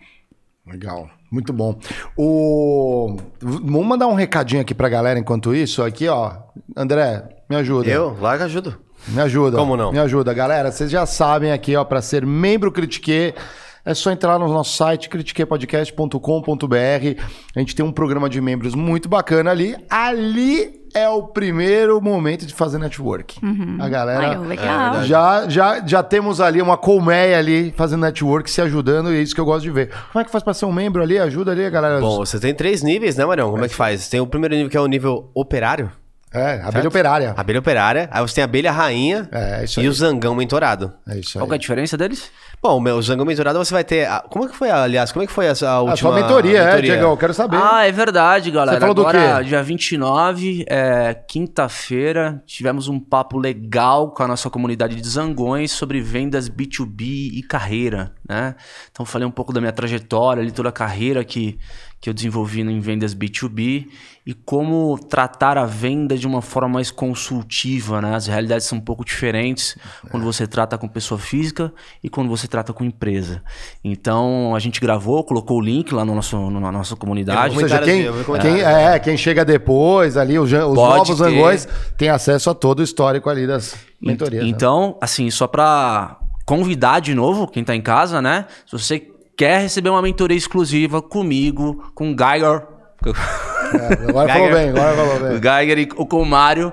[0.66, 1.08] Legal.
[1.30, 1.78] Muito bom.
[2.16, 3.16] O...
[3.40, 5.82] Vamos mandar um recadinho aqui pra galera enquanto isso.
[5.82, 6.32] Aqui, ó.
[6.76, 7.88] André, me ajuda.
[7.88, 8.16] Eu?
[8.20, 8.76] Larga ajudo.
[9.08, 9.56] Me ajuda.
[9.56, 9.92] Como não?
[9.92, 10.34] Me ajuda.
[10.34, 13.34] Galera, vocês já sabem aqui, ó, para ser membro Critique,
[13.84, 17.22] é só entrar no nosso site critiquepodcast.com.br.
[17.54, 19.76] A gente tem um programa de membros muito bacana ali.
[19.88, 23.38] Ali é o primeiro momento de fazer network.
[23.44, 23.76] Uhum.
[23.78, 24.28] A galera.
[24.30, 24.96] Ai, legal.
[24.96, 29.20] É já, já, já temos ali uma colmeia ali fazendo network, se ajudando, e é
[29.20, 29.90] isso que eu gosto de ver.
[30.10, 31.18] Como é que faz para ser um membro ali?
[31.18, 32.00] Ajuda ali, galera.
[32.00, 33.50] Bom, você tem três níveis, né, Marião?
[33.50, 34.08] Como é, é que faz?
[34.08, 35.90] Tem o primeiro nível que é o nível operário.
[36.32, 36.88] É, abelha certo?
[36.88, 37.34] operária.
[37.36, 38.08] Abelha operária.
[38.10, 39.86] Aí você tem a abelha rainha é, isso aí.
[39.86, 40.92] e o zangão mentorado.
[41.08, 41.44] É isso aí.
[41.44, 42.30] Qual é a diferença deles?
[42.60, 44.06] Bom, o zangão mentorado você vai ter.
[44.06, 44.20] A...
[44.20, 45.92] Como é que foi, aliás, como é que foi a, a última.
[45.92, 46.92] A sua mentoria, mentoria?
[46.92, 47.56] é, Diego, eu quero saber.
[47.56, 48.78] Ah, é verdade, galera.
[48.78, 49.48] Você falou Agora, do quê?
[49.48, 56.00] dia 29, é, quinta-feira, tivemos um papo legal com a nossa comunidade de zangões sobre
[56.00, 58.56] vendas B2B e carreira, né?
[58.90, 61.58] Então falei um pouco da minha trajetória ali, toda a carreira que
[62.00, 63.86] que eu desenvolvi em vendas B2B
[64.26, 68.14] e como tratar a venda de uma forma mais consultiva, né?
[68.14, 70.08] As realidades são um pouco diferentes é.
[70.10, 73.42] quando você trata com pessoa física e quando você trata com empresa.
[73.82, 77.54] Então a gente gravou, colocou o link lá no nosso, na nossa comunidade.
[77.54, 78.06] Ou seja, quem,
[78.40, 81.66] quem, é, quem chega depois ali, os, os novos zangões,
[81.96, 84.44] tem acesso a todo o histórico ali das mentorias.
[84.44, 84.50] Né?
[84.50, 84.94] Então, né?
[85.00, 88.46] assim, só para convidar de novo quem está em casa, né?
[88.66, 92.66] Se você quer receber uma mentoria exclusiva comigo, com o Geiger.
[93.06, 95.38] É, agora Geiger, falou bem, agora falou bem.
[95.38, 96.72] O Geiger e com o Mário,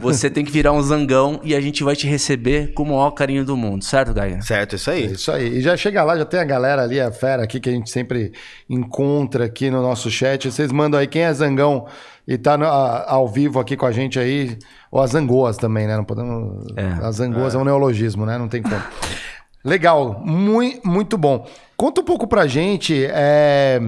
[0.00, 3.12] você tem que virar um zangão e a gente vai te receber com o maior
[3.12, 4.42] carinho do mundo, certo, Geiger?
[4.42, 5.04] Certo, isso aí.
[5.04, 5.58] É isso aí.
[5.58, 7.90] E já chega lá, já tem a galera ali, a fera aqui que a gente
[7.90, 8.32] sempre
[8.68, 10.50] encontra aqui no nosso chat.
[10.50, 11.86] Vocês mandam aí quem é zangão
[12.26, 14.58] e tá no, a, ao vivo aqui com a gente aí,
[14.90, 15.96] ou as zangoas também, né?
[15.96, 16.64] Não podemos.
[16.76, 17.06] É.
[17.06, 17.58] As zangoas é.
[17.58, 18.36] é um neologismo, né?
[18.36, 18.74] Não tem como.
[19.64, 21.46] Legal, muito, muito bom.
[21.76, 23.80] Conta um pouco pra gente é,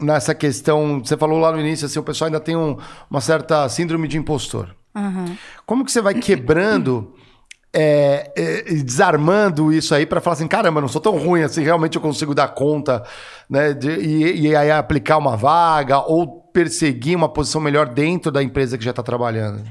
[0.00, 1.00] nessa questão.
[1.04, 2.76] Você falou lá no início, assim, o pessoal ainda tem um,
[3.10, 4.74] uma certa síndrome de impostor.
[4.94, 5.36] Uhum.
[5.66, 7.14] Como que você vai quebrando
[7.72, 11.96] é, é, desarmando isso aí para falar assim, caramba, não sou tão ruim assim, realmente
[11.96, 13.04] eu consigo dar conta,
[13.48, 13.74] né?
[13.74, 18.78] De, e, e, aí aplicar uma vaga ou perseguir uma posição melhor dentro da empresa
[18.78, 19.62] que já está trabalhando.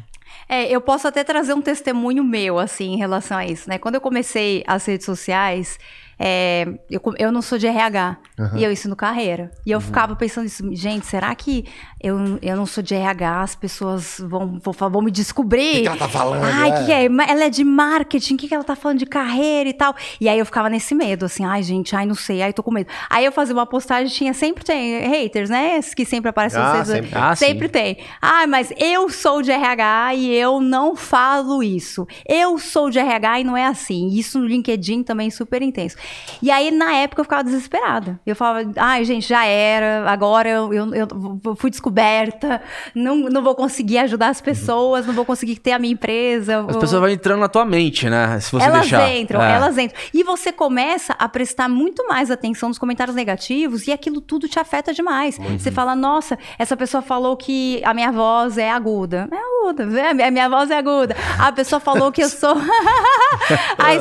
[0.50, 3.78] É, eu posso até trazer um testemunho meu, assim, em relação a isso, né?
[3.78, 5.78] Quando eu comecei as redes sociais,
[6.20, 8.58] é, eu, eu não sou de RH uhum.
[8.58, 9.52] e eu ensino carreira.
[9.66, 9.86] E eu uhum.
[9.86, 11.66] ficava pensando isso, gente, será que
[12.02, 15.70] eu, eu não sou de RH, as pessoas vão, vão, vão me descobrir?
[15.70, 16.44] O que, que, ela tá falando?
[16.44, 16.78] Ai, é.
[16.78, 17.06] que, que é?
[17.06, 19.96] Ela é de marketing, o que, que ela tá falando de carreira e tal?
[20.20, 22.72] E aí eu ficava nesse medo, assim, ai, gente, ai, não sei, ai, tô com
[22.72, 22.90] medo.
[23.10, 25.80] Aí eu fazia uma postagem, tinha sempre tem haters, né?
[25.96, 26.88] Que sempre aparecem ah, vocês.
[26.88, 27.98] Sempre, ah, sempre tem.
[28.22, 32.08] Ah, mas eu sou de RH e eu não falo isso.
[32.28, 34.10] Eu sou de RH e não é assim.
[34.10, 35.96] Isso no LinkedIn também é super intenso.
[36.42, 38.20] E aí, na época, eu ficava desesperada.
[38.26, 42.62] Eu falava, ai, gente, já era, agora eu, eu, eu fui descoberta,
[42.94, 46.66] não, não vou conseguir ajudar as pessoas, não vou conseguir ter a minha empresa.
[46.68, 48.40] As pessoas vão entrando na tua mente, né?
[48.40, 49.12] Se você elas deixar.
[49.12, 49.56] entram, é.
[49.56, 50.00] elas entram.
[50.14, 54.60] E você começa a prestar muito mais atenção nos comentários negativos e aquilo tudo te
[54.60, 55.38] afeta demais.
[55.38, 55.58] Uhum.
[55.58, 59.28] Você fala, nossa, essa pessoa falou que a minha voz é aguda.
[59.32, 59.84] É aguda,
[60.28, 61.16] a minha voz é aguda.
[61.40, 62.56] A pessoa falou que eu sou.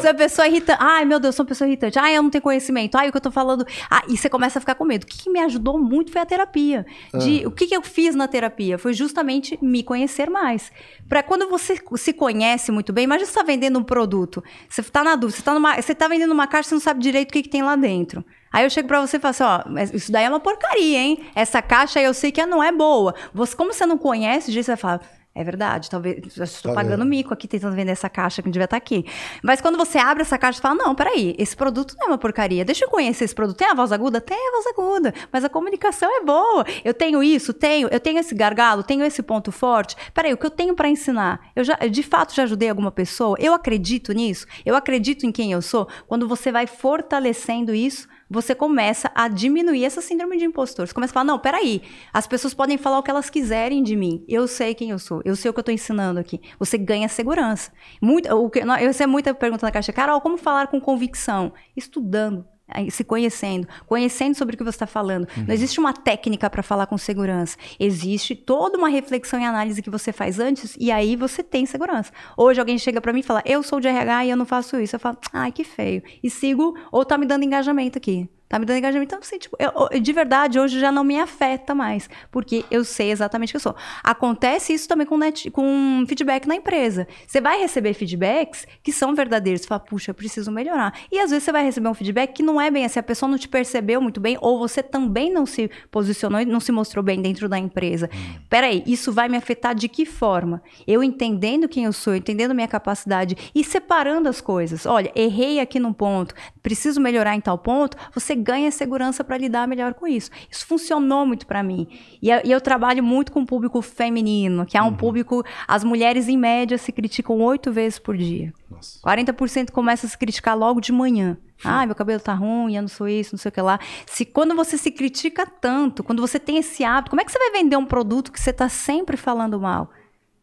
[0.00, 0.78] Sou uma pessoa irritante.
[0.80, 1.98] Ai, meu Deus, sou uma pessoa irritante.
[1.98, 2.96] Ai, eu não tenho conhecimento.
[2.96, 3.66] Ai, o que eu tô falando.
[3.90, 5.04] Ah, e você começa a ficar com medo.
[5.04, 6.86] O que, que me ajudou muito foi a terapia.
[7.14, 7.48] De, ah.
[7.48, 8.78] O que, que eu fiz na terapia?
[8.78, 10.70] Foi justamente me conhecer mais.
[11.08, 14.42] Para quando você se conhece muito bem, imagina você tá vendendo um produto.
[14.68, 17.00] Você tá na dúvida, você tá, numa, você tá vendendo uma caixa, você não sabe
[17.00, 18.24] direito o que, que tem lá dentro.
[18.52, 21.26] Aí eu chego para você e falo assim, ó, isso daí é uma porcaria, hein?
[21.34, 23.14] Essa caixa aí eu sei que não é boa.
[23.34, 25.00] Você, como você não conhece, você vai falar,
[25.36, 27.10] é verdade, talvez eu estou tá pagando vendo.
[27.10, 29.04] mico aqui tentando vender essa caixa que não devia estar tá aqui.
[29.42, 32.18] Mas quando você abre essa caixa e fala: Não, peraí, esse produto não é uma
[32.18, 33.58] porcaria, deixa eu conhecer esse produto.
[33.58, 34.18] Tem a voz aguda?
[34.18, 36.64] Tem a voz aguda, mas a comunicação é boa.
[36.82, 39.94] Eu tenho isso, tenho, eu tenho esse gargalo, tenho esse ponto forte.
[40.14, 41.50] Peraí, o que eu tenho para ensinar?
[41.54, 43.36] Eu já, de fato, já ajudei alguma pessoa?
[43.38, 44.46] Eu acredito nisso?
[44.64, 45.86] Eu acredito em quem eu sou?
[46.06, 50.86] Quando você vai fortalecendo isso, você começa a diminuir essa síndrome de impostor.
[50.86, 51.82] Você começa a falar, não, peraí,
[52.12, 54.24] as pessoas podem falar o que elas quiserem de mim.
[54.28, 56.40] Eu sei quem eu sou, eu sei o que eu estou ensinando aqui.
[56.58, 57.72] Você ganha segurança.
[58.00, 61.52] Muito, o que, eu sei muita pergunta na caixa, Carol, como falar com convicção?
[61.76, 62.46] Estudando,
[62.90, 65.26] se conhecendo, conhecendo sobre o que você está falando.
[65.36, 65.44] Uhum.
[65.46, 67.56] Não existe uma técnica para falar com segurança.
[67.78, 72.12] Existe toda uma reflexão e análise que você faz antes e aí você tem segurança.
[72.36, 74.80] Hoje alguém chega para mim e fala: "Eu sou de RH e eu não faço
[74.80, 74.96] isso".
[74.96, 76.02] Eu falo: "Ai, que feio".
[76.22, 78.28] E sigo ou tá me dando engajamento aqui.
[78.48, 79.08] Tá me dando engajamento.
[79.08, 82.08] Então, assim, tipo, eu, de verdade, hoje já não me afeta mais.
[82.30, 83.76] Porque eu sei exatamente o que eu sou.
[84.04, 87.08] Acontece isso também com, net, com feedback na empresa.
[87.26, 89.62] Você vai receber feedbacks que são verdadeiros.
[89.62, 90.94] Você fala, puxa, eu preciso melhorar.
[91.10, 93.00] E às vezes você vai receber um feedback que não é bem assim.
[93.00, 96.60] A pessoa não te percebeu muito bem, ou você também não se posicionou e não
[96.60, 98.08] se mostrou bem dentro da empresa.
[98.14, 98.38] Hum.
[98.48, 100.62] Peraí, isso vai me afetar de que forma?
[100.86, 104.86] Eu entendendo quem eu sou, entendendo minha capacidade e separando as coisas.
[104.86, 106.32] Olha, errei aqui num ponto,
[106.62, 107.96] preciso melhorar em tal ponto.
[108.14, 110.30] Você ganha segurança para lidar melhor com isso.
[110.50, 111.88] Isso funcionou muito para mim.
[112.20, 114.96] E eu, e eu, trabalho muito com o público feminino, que é um uhum.
[114.96, 115.44] público.
[115.66, 118.52] As mulheres, em média, se criticam oito vezes por dia.
[118.70, 119.00] Nossa.
[119.00, 121.36] 40% começa a se criticar logo de manhã.
[121.64, 123.78] Ah, meu cabelo tá ruim, eu não sou isso, não sei o que lá.
[124.04, 127.38] Se quando você se critica tanto, quando você tem esse hábito, como é que você
[127.38, 129.90] vai vender um produto que você está sempre falando mal?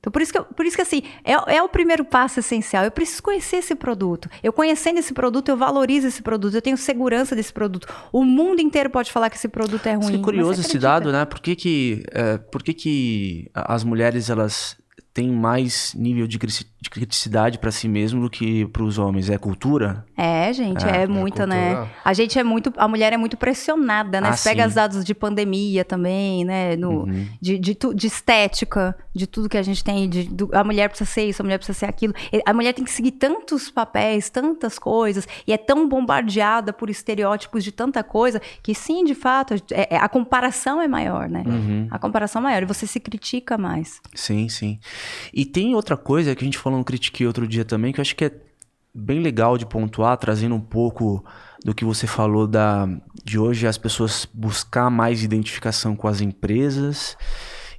[0.04, 2.84] Então, por isso que, eu, por isso que assim, é, é o primeiro passo essencial.
[2.84, 4.30] Eu preciso conhecer esse produto.
[4.44, 7.88] Eu conhecendo esse produto, eu valorizo esse produto, eu tenho segurança desse produto.
[8.12, 10.04] O mundo inteiro pode falar que esse produto é ruim.
[10.08, 11.24] Isso é curioso esse dado, né?
[11.24, 14.76] Por que, que, é, por que, que as mulheres elas
[15.14, 16.38] têm mais nível de
[16.90, 19.30] criticidade para si mesmo do que para os homens.
[19.30, 20.06] É cultura?
[20.18, 21.90] É, gente, é, é, é muita, né?
[22.04, 24.30] A gente é muito, a mulher é muito pressionada, né?
[24.30, 26.76] Ah, Você pega os dados de pandemia também, né?
[26.76, 27.28] No, uhum.
[27.42, 30.10] de, de, de, estética, de tudo que a gente tem.
[30.10, 32.14] De, do, a mulher precisa ser isso, a mulher precisa ser aquilo.
[32.46, 37.64] A mulher tem que seguir tantos papéis, tantas coisas, e é tão bombardeada por estereótipos
[37.64, 41.44] de tanta coisa, que sim, de fato, é, é a comparação é maior, né?
[41.46, 41.88] Uhum.
[41.90, 44.02] A comparação é maior, e você se critica mais.
[44.14, 44.80] Sim, sim.
[45.34, 48.02] E tem outra coisa que a gente falou no Critique outro dia também, que eu
[48.02, 48.32] acho que é
[48.94, 51.24] bem legal de pontuar, trazendo um pouco
[51.64, 52.88] do que você falou da,
[53.24, 57.18] de hoje as pessoas buscar mais identificação com as empresas.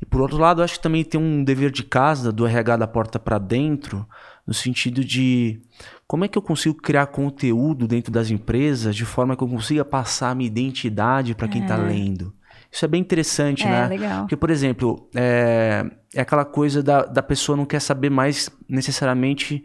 [0.02, 2.86] E por outro lado, acho que também tem um dever de casa do RH da
[2.86, 4.06] porta para dentro,
[4.46, 5.60] no sentido de
[6.06, 9.84] como é que eu consigo criar conteúdo dentro das empresas de forma que eu consiga
[9.84, 11.82] passar a minha identidade para quem está é.
[11.82, 12.34] lendo.
[12.74, 13.86] Isso é bem interessante, é, né?
[13.86, 14.20] Legal.
[14.22, 19.62] Porque, por exemplo, é, é aquela coisa da, da pessoa não quer saber mais necessariamente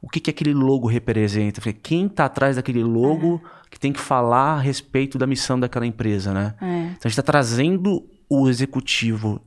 [0.00, 1.60] o que, que aquele logo representa.
[1.72, 3.68] Quem está atrás daquele logo é.
[3.68, 6.54] que tem que falar a respeito da missão daquela empresa, né?
[6.60, 6.64] É.
[6.64, 9.44] Então a gente está trazendo o executivo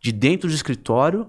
[0.00, 1.28] de dentro do escritório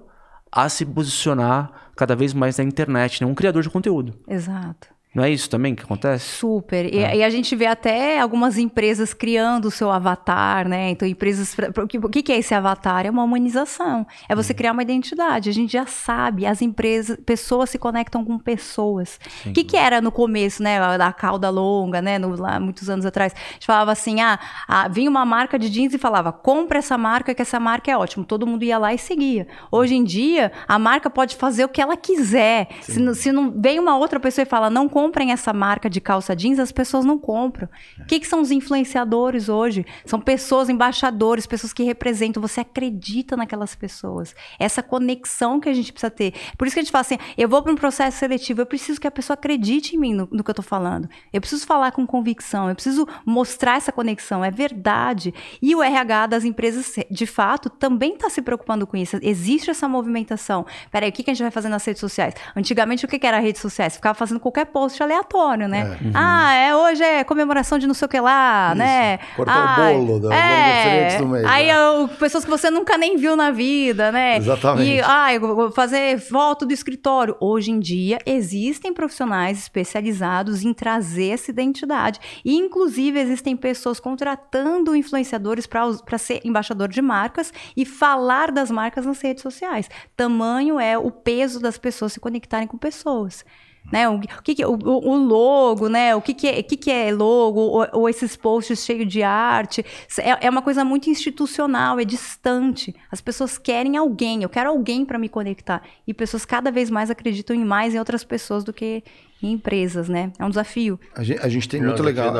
[0.51, 3.27] a se posicionar cada vez mais na internet, né?
[3.27, 4.13] Um criador de conteúdo.
[4.27, 4.92] Exato.
[5.13, 6.25] Não é isso também que acontece?
[6.37, 6.85] Super.
[6.93, 10.89] E, e a gente vê até algumas empresas criando o seu avatar, né?
[10.89, 11.55] Então, empresas.
[11.77, 13.05] O que, o que é esse avatar?
[13.05, 14.07] É uma humanização.
[14.27, 15.49] É você criar uma identidade.
[15.49, 19.19] A gente já sabe, as empresas, pessoas se conectam com pessoas.
[19.45, 20.79] O que, que era no começo, né?
[20.79, 22.17] a- Da cauda longa, né?
[22.17, 23.33] No, lá, muitos anos atrás.
[23.35, 26.97] A gente falava assim: ah, ah, vinha uma marca de jeans e falava, compra essa
[26.97, 28.25] marca, que essa marca é ótima.
[28.25, 29.47] Todo mundo ia lá e seguia.
[29.71, 32.67] Hoje em dia, a marca pode fazer o que ela quiser.
[32.81, 35.99] Se, não- se não vem uma outra pessoa e fala, não comprem essa marca de
[35.99, 37.67] calça jeans, as pessoas não compram.
[37.99, 39.85] O que, que são os influenciadores hoje?
[40.05, 42.41] São pessoas, embaixadores, pessoas que representam.
[42.41, 44.33] Você acredita naquelas pessoas.
[44.57, 46.33] Essa conexão que a gente precisa ter.
[46.57, 48.99] Por isso que a gente fala assim: eu vou para um processo seletivo, eu preciso
[48.99, 51.09] que a pessoa acredite em mim no, no que eu estou falando.
[51.33, 54.43] Eu preciso falar com convicção, eu preciso mostrar essa conexão.
[54.43, 55.33] É verdade.
[55.61, 59.19] E o RH das empresas, de fato, também está se preocupando com isso.
[59.21, 60.65] Existe essa movimentação.
[60.89, 62.33] Peraí, o que, que a gente vai fazer nas redes sociais?
[62.55, 63.95] Antigamente, o que, que era redes sociais?
[63.95, 65.97] Ficava fazendo qualquer post aleatório, né?
[66.13, 68.77] Ah, é, hoje é comemoração de não sei o que lá, Isso.
[68.77, 69.17] né?
[69.35, 71.17] Cortar o Ah, bolo do- do é.
[71.17, 71.73] do mês, Aí né?
[71.73, 74.37] eu- pessoas que você nunca nem viu na vida, né?
[74.37, 74.97] Exatamente.
[74.97, 75.27] E, ah,
[75.73, 77.35] fazer foto do escritório.
[77.39, 82.19] Hoje em dia, existem profissionais especializados em trazer essa identidade.
[82.43, 89.05] E, inclusive, existem pessoas contratando influenciadores para ser embaixador de marcas e falar das marcas
[89.05, 89.89] nas redes sociais.
[90.15, 93.45] Tamanho é o peso das pessoas se conectarem com pessoas.
[93.91, 94.09] Né?
[94.09, 96.15] O, o que, que- o, o logo, né?
[96.15, 97.59] O que, que, é, o que, que é logo?
[97.59, 99.85] Ou, ou esses posts cheios de arte.
[100.19, 102.95] É, é uma coisa muito institucional, é distante.
[103.11, 105.81] As pessoas querem alguém, eu quero alguém para me conectar.
[106.07, 109.03] E pessoas cada vez mais acreditam em mais em outras pessoas do que
[109.43, 110.31] em empresas, né?
[110.39, 110.97] É um desafio.
[111.15, 112.33] A gente, a gente tem Não, muito legal.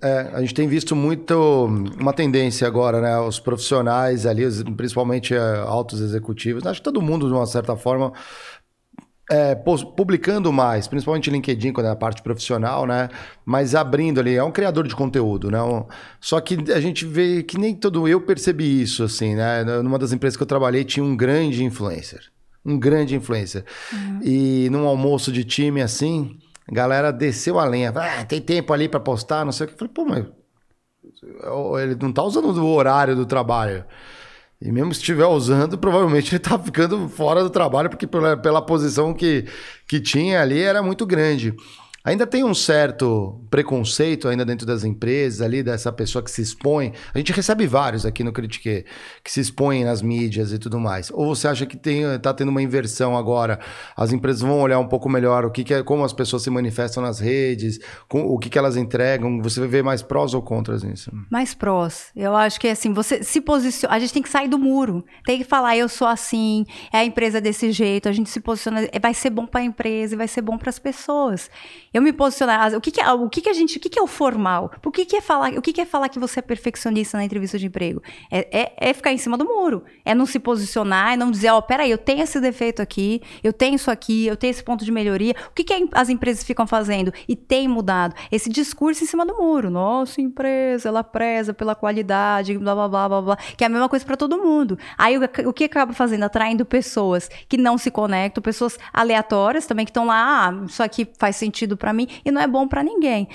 [0.00, 1.34] É, a gente tem visto muito
[2.00, 3.18] uma tendência agora, né?
[3.18, 4.44] Os profissionais ali,
[4.76, 8.12] principalmente é, altos executivos, acho que todo mundo, de uma certa forma,
[9.30, 13.08] é, publicando mais, principalmente LinkedIn, quando é a parte profissional, né?
[13.44, 15.62] Mas abrindo ali, é um criador de conteúdo, né?
[15.62, 15.84] Um-
[16.20, 18.06] só que a gente vê que nem todo.
[18.06, 19.64] Eu percebi isso, assim, né?
[19.64, 22.20] Numa das empresas que eu trabalhei, tinha um grande influencer.
[22.64, 23.64] Um grande influencer.
[24.22, 26.38] E num almoço de time assim,
[26.70, 27.92] a galera desceu a lenha.
[27.94, 29.74] Ah, tem tempo ali pra postar, não sei o que.
[29.74, 30.24] Eu falei, pô, mas
[31.82, 33.84] ele não tá usando o horário do trabalho.
[34.64, 38.62] E mesmo se estiver usando, provavelmente ele tá ficando fora do trabalho, porque pela, pela
[38.62, 39.44] posição que,
[39.86, 41.54] que tinha ali era muito grande.
[42.06, 46.92] Ainda tem um certo preconceito ainda dentro das empresas ali, dessa pessoa que se expõe.
[47.14, 48.84] A gente recebe vários aqui no Critique,
[49.24, 51.10] que se expõem nas mídias e tudo mais.
[51.10, 53.58] Ou você acha que tem, tá tendo uma inversão agora?
[53.96, 56.50] As empresas vão olhar um pouco melhor o que, que é, como as pessoas se
[56.50, 59.40] manifestam nas redes, com, o que, que elas entregam.
[59.40, 61.10] Você ver mais prós ou contras nisso?
[61.30, 62.08] Mais prós.
[62.14, 63.94] Eu acho que assim, você se posiciona.
[63.94, 65.02] A gente tem que sair do muro.
[65.24, 68.86] Tem que falar, eu sou assim, é a empresa desse jeito, a gente se posiciona.
[69.00, 71.48] Vai ser bom para a empresa e vai ser bom para as pessoas.
[71.94, 72.74] Eu me posicionar.
[72.74, 73.76] O que, que é o que, que a gente.
[73.78, 74.72] O que, que é o formal?
[74.84, 75.52] O que, que é falar?
[75.52, 78.02] O que, que é falar que você é perfeccionista na entrevista de emprego?
[78.28, 79.84] É, é, é ficar em cima do muro.
[80.04, 83.52] É não se posicionar, é não dizer, ó, peraí, eu tenho esse defeito aqui, eu
[83.52, 85.36] tenho isso aqui, eu tenho esse ponto de melhoria.
[85.50, 87.12] O que, que as empresas ficam fazendo?
[87.28, 88.16] E tem mudado?
[88.32, 89.70] Esse discurso em cima do muro.
[89.70, 93.36] Nossa, empresa, ela preza pela qualidade, blá blá blá blá blá.
[93.36, 94.76] Que é a mesma coisa para todo mundo.
[94.98, 96.24] Aí o, o que acaba fazendo?
[96.24, 101.06] Atraindo pessoas que não se conectam, pessoas aleatórias também que estão lá, ah, isso aqui
[101.18, 103.28] faz sentido para mim e não é bom para ninguém.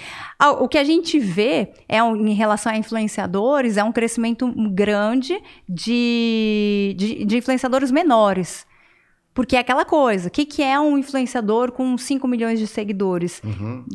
[0.60, 5.40] O que a gente vê é um, em relação a influenciadores é um crescimento grande
[5.68, 8.66] de, de, de influenciadores menores.
[9.34, 13.42] Porque é aquela coisa, o que, que é um influenciador com 5 milhões de seguidores?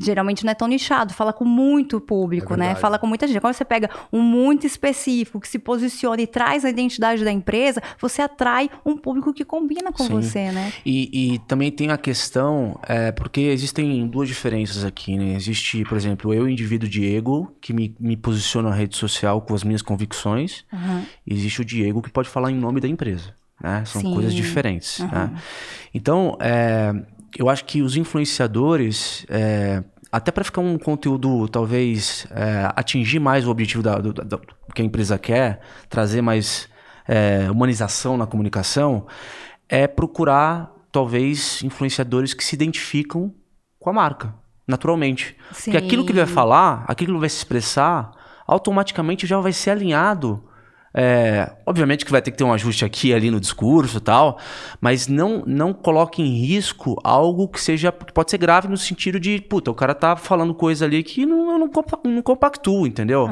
[0.00, 2.74] Geralmente não é tão nichado, fala com muito público, É né?
[2.76, 3.40] Fala com muita gente.
[3.40, 7.82] Quando você pega um muito específico, que se posiciona e traz a identidade da empresa,
[8.00, 10.14] você atrai um público que combina com Sim.
[10.14, 10.72] você, né?
[10.84, 15.34] E, e também tem a questão, é, porque existem duas diferenças aqui, né?
[15.34, 19.64] Existe, por exemplo, eu, indivíduo Diego, que me, me posiciona na rede social com as
[19.64, 20.64] minhas convicções.
[21.26, 23.34] E existe o Diego que pode falar em nome da empresa.
[23.62, 23.84] Né?
[23.84, 24.12] São Sim.
[24.14, 24.98] coisas diferentes.
[25.00, 25.32] né?
[25.94, 26.92] Então, é,
[27.38, 33.46] eu acho que os influenciadores, é, até para ficar um conteúdo, talvez, é, atingir mais
[33.46, 34.40] o objetivo da, do, da- do
[34.74, 36.68] que a empresa quer, trazer mais
[37.06, 39.06] é, humanização na comunicação,
[39.68, 43.32] é procurar, talvez, influenciadores que se identificam
[43.78, 44.34] com a marca,
[44.66, 45.36] naturalmente.
[45.62, 46.34] Porque aquilo que ele vai Sim.
[46.34, 48.10] falar, aquilo que ele vai se expressar,
[48.46, 50.42] automaticamente já vai ser alinhado
[50.96, 54.00] É, obviamente que vai ter que ter um ajuste aqui e ali no discurso e
[54.00, 54.38] tal,
[54.80, 59.18] mas não, não coloque em risco algo que seja que pode ser grave no sentido
[59.18, 61.70] de, puta, o cara tá falando coisa ali que não, eu não,
[62.04, 63.28] não compactuo, entendeu?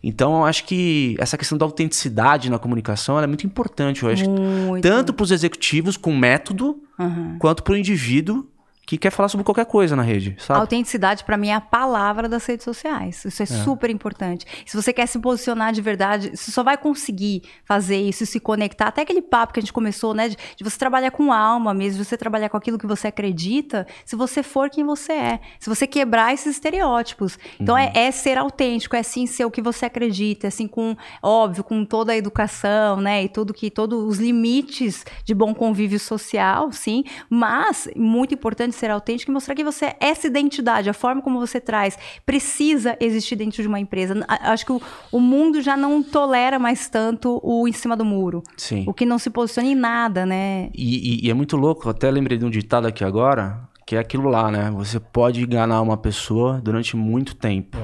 [0.00, 4.04] Então eu acho que essa questão da autenticidade na comunicação é muito importante.
[4.04, 4.82] Eu acho que Muito.
[4.82, 7.36] tanto para os executivos com método, Aham.
[7.40, 8.46] quanto para o indivíduo
[8.92, 10.60] que quer falar sobre qualquer coisa na rede, sabe?
[10.60, 13.24] Autenticidade, pra mim, é a palavra das redes sociais.
[13.24, 14.44] Isso é, super importante.
[14.66, 18.88] Se você quer se posicionar de verdade, você só vai conseguir fazer isso, se conectar.
[18.88, 20.28] Até aquele papo que a gente começou, né?
[20.28, 23.86] De, de você trabalhar com alma mesmo, de você trabalhar com aquilo que você acredita,
[24.04, 25.40] se você for quem você é.
[25.58, 27.38] Se você quebrar esses estereótipos.
[27.58, 30.94] Então, é, é ser autêntico, é sim ser o que você acredita, é assim com,
[31.22, 33.24] óbvio, com toda a educação, né?
[33.24, 37.04] E tudo que, todos os limites de bom convívio social, sim.
[37.30, 41.38] Mas, muito importante ser autêntico e mostrar que você é essa identidade, a forma como
[41.38, 41.96] você traz,
[42.26, 44.24] precisa existir dentro de uma empresa.
[44.28, 44.82] Acho que o,
[45.12, 48.42] o mundo já não tolera mais tanto o em cima do muro.
[48.56, 48.84] Sim.
[48.88, 50.68] O que não se posiciona em nada, né?
[50.74, 53.94] E, e- e é muito louco, eu até lembrei de um ditado aqui agora, que
[53.94, 54.70] é aquilo lá, né?
[54.72, 57.78] Você pode enganar uma pessoa durante muito tempo.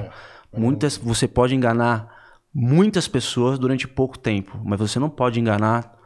[0.55, 2.07] Muitas, você pode enganar
[2.53, 5.98] muitas pessoas durante pouco tempo, mas você não pode enganar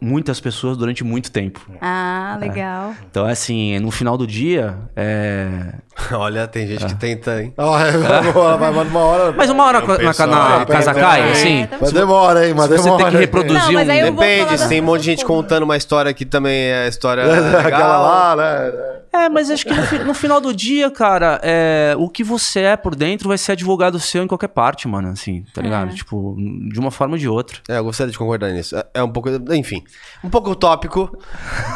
[0.00, 1.60] muitas pessoas durante muito tempo.
[1.80, 2.94] Ah, legal.
[3.10, 5.74] Então, assim, no final do dia, é...
[6.12, 7.52] Olha, tem gente que tenta, hein?
[7.58, 9.32] Ó, vai, vai, uma hora.
[9.32, 11.62] Mas uma hora É o na, pessoal, na é, casa é, cai, é, assim...
[11.62, 12.54] é, Mas demora, hein?
[12.54, 13.02] Mas Se você demora.
[13.04, 14.14] tem que reproduzir Não, mas aí um...
[14.14, 17.24] Depende, tem um monte de gente contando uma história que também é história
[17.58, 18.02] Aquela legal.
[18.02, 18.72] lá, né?
[19.14, 22.60] É, mas acho que no, fi- no final do dia, cara, é, o que você
[22.60, 25.94] é por dentro vai ser advogado seu em qualquer parte, mano, assim, tá ligado?
[25.94, 26.34] Tipo,
[26.72, 27.58] de uma forma ou de outra.
[27.68, 28.74] É, eu gostaria de concordar nisso.
[28.74, 29.71] É- É um pouco, enfim,
[30.24, 31.16] um pouco utópico,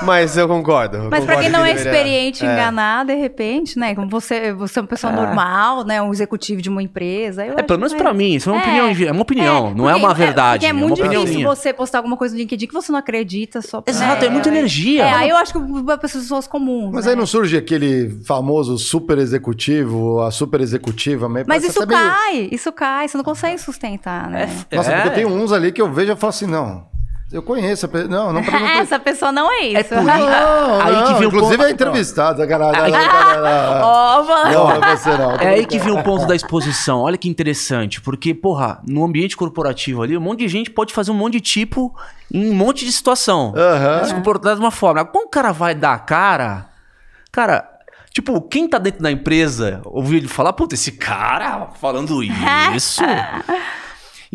[0.02, 0.96] mas eu concordo.
[0.96, 2.52] eu Mas pra concordo quem não que é deveria- experiente é.
[2.52, 3.94] enganar, de repente, né?
[3.94, 6.00] Como você, você é uma pessoa normal, né?
[6.02, 7.44] Um executivo de uma empresa.
[7.46, 9.22] eu É, pelo menos que pra vai- mim, isso é uma É, opinião, é uma
[9.22, 10.58] opinião, não é uma verdade.
[10.60, 11.54] porque é muito uma opinião difícil minha.
[11.54, 14.48] você postar alguma coisa no LinkedIn que você não acredita só pra- Exato, é muita
[14.48, 15.04] energia.
[15.04, 16.92] É, aí eu acho que para pessoas comuns.
[16.92, 17.12] Mas né?
[17.12, 21.28] aí não surge aquele famoso super executivo, a super executiva.
[21.28, 24.48] meio- Mas isso até meio- cai, isso cai, você não consegue sustentar, né?
[24.72, 24.96] Nossa, É.
[25.02, 26.84] porque tem uns ali que eu vejo e falo assim, não,
[27.32, 28.08] eu conheço a pessoa.
[28.10, 29.88] Não, não, não, Essa pessoa não é isso.
[29.88, 32.40] por isso- não, Aí que não, vem o inclusive ponto- é entrevistado.
[32.40, 32.82] sacanagem.
[32.82, 32.92] Aí-
[33.82, 34.52] Ó, mano.
[34.52, 35.32] Não, não é você não.
[35.36, 37.00] É aí que vem o ponto da exposição.
[37.00, 41.10] Olha que interessante, porque, porra, no ambiente corporativo ali, um monte de gente pode fazer
[41.10, 41.94] um monte de tipo
[42.32, 43.52] em um monte de situação.
[43.56, 44.04] Aham.
[44.04, 45.04] Se comportar de uma forma.
[45.04, 46.66] Quando o cara vai dar a cara,
[47.32, 47.68] cara,
[48.12, 53.02] tipo, quem tá dentro da empresa ouvir ele falar, puta, esse cara falando isso.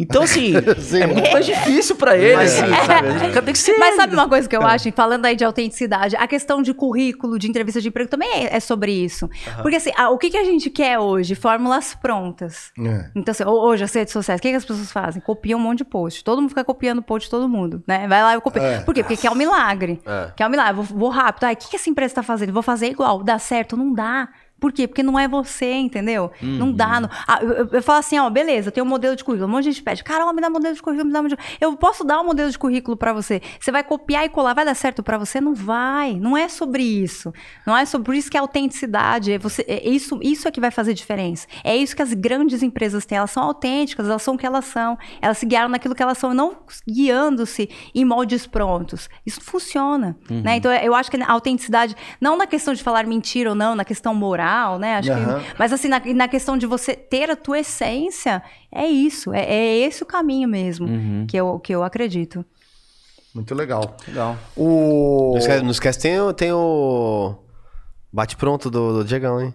[0.02, 1.02] Então, assim, Sim.
[1.02, 3.08] é muito mais difícil pra ele, assim, sabe?
[3.10, 3.78] O cara tem que ser.
[3.78, 7.38] Mas sabe uma coisa que eu acho, falando aí de autenticidade, a questão de currículo,
[7.40, 9.30] de entrevista de emprego também é, é sobre isso.
[9.62, 11.36] Porque assim, ah, o que, que a gente quer hoje?
[11.36, 12.72] Fórmulas prontas.
[12.80, 13.10] É.
[13.16, 15.22] Então, assim, ho- hoje as redes sociais, o que, que as pessoas fazem?
[15.22, 16.24] Copiam um monte de post.
[16.24, 18.08] Todo mundo fica copiando post de todo mundo, né?
[18.08, 18.62] Vai lá e copia.
[18.62, 18.80] É.
[18.82, 19.04] Por quê?
[19.04, 20.02] Porque quer um milagre.
[20.06, 20.32] É.
[20.36, 20.74] Quer um milagre.
[20.76, 21.44] Vou, vou rápido.
[21.46, 22.52] Ai, o que, que essa empresa tá fazendo?
[22.54, 23.24] Vou fazer igual.
[23.24, 23.76] Dá certo?
[23.78, 24.28] Não dá.
[24.62, 24.88] Por quê?
[24.88, 26.32] Porque não é você, entendeu?
[26.42, 27.02] Não dá.
[27.02, 27.10] Não...
[27.28, 29.50] Ah, eu, eu- eu falo assim, ó, beleza, tem um modelo de currículo.
[29.50, 31.38] Um monte de gente pede, cara, ó, me dá modelo de currículo, me dá modelo
[31.42, 31.58] de...
[31.60, 33.42] Eu posso dar um modelo de currículo pra você.
[33.60, 35.42] Você vai copiar e colar, vai dar certo pra você?
[35.42, 36.14] Não vai.
[36.14, 37.34] Não é sobre isso.
[37.66, 40.70] Não é sobre isso que a autenticidade, é você, é isso, isso é que vai
[40.70, 41.48] fazer diferença.
[41.64, 43.18] É isso que as grandes empresas têm.
[43.18, 44.96] Elas são autênticas, elas são o que elas são.
[45.22, 46.58] Elas se guiaram naquilo que elas são, não
[46.88, 49.10] guiando-se em moldes prontos.
[49.26, 50.58] Isso funciona, né?
[50.58, 53.84] Então eu acho que a autenticidade, não na questão de falar mentira ou não, na
[53.86, 54.96] questão moral, né?
[54.98, 55.40] Acho Aham.
[55.40, 58.42] que, mas assim, na, na questão de você ter a tua essência,
[58.72, 59.34] é isso.
[59.34, 60.88] É, é esse o caminho mesmo
[61.28, 62.44] que, eu, que eu acredito.
[63.34, 63.96] Muito legal.
[64.08, 64.38] Legal.
[64.58, 65.32] O...
[65.34, 67.36] Não esquece, não esquece tem, o- tem o
[68.12, 69.54] bate-pronto do, do Diegão, hein?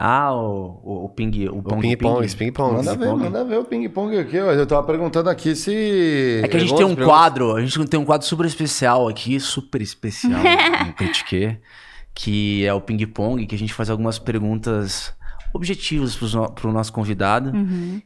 [0.00, 1.48] Ah, o, o, o ping.
[1.48, 2.24] O, O pong, ping-pong, ping.
[2.26, 2.74] esse ping-pong.
[2.76, 4.38] Manda ver, manda ver o ping-pong aqui.
[4.38, 4.52] ó.
[4.52, 6.40] Eu tava perguntando aqui se...
[6.44, 7.04] É que a gente tem um perguntas.
[7.06, 10.40] quadro, a gente tem um quadro super especial aqui, super especial,
[10.86, 11.58] no Critique,
[12.18, 15.14] que é o ping pong, que a gente faz algumas perguntas
[15.54, 17.52] objetivas para o nosso convidado.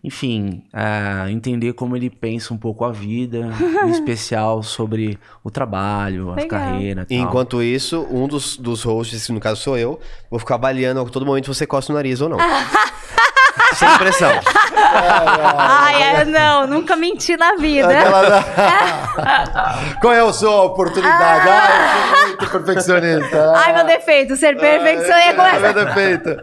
[0.05, 3.51] Enfim, é, entender como ele pensa um pouco a vida,
[3.87, 7.07] em especial sobre o trabalho, a carreira.
[7.09, 7.27] E tal.
[7.27, 9.99] enquanto isso, um dos, dos hosts, que no caso sou eu,
[10.31, 12.39] vou ficar avaliando a todo momento se você coça o nariz ou não.
[13.75, 14.31] Sem pressão.
[15.59, 17.89] Ai, é, não, nunca menti na vida.
[17.89, 18.45] Aquela-
[20.01, 21.49] Qual é a sua oportunidade?
[21.49, 21.71] Ah,
[22.11, 23.53] eu sou muito perfeccionista.
[23.57, 25.15] Ai, meu defeito, ser perfeccionista.
[25.21, 26.43] É, começa- meu defeito.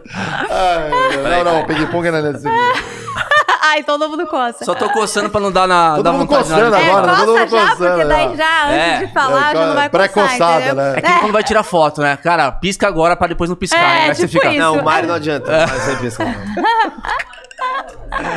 [0.50, 2.44] Ai, não, não, ping-pong não é nesse
[3.62, 4.64] Ai, todo mundo coça.
[4.64, 5.96] Só tô coçando pra não dar na.
[5.96, 8.36] Todo dar mundo coçando de- É, agora, todo coça mundo já, coçando, porque daí né?
[8.36, 9.06] já, antes É.
[9.06, 10.94] de falar, já não vai coçar, Pré-coçada, né?
[10.96, 12.16] É que quando vai tirar foto, né?
[12.16, 13.78] Cara, pisca agora pra depois não piscar.
[13.78, 14.14] É, né?
[14.14, 14.48] Você tipo fica.
[14.50, 14.58] isso.
[14.58, 15.52] Não, o Mário não adianta.
[15.52, 15.66] É.
[15.66, 16.24] Mas você pensa.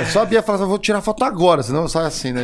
[0.01, 2.43] É só a Bia falar eu vou tirar foto agora, senão sai assim, né?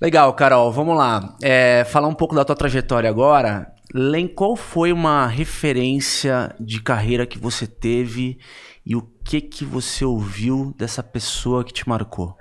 [0.00, 1.34] Legal, Carol, vamos lá.
[1.42, 3.68] É, falar um pouco da tua trajetória agora.
[3.94, 8.38] Len, qual foi uma referência de carreira que você teve
[8.84, 12.36] e o que que você ouviu dessa pessoa que te marcou?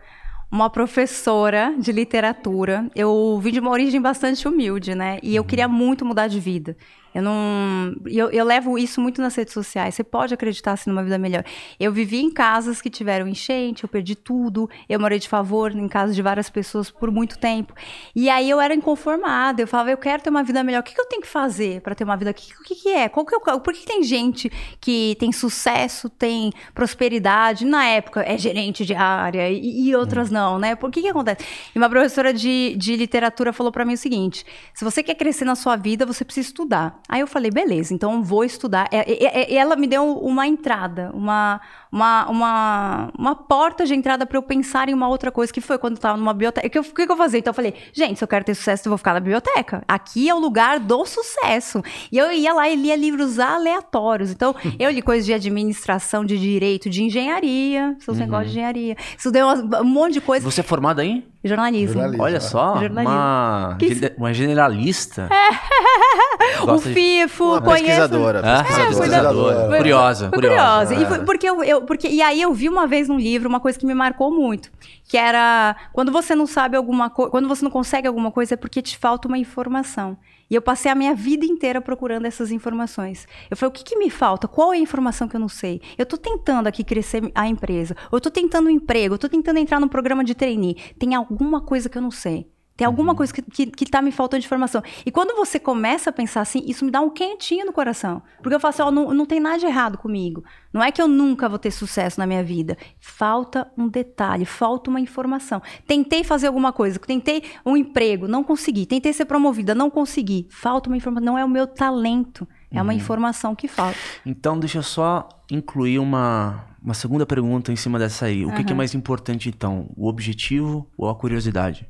[0.52, 2.90] uma professora de literatura.
[2.94, 5.18] Eu vim de uma origem bastante humilde, né?
[5.24, 6.76] E eu queria muito mudar de vida.
[7.14, 7.96] Eu não.
[8.06, 9.96] Eu, eu, levo isso muito nas redes sociais.
[9.96, 11.44] Você pode acreditar assim numa vida melhor.
[11.80, 14.70] Eu vivi em casas que tiveram enchente, eu perdi tudo.
[14.88, 17.74] Eu morei de favor em casa de várias pessoas por muito tempo.
[18.16, 19.62] E aí eu era inconformada.
[19.62, 20.80] Eu falava, eu quero ter uma vida melhor.
[20.80, 22.32] O que, que eu tenho que fazer para ter uma vida?
[22.32, 23.10] O que, que, que é?
[23.10, 27.66] Qual que eu, por que tem gente que tem sucesso, tem prosperidade?
[27.66, 30.34] Na época é gerente de área e, e outras hum.
[30.34, 30.76] não, né?
[30.76, 31.46] Por que, que acontece?
[31.76, 35.46] E uma professora de, de literatura falou para mim o seguinte: se você quer crescer
[35.46, 37.01] na sua vida, você precisa estudar.
[37.08, 38.90] Aí eu falei, beleza, então vou estudar.
[38.92, 41.60] E, ela me deu uma entrada, uma,
[41.92, 45.78] uma, uma, uma porta de entrada para eu pensar em uma outra coisa, que foi
[45.78, 46.68] quando eu estava numa biblioteca.
[46.68, 47.40] O que, que, que eu fazia?
[47.40, 49.84] Então eu falei, gente, se eu quero ter sucesso, eu vou ficar na biblioteca.
[49.88, 51.84] Aqui é o lugar do sucesso.
[52.12, 54.32] E eu ia lá e lia livros aleatórios.
[54.32, 58.24] Então, eu li coisas de administração, de direito, de engenharia, seus uhum.
[58.24, 58.96] negócios de engenharia.
[59.18, 60.50] Estudei um monte de coisa.
[60.50, 61.26] Você é formada em?
[61.44, 61.94] Jornalismo.
[61.94, 62.24] Jornalismo.
[62.24, 63.18] Olha só, Jornalismo.
[63.18, 64.14] Uma, que...
[64.16, 65.28] uma generalista.
[65.32, 66.62] É.
[66.62, 67.86] o FIFO, uma conheço.
[67.86, 68.42] Pesquisadora.
[68.46, 69.78] É, pesquisadora.
[69.78, 70.30] Curiosa.
[70.30, 70.94] Curiosa.
[70.94, 73.60] E, foi, porque eu, eu, porque, e aí eu vi uma vez num livro uma
[73.60, 74.72] coisa que me marcou muito.
[75.06, 78.58] Que era, quando você não sabe alguma coisa, quando você não consegue alguma coisa é
[78.58, 80.18] porque te falta uma informação.
[80.50, 83.26] E eu passei a minha vida inteira procurando essas informações.
[83.50, 84.50] Eu falei, o que, que me falta?
[84.50, 85.82] Qual é a informação que eu não sei?
[85.98, 87.96] Eu estou tentando aqui crescer a empresa.
[88.12, 89.14] Eu estou tentando um emprego.
[89.14, 90.76] Eu estou tentando entrar num programa de trainee.
[91.00, 92.51] Tem alguma coisa que eu não sei.
[92.76, 93.18] Tem alguma uhum.
[93.18, 94.82] coisa que, que, que tá me faltando de informação.
[95.06, 98.22] E quando você começa a pensar assim, isso me dá um quentinho no coração.
[98.42, 100.44] Porque eu falo assim, ó, não, não tem nada de errado comigo.
[100.74, 102.78] Não é que eu nunca vou ter sucesso na minha vida.
[103.00, 105.62] Falta um detalhe, falta uma informação.
[105.86, 108.86] Tentei fazer alguma coisa, tentei um emprego, não consegui.
[108.86, 110.48] Tentei ser promovida, não consegui.
[110.50, 112.48] Falta uma informação, não é o meu talento.
[112.72, 112.84] É uhum.
[112.84, 113.98] uma informação que falta.
[114.26, 118.46] Então, deixa eu só incluir uma, uma segunda pergunta em cima dessa aí.
[118.46, 118.56] O uhum.
[118.56, 119.90] que, que é mais importante, então?
[119.96, 121.86] O objetivo ou a curiosidade?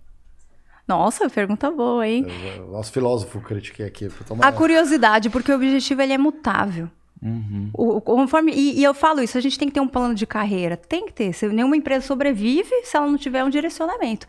[0.92, 2.28] Nossa, pergunta boa, hein?
[2.70, 4.10] Nosso filósofo critiquei aqui.
[4.42, 6.90] A curiosidade, porque o objetivo ele é mutável.
[7.24, 7.70] Uhum.
[7.74, 10.26] O, conforme, e, e, eu falo isso, a gente tem que ter um plano de
[10.26, 10.76] carreira.
[10.76, 11.32] Tem que ter.
[11.32, 14.28] Se nenhuma empresa sobrevive se ela não tiver um direcionamento.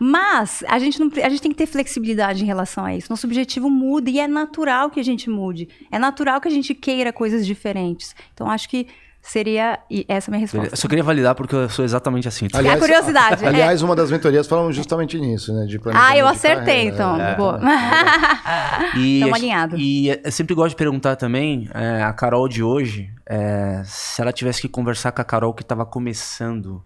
[0.00, 3.08] Mas a gente, não, a gente tem que ter flexibilidade em relação a isso.
[3.10, 5.68] Nosso objetivo muda e é natural que a gente mude.
[5.92, 8.16] É natural que a gente queira coisas diferentes.
[8.34, 8.88] Então, acho que
[9.22, 9.78] Seria
[10.08, 10.74] essa a minha resposta.
[10.74, 12.48] Eu só queria validar porque eu sou exatamente assim.
[12.54, 13.46] Aliás, a curiosidade.
[13.46, 13.84] Aliás, é.
[13.84, 15.66] uma das mentorias falam justamente nisso, né?
[15.66, 17.20] De ah, eu acertei, então.
[17.20, 17.36] É.
[17.36, 17.60] Boa.
[18.96, 19.78] e, Estamos alinhados.
[19.78, 24.32] E eu sempre gosto de perguntar também, é, a Carol de hoje, é, se ela
[24.32, 26.82] tivesse que conversar com a Carol que estava começando,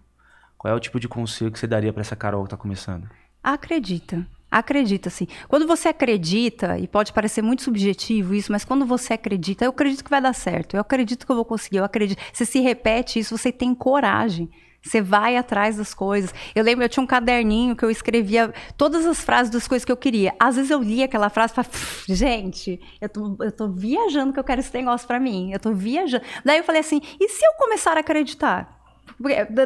[0.57, 3.07] qual é o tipo de conselho que você daria para essa Carol que está começando?
[3.41, 4.25] Acredita.
[4.55, 5.27] Acredita, assim.
[5.49, 10.01] Quando você acredita, e pode parecer muito subjetivo isso, mas quando você acredita, eu acredito
[10.01, 12.21] que vai dar certo, eu acredito que eu vou conseguir, eu acredito.
[12.31, 14.49] Você se repete isso, você tem coragem.
[14.81, 16.33] Você vai atrás das coisas.
[16.55, 19.91] Eu lembro, eu tinha um caderninho que eu escrevia todas as frases das coisas que
[19.91, 20.33] eu queria.
[20.39, 21.73] Às vezes eu lia aquela frase e falava,
[22.07, 25.51] gente, eu tô, eu tô viajando que eu quero esse negócio para mim.
[25.51, 26.23] Eu tô viajando.
[26.45, 28.84] Daí eu falei assim, e se eu começar a acreditar?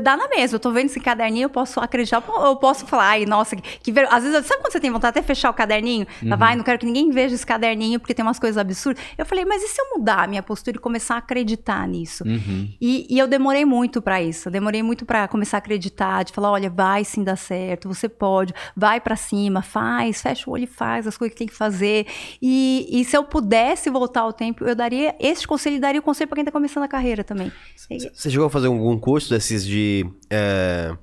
[0.01, 0.55] Dá na mesma.
[0.55, 4.07] Eu tô vendo esse caderninho, eu posso acreditar, eu posso falar, ai, nossa, que, ver...
[4.11, 6.05] Às vezes, sabe quando você tem vontade de até fechar o caderninho?
[6.21, 6.37] Uhum.
[6.37, 9.03] Vai, não quero que ninguém veja esse caderninho, porque tem umas coisas absurdas.
[9.17, 12.23] Eu falei, mas e se eu mudar a minha postura e começar a acreditar nisso?
[12.25, 12.69] Uhum.
[12.79, 14.49] E, e, eu demorei muito para isso.
[14.49, 18.07] Eu demorei muito para começar a acreditar, de falar, olha, vai sim dar certo, você
[18.07, 21.55] pode, vai para cima, faz, fecha o olho e faz as coisas que tem que
[21.55, 22.05] fazer.
[22.41, 26.03] E, e se eu pudesse voltar ao tempo, eu daria esse conselho e daria o
[26.03, 27.51] conselho para quem tá começando a carreira também.
[27.75, 30.95] Você chegou a fazer algum curso desses de é,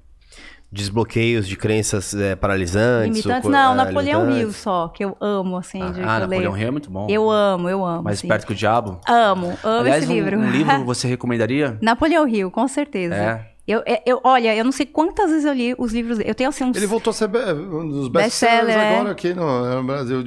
[0.71, 3.25] desbloqueios de crenças é, paralisantes?
[3.25, 3.51] Limitantes?
[3.51, 5.83] Não, é, Napoleão Hill só, que eu amo, assim.
[5.83, 7.07] Ah, de ah Napoleão Hill é muito bom.
[7.09, 8.03] Eu amo, eu amo.
[8.03, 8.27] Mais assim.
[8.27, 9.01] esperto que o diabo?
[9.09, 10.39] Amo, amo Aliás, esse livro.
[10.39, 11.79] Um, um livro você recomendaria?
[11.81, 13.15] Napoleão Hill, com certeza.
[13.15, 13.56] É.
[13.67, 16.49] Eu, é, eu, olha, eu não sei quantas vezes eu li os livros Eu tenho
[16.49, 16.77] assim uns.
[16.77, 19.13] Ele voltou a ser um dos best-sellers best agora é.
[19.13, 20.23] aqui no, no Brasil.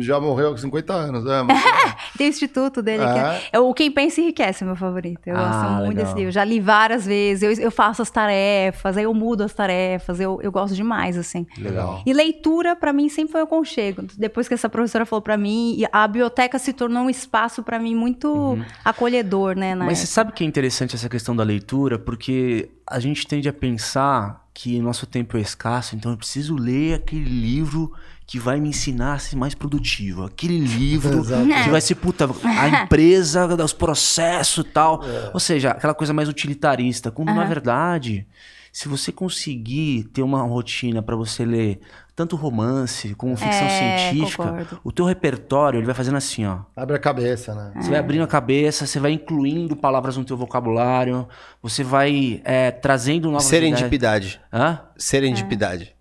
[0.00, 1.26] Já morreu com 50 anos.
[1.26, 1.62] É, mas...
[2.16, 3.02] Tem o instituto dele.
[3.02, 3.50] É.
[3.52, 3.58] é.
[3.58, 5.26] o Quem Pensa Enriquece, é meu favorito.
[5.26, 6.04] Eu ah, gosto muito legal.
[6.04, 6.32] desse livro.
[6.32, 7.42] Já li várias vezes.
[7.58, 10.18] Eu, eu faço as tarefas, aí eu mudo as tarefas.
[10.18, 11.46] Eu, eu gosto demais, assim.
[11.58, 12.02] Legal.
[12.06, 14.04] E leitura, para mim, sempre foi um conchego.
[14.16, 17.94] Depois que essa professora falou para mim, a biblioteca se tornou um espaço para mim
[17.94, 18.64] muito uhum.
[18.82, 19.74] acolhedor, né?
[19.74, 19.96] Mas época.
[19.96, 21.98] você sabe que é interessante essa questão da leitura?
[21.98, 26.94] Porque a gente tende a pensar que nosso tempo é escasso, então eu preciso ler
[26.94, 27.92] aquele livro
[28.26, 30.24] que vai me ensinar a ser mais produtivo.
[30.24, 31.22] Aquele livro
[31.64, 35.04] que vai ser, puta, a empresa, os processos e tal.
[35.04, 35.30] É.
[35.34, 37.10] Ou seja, aquela coisa mais utilitarista.
[37.10, 37.34] Quando, uhum.
[37.34, 38.26] na verdade,
[38.72, 41.80] Se você conseguir ter uma rotina para você ler
[42.14, 44.80] tanto romance como ficção É, científica, concordo.
[44.84, 46.58] o teu repertório ele vai fazendo assim, ó.
[46.76, 47.72] Abre a cabeça, né?
[47.80, 51.26] Você vai abrindo a cabeça, você vai incluindo palavras no teu vocabulário,
[51.62, 53.64] você vai é, trazendo novas ideias.
[53.78, 54.40] Serendipidade.
[54.52, 54.80] Hã?
[54.96, 55.94] Serendipidade.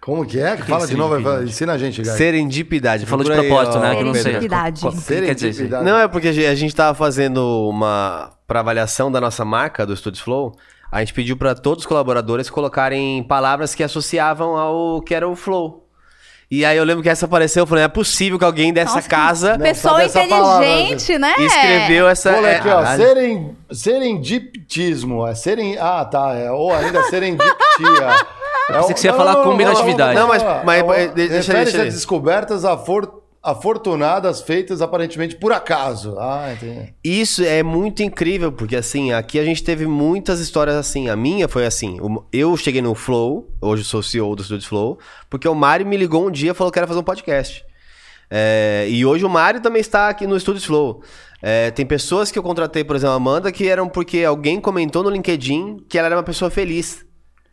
[0.00, 0.56] Como que é?
[0.56, 2.10] Fala de novo, vai- ensina a gente, Guy.
[2.10, 3.06] Serendipidade.
[3.06, 3.94] Falou de aí, propósito, ó, né?
[3.96, 4.22] Que não sei.
[4.24, 4.80] Serendipidade.
[4.80, 5.56] Qual- qual- o que quer dizer isso?
[5.58, 5.84] Serendipidade.
[5.84, 8.32] Não, é porque a gente- a gente tava fazendo uma.
[8.48, 10.54] Pra avaliação da nossa marca, do Studios Flow,
[10.92, 15.34] a gente pediu para todos os colaboradores colocarem palavras que associavam ao que era o
[15.34, 15.88] Flow.
[16.50, 18.96] E aí eu lembro que essa apareceu, eu falei, não é possível que alguém dessa
[18.96, 21.34] Nossa, casa Pessoa essa palavra, inteligente, né?
[21.38, 22.36] escreveu essa.
[22.36, 22.84] Olha é, aqui, ó.
[22.94, 25.26] Seren, serendipitismo.
[25.26, 25.78] É seren...
[25.80, 26.34] Ah, tá.
[26.34, 27.48] É, ou ainda serendiptia.
[28.68, 30.14] É pensei que você ia falar combinatividade.
[30.14, 31.90] Não, mas- mas- é uma- deixa- deixa Refere-se a ele.
[33.42, 36.16] Afortunadas feitas aparentemente por acaso.
[36.18, 36.94] Ah, entendi.
[37.02, 41.08] Isso é muito incrível, porque assim, aqui a gente teve muitas histórias assim.
[41.08, 41.98] A minha foi assim:
[42.32, 44.98] eu cheguei no Flow, hoje sou CEO do Studios Flow,
[45.28, 47.64] porque o Mário me ligou um dia e falou que era fazer um podcast.
[48.30, 51.02] É, e hoje o Mário também está aqui no Studios Flow.
[51.42, 55.02] É, tem pessoas que eu contratei, por exemplo, a Amanda, que eram porque alguém comentou
[55.02, 57.04] no LinkedIn que ela era uma pessoa feliz.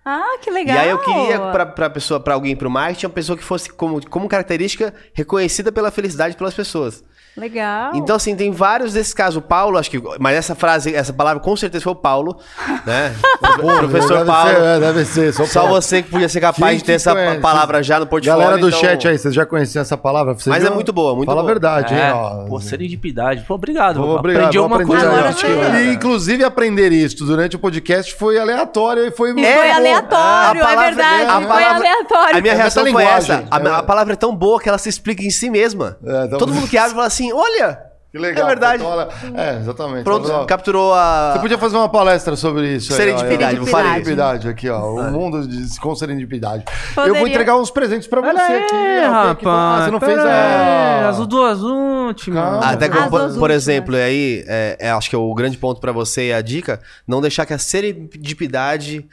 [0.04, 0.76] Ah, que legal.
[0.78, 3.72] E aí eu queria pra, pra pessoa, para alguém pro marketing, uma pessoa que fosse
[3.72, 7.04] como, como característica reconhecida pela felicidade pelas pessoas.
[7.38, 7.92] Legal.
[7.96, 9.38] Então, assim, tem vários desses casos.
[9.38, 10.02] O Paulo, acho que.
[10.20, 12.38] Mas essa frase, essa palavra com certeza foi o Paulo,
[12.86, 13.14] né?
[13.60, 14.50] O professor deve Paulo.
[14.52, 15.34] Ser, é, deve ser.
[15.34, 17.40] Só, você que podia ser capaz Quem de ter essa conhece?
[17.40, 18.40] palavra já no portfólio.
[18.42, 20.34] Galera do então- chat aí, vocês já conheciam essa palavra?
[20.34, 20.72] Você Mas viu?
[20.72, 21.50] é muito boa, muito Fala boa.
[21.50, 22.00] a verdade, hein?
[22.00, 22.46] É, ó.
[22.46, 23.44] pô, serendipidade.
[23.48, 23.96] Pô, obrigado.
[24.00, 25.08] Pô, obrigado, Aprendi alguma coisa.
[25.08, 29.34] Agora você- E, inclusive, aprender isso durante o podcast foi aleatório e foi...
[29.34, 31.24] E É, foi aleatório, a palavra- é verdade.
[31.26, 32.38] a foi palavra- aleatório.
[32.38, 33.44] A minha É reação foi essa.
[33.52, 33.70] A, É.
[33.72, 35.98] a palavra é tão boa que ela se explica em si mesma.
[36.06, 37.80] É, Todo mundo que abre fala assim: olha,
[38.12, 38.46] Que legal.
[38.46, 38.82] é verdade.
[38.84, 40.04] Então, olha- é, exatamente.
[40.04, 41.34] Pronto, Então, capturou a.
[41.34, 42.92] Você podia fazer uma palestra sobre isso.
[42.94, 43.18] aí, ó.
[43.18, 43.88] Serendipidade, fazer.
[43.88, 44.80] Serendipidade aqui, ó.
[44.94, 46.64] O mundo de, com serendipidade.
[46.68, 48.66] Eu Poderia- vou entregar uns presentes pra você Pera aí, aqui.
[48.76, 49.84] aqui- Ah, rapaz.
[49.86, 51.10] você não fez aí, a...
[51.10, 52.42] As duas últimas.
[52.44, 52.66] Calma.
[52.72, 55.80] Até como, por, por exemplo, e aí, é, é, acho que é o grande ponto
[55.82, 59.08] pra você e a dica, não deixar que a serendipidade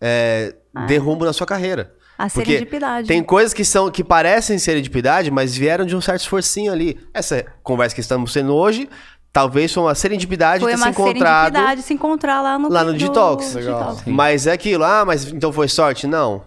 [0.00, 0.54] é,
[0.86, 1.92] dê rumbo na sua carreira.
[2.24, 3.08] A Porque serendipidade.
[3.08, 6.98] Tem coisas que são que parecem serendipidade, mas vieram de um certo esforcinho ali.
[7.12, 8.88] Essa conversa que estamos tendo hoje,
[9.32, 11.44] talvez foi uma serendipidade Foi ter se uma encontrado.
[11.46, 13.54] serendipidade se encontrar lá no lá no Detox.
[13.54, 13.98] Legal.
[14.06, 16.06] Mas é aquilo, ah, mas então foi sorte?
[16.06, 16.44] Não.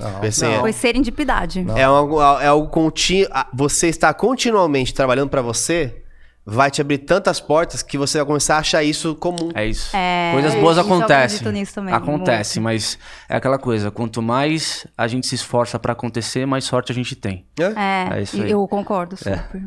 [0.00, 0.22] Não.
[0.22, 1.64] Assim, é- Foi serendipidade.
[1.76, 3.28] É algo, é algo contínuo.
[3.52, 6.02] Você está continuamente trabalhando pra você,
[6.50, 9.50] vai te abrir tantas portas que você vai começar a achar isso comum.
[9.54, 9.94] É isso.
[9.94, 11.36] É, Coisas boas eu acontecem.
[11.38, 12.98] acredito nisso também, Acontece, mas
[13.28, 13.90] é aquela coisa.
[13.90, 17.44] Quanto mais a gente se esforça pra acontecer, mais sorte a gente tem.
[17.76, 18.50] É, É isso aí.
[18.50, 19.62] eu concordo super.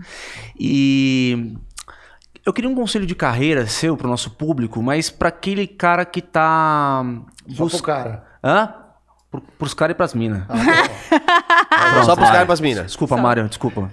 [0.59, 1.55] E
[2.45, 6.21] eu queria um conselho de carreira seu pro nosso público, mas pra aquele cara que
[6.21, 7.03] tá
[7.49, 8.23] Só pro cara.
[8.43, 8.73] Hã?
[9.31, 10.43] Pro, pros caras e pras minas.
[10.49, 12.85] Ah, Só pros caras e pras minas.
[12.87, 13.89] Desculpa, Mário, desculpa.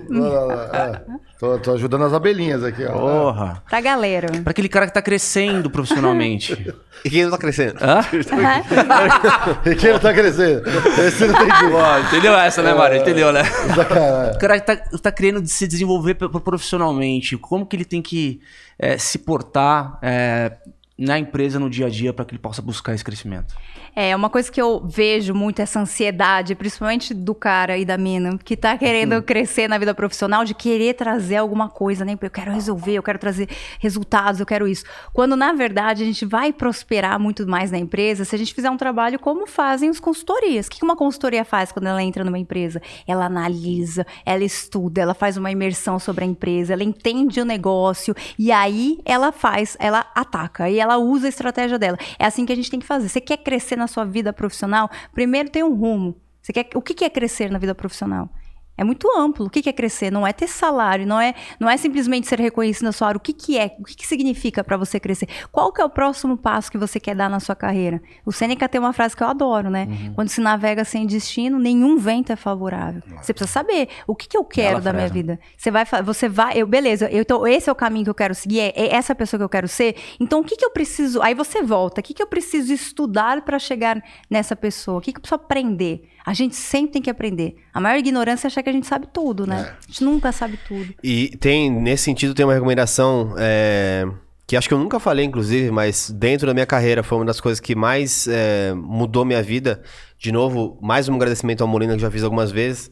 [0.73, 1.01] É.
[1.39, 2.91] Tô, tô ajudando as abelhinhas aqui, ó.
[2.91, 3.63] Porra.
[3.71, 4.27] Pra galera.
[4.43, 6.75] Pra aquele cara que tá crescendo profissionalmente.
[7.05, 7.79] E quem não tá crescendo?
[7.81, 8.01] Hã?
[9.65, 10.69] E quem não tá crescendo?
[11.01, 11.73] Esse não tem.
[11.73, 13.01] Ó, entendeu essa, né, Mário?
[13.01, 13.45] Entendeu, né?
[13.45, 14.35] Sacanagem.
[14.35, 18.41] O cara que tá, tá querendo se desenvolver profissionalmente, como que ele tem que
[18.77, 20.57] é, se portar é,
[20.99, 23.55] na empresa, no dia a dia, para que ele possa buscar esse crescimento?
[23.95, 28.39] É, uma coisa que eu vejo muito essa ansiedade, principalmente do cara e da mina,
[28.39, 32.17] que tá querendo crescer na vida profissional, de querer trazer alguma coisa, né?
[32.21, 33.49] Eu quero resolver, eu quero trazer
[33.81, 34.85] resultados, eu quero isso.
[35.13, 38.71] Quando, na verdade, a gente vai prosperar muito mais na empresa se a gente fizer
[38.71, 40.67] um trabalho como fazem os consultorias.
[40.67, 42.81] O que uma consultoria faz quando ela entra numa empresa?
[43.07, 48.15] Ela analisa, ela estuda, ela faz uma imersão sobre a empresa, ela entende o negócio
[48.39, 51.99] e aí ela faz, ela ataca e ela usa a estratégia dela.
[52.19, 53.09] É assim que a gente tem que fazer.
[53.09, 54.91] Você quer crescer na sua vida profissional?
[55.13, 56.17] Primeiro tem um rumo.
[56.41, 58.31] Você quer, o que é crescer na vida profissional?
[58.79, 59.47] É muito amplo.
[59.47, 60.11] O que é crescer?
[60.11, 63.19] Não é ter salário, não é, não é simplesmente ser reconhecido na sua área.
[63.19, 63.75] O que, que é?
[63.81, 65.29] O que, que significa para você crescer?
[65.51, 68.01] Qual que é o próximo passo que você quer dar na sua carreira?
[68.25, 69.89] O Sêneca tem uma frase que eu adoro, né?
[70.15, 73.03] Quando se navega sem destino, nenhum vento é favorável.
[73.21, 75.15] Você precisa saber o que, que eu quero da minha frase.
[75.15, 75.41] vida.
[75.57, 78.35] Você vai, você vai, eu, beleza, eu tô, esse é o caminho que eu quero
[78.35, 79.97] seguir, é, é essa pessoa que eu quero ser.
[80.21, 81.21] Então, o que que eu preciso?
[81.21, 82.01] Aí você volta.
[82.01, 84.99] O que que eu preciso estudar para chegar nessa pessoa?
[84.99, 86.09] O que que eu preciso aprender?
[86.25, 87.57] A gente sempre tem que aprender.
[87.73, 89.75] A maior ignorância é achar que a gente sabe tudo, né?
[89.83, 90.95] A gente nunca sabe tudo.
[91.03, 94.07] E tem, nesse sentido, tem uma recomendação é,
[94.47, 97.41] que acho que eu nunca falei, inclusive, mas dentro da minha carreira foi uma das
[97.41, 99.83] coisas que mais é, mudou minha vida.
[100.19, 102.91] De novo, mais um agradecimento ao Molina, que já fiz algumas vezes.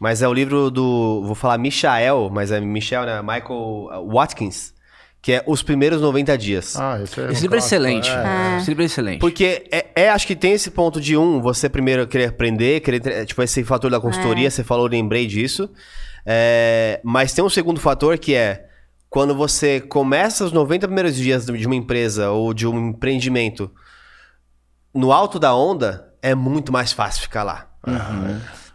[0.00, 3.20] Mas é o livro do, vou falar Michael, mas é Michel, né?
[3.22, 4.74] Michael Watkins,
[5.26, 6.76] que é Os Primeiros 90 Dias.
[6.76, 8.08] Ah, esse é Esse um livro é excelente.
[8.08, 8.58] é.
[8.58, 9.18] Esse livro é excelente.
[9.18, 13.26] Porque é, é, acho que tem esse ponto de um, você primeiro querer aprender, querer,
[13.26, 15.68] tipo, esse fator da consultoria, você falou, eu lembrei disso.
[16.24, 18.66] É, mas tem um segundo fator que é
[19.10, 23.68] quando você começa os 90 primeiros dias de uma empresa ou de um empreendimento
[24.94, 27.68] no alto da onda, é muito mais fácil ficar lá.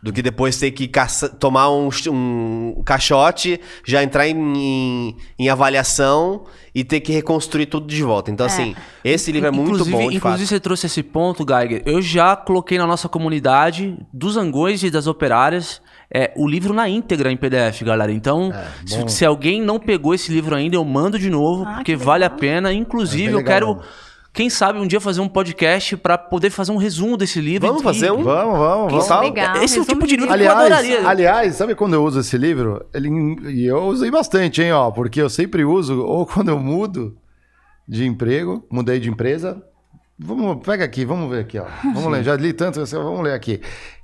[0.03, 5.47] Do que depois ter que caça- tomar um, um caixote, já entrar em, em, em
[5.49, 8.31] avaliação e ter que reconstruir tudo de volta.
[8.31, 10.47] Então, assim, esse livro é muito inclusive, bom, de Inclusive, fato.
[10.49, 11.83] você trouxe esse ponto, Geiger.
[11.85, 15.81] Eu já coloquei na nossa comunidade dos Angões e das Operárias
[16.13, 18.11] é, o livro na íntegra em PDF, galera.
[18.11, 18.51] Então,
[18.85, 22.03] se, se alguém não pegou esse livro ainda, eu mando de novo, Ah, porque que
[22.03, 22.73] vale a pena.
[22.73, 23.81] Inclusive, É eu quero, mesmo.
[24.33, 27.67] Quem sabe, um dia fazer um podcast para poder fazer um resumo desse livro.
[27.67, 28.23] Vamos e- fazer um?
[28.23, 29.07] Vamos, vamos, vamos.
[29.07, 29.21] tal?
[29.21, 29.57] Legal.
[29.57, 31.07] Esse é o tipo de livro que eu Aliás, adoraria.
[31.07, 32.85] aliás, sabe quando eu uso esse livro?
[32.93, 33.09] Ele,
[33.51, 37.17] e eu usei bastante, hein, ó, porque eu sempre uso, ou quando eu mudo
[37.87, 39.61] de emprego, mudei de empresa.
[40.17, 41.65] Vamos, pega aqui, vamos ver aqui, ó.
[41.93, 43.59] Vamos ler, já li tanto, vamos ler aqui.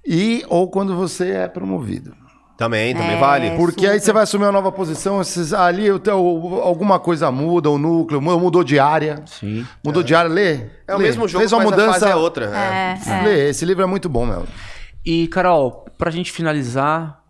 [0.05, 2.13] E ou quando você é promovido.
[2.57, 3.19] Também, também É.
[3.19, 3.51] vale.
[3.51, 4.05] Porque aí super.
[4.05, 6.17] você vai assumir uma nova posição, esses- ali o teu-
[6.63, 9.21] alguma coisa muda, o núcleo, mu- mudou de área.
[9.27, 9.65] Sim.
[9.85, 10.61] Mudou de área, lê.
[10.88, 11.03] É o lê.
[11.05, 11.89] mesmo jogo, Fez uma mas mudança.
[11.89, 12.45] a fase é outra.
[12.45, 12.97] é.
[13.07, 13.23] É, é.
[13.23, 14.47] Lê, esse livro é muito bom, meu.
[15.05, 17.23] E, Carol, pra gente finalizar,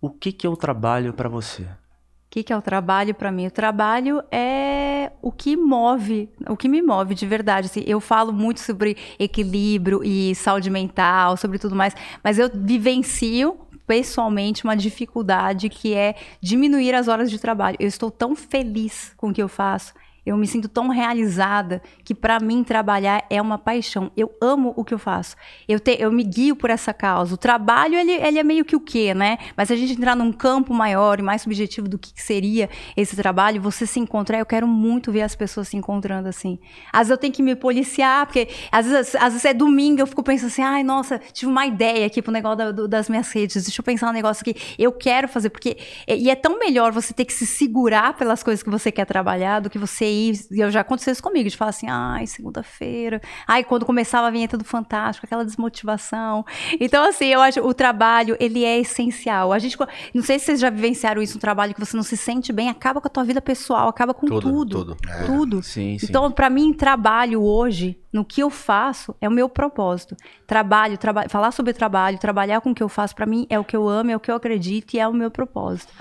[0.00, 1.62] o que, que é o trabalho pra você?
[1.62, 3.46] O que, que é o trabalho para mim?
[3.46, 7.66] O trabalho é o que move, o que me move de verdade.
[7.66, 7.82] assim.
[7.86, 13.58] eu falo muito sobre equilíbrio e saúde mental, sobre tudo mais, mas eu vivencio
[13.88, 17.78] pessoalmente uma dificuldade que é diminuir as horas de trabalho.
[17.80, 19.94] Eu estou tão feliz com o que eu faço.
[20.28, 24.10] Eu me sinto tão realizada que para mim trabalhar é uma paixão.
[24.16, 25.34] Eu amo o que eu faço.
[25.66, 27.34] Eu, te- eu me guio por essa causa.
[27.34, 29.38] O trabalho ele, ele é meio que o quê, né?
[29.56, 32.68] Mas se a gente entrar num campo maior e mais subjetivo do que que seria
[32.96, 34.38] esse trabalho, você se encontrar.
[34.38, 36.58] Eu quero muito ver as pessoas se encontrando assim.
[36.92, 40.06] Às vezes eu tenho que me policiar porque às vezes, às vezes é domingo eu
[40.06, 43.32] fico pensando assim, ai nossa, tive uma ideia aqui pro negócio da- do- das minhas
[43.32, 43.64] redes.
[43.64, 45.76] Deixa eu pensar um negócio que eu quero fazer porque
[46.06, 49.60] e é tão melhor você ter que se segurar pelas coisas que você quer trabalhar
[49.60, 53.20] do que você E eu já aconteceu isso comigo, de falar assim, ai, segunda-feira.
[53.46, 56.44] Ai, quando começava a vinheta do Fantástico, aquela desmotivação.
[56.80, 59.52] Então, assim, eu acho o trabalho, ele é essencial.
[59.52, 59.76] A gente,
[60.14, 62.68] não sei se vocês já vivenciaram isso, um trabalho que você não se sente bem,
[62.68, 64.76] acaba com a tua vida pessoal, acaba com Tudo, tudo.
[64.76, 64.96] tudo.
[65.26, 65.62] Tudo.
[65.62, 66.06] Sim, sim.
[66.08, 70.16] Então, pra mim, trabalho hoje, no que eu faço, é o meu propósito.
[70.46, 73.64] Trabalho, traba falar sobre trabalho, trabalhar com o que eu faço, pra mim, é o
[73.64, 75.92] que eu amo, é o que eu acredito e é o meu propósito.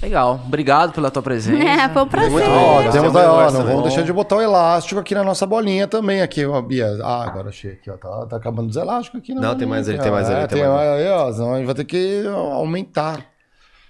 [0.00, 0.40] Legal.
[0.46, 1.60] Obrigado pela tua presença.
[1.62, 2.30] É, foi um prazer.
[2.30, 2.88] Muito Ó, bom.
[3.12, 6.60] ó, não vamos deixar de botar o elástico aqui na nossa bolinha também, aqui, ó,
[6.62, 6.86] Bia.
[7.02, 9.34] Ah, agora achei aqui, ó, tá, tá acabando os elásticos aqui.
[9.34, 10.14] na Não, tem mais ali, tem ó.
[10.14, 12.22] mais ali, É, tem tem mais ó, senão a gente vai ter que
[12.54, 13.26] aumentar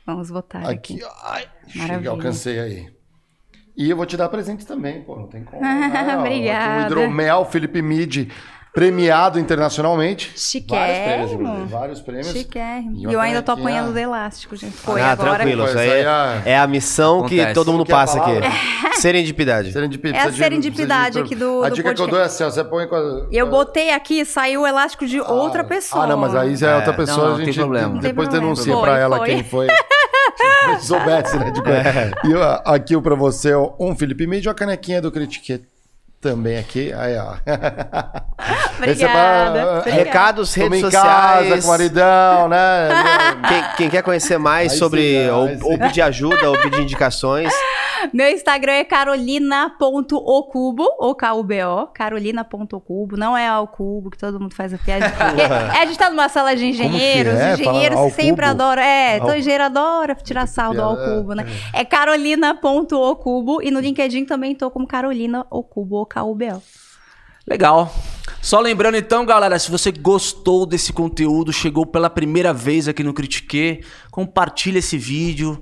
[0.07, 0.95] Vamos votar aqui.
[0.95, 1.05] aqui.
[1.25, 1.45] Ai,
[1.75, 1.97] Maravilha.
[1.99, 2.89] chega, alcancei aí.
[3.77, 5.61] E eu vou te dar presente também, pô, não tem como.
[5.63, 6.15] né?
[6.17, 6.75] Ó, Obrigada.
[6.75, 8.31] aqui O hidromel Felipe Mid,
[8.79, 10.33] premiado internacionalmente.
[10.37, 11.67] Chiquérrimo.
[11.67, 12.29] Vários prêmios.
[12.29, 12.97] Chiquérrimo.
[12.97, 14.77] E E uma eu ainda tô apanhando do elástico, gente.
[14.77, 15.35] Foi ah, agora.
[15.35, 15.65] tranquilo.
[15.65, 16.27] Isso aí ó.
[16.47, 17.55] é, é a missão que Acontece.
[17.55, 18.31] todo mundo Que é a passa aqui.
[19.01, 19.73] Serendipidade.
[19.73, 20.25] Serendipidade.
[20.25, 22.11] É a serendipidade aqui do- A do dica que eu podcast.
[22.11, 23.27] dou é assim, ó, você põe com a...
[23.33, 26.05] Eu botei aqui, saiu o elástico de outra pessoa.
[26.05, 27.89] Ah, não, mas aí já é outra pessoa, não, a tem gente problema.
[27.95, 28.55] Não depois problema.
[28.55, 29.27] denuncia Foi, pra ela foi.
[29.29, 29.67] quem foi.
[30.79, 31.51] Se soubesse, né?
[31.51, 32.13] De coisa.
[32.25, 35.61] E ó, aqui o pra você, um Felipe Mídia, a canequinha do Critique
[36.21, 36.93] também aqui.
[36.93, 37.35] Aí, ó.
[38.81, 39.79] É pra- Obrigada.
[39.81, 39.91] obrigada.
[39.91, 41.65] Recados, Toma redes em casa, sociais.
[41.65, 42.89] com maridão, né?
[43.49, 47.53] Quem, quem quer conhecer mais Aí sobre sim, ou, ou pedir ajuda ou pedir indicações,
[48.13, 54.73] Meu Instagram é carolina.ocubo, ou K-U-B-O, carolina.ocubo, não é ao cubo, que todo mundo faz
[54.75, 55.09] a piada.
[55.11, 57.55] Porque a gente tá numa sala de engenheiros, é?
[57.55, 58.63] os engenheiros Fala sempre cubo?
[58.63, 61.45] adoram, é, Ao- todo engenheiro adora tirar sarro do ao cubo, né?
[61.73, 66.63] É carolina.ocubo, e no LinkedIn também tô como Carolina Ocubo, ou K-U-B-O.
[67.47, 67.93] Legal.
[68.43, 73.15] Só lembrando então, galera, se você gostou desse conteúdo, chegou pela primeira vez aqui no
[73.15, 75.61] Critique, compartilha esse vídeo,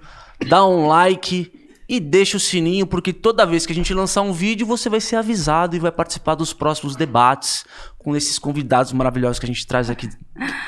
[0.49, 1.51] dá um like
[1.89, 5.01] e deixa o sininho, porque toda vez que a gente lançar um vídeo, você vai
[5.01, 7.65] ser avisado e vai participar dos próximos debates
[7.99, 10.09] com esses convidados maravilhosos que a gente traz aqui.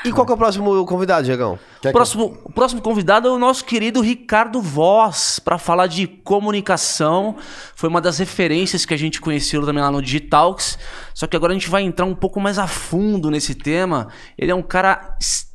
[0.03, 1.59] E qual que é o próximo convidado, Diegão?
[1.85, 7.35] O próximo, o próximo convidado é o nosso querido Ricardo Voz, para falar de comunicação.
[7.75, 10.77] Foi uma das referências que a gente conheceu também lá no Digitalks.
[11.13, 14.07] Só que agora a gente vai entrar um pouco mais a fundo nesse tema.
[14.37, 15.48] Ele é um cara extremamente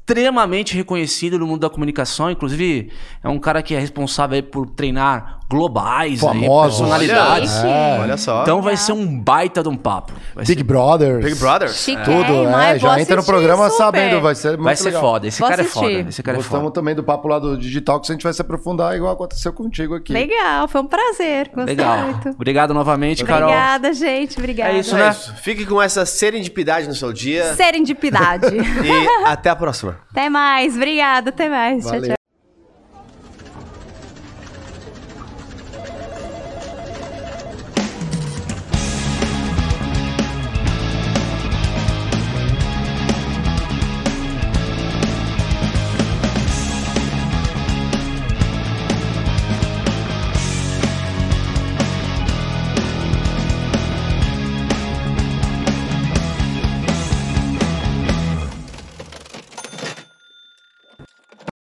[0.74, 2.30] reconhecido no mundo da comunicação.
[2.30, 2.90] Inclusive,
[3.22, 6.78] é um cara que é responsável aí por treinar globais, aí, Famosos.
[6.80, 7.50] personalidades.
[7.52, 7.66] Chique.
[7.66, 7.98] É.
[8.00, 8.42] Olha só.
[8.42, 10.12] Então vai ser um baita de um papo.
[10.34, 11.24] Vai Big ser, Brothers.
[11.24, 11.68] Big Brother.
[11.68, 12.02] Chique.
[12.02, 12.48] Tudo, É, é.
[12.50, 13.76] mas Já entra no programa super.
[13.84, 15.00] sabendo, vai ser muito vai ser legal.
[15.02, 15.26] foda.
[15.28, 15.80] Esse Vou cara é assistir.
[15.98, 16.08] foda.
[16.08, 16.74] Esse cara é Gostamos foda.
[16.74, 19.94] também do papo lá do Digital, que a gente vai se aprofundar, igual aconteceu contigo
[19.94, 20.12] aqui.
[20.12, 21.50] Legal, foi um prazer.
[21.54, 21.98] Gostei Legal.
[22.06, 22.28] muito.
[22.30, 23.48] Obrigado novamente, Carol.
[23.48, 24.38] Obrigada, gente.
[24.38, 24.72] Obrigada.
[24.72, 25.10] É isso, É né?
[25.10, 25.34] isso.
[25.36, 27.54] Fique com essa serendipidade no seu dia.
[27.54, 28.46] Serendipidade.
[28.56, 29.93] E até a próxima.
[30.10, 30.76] Até mais.
[30.76, 31.82] Obrigada, até mais.
[31.82, 32.08] Tchau, Valeu.
[32.08, 32.23] tchau.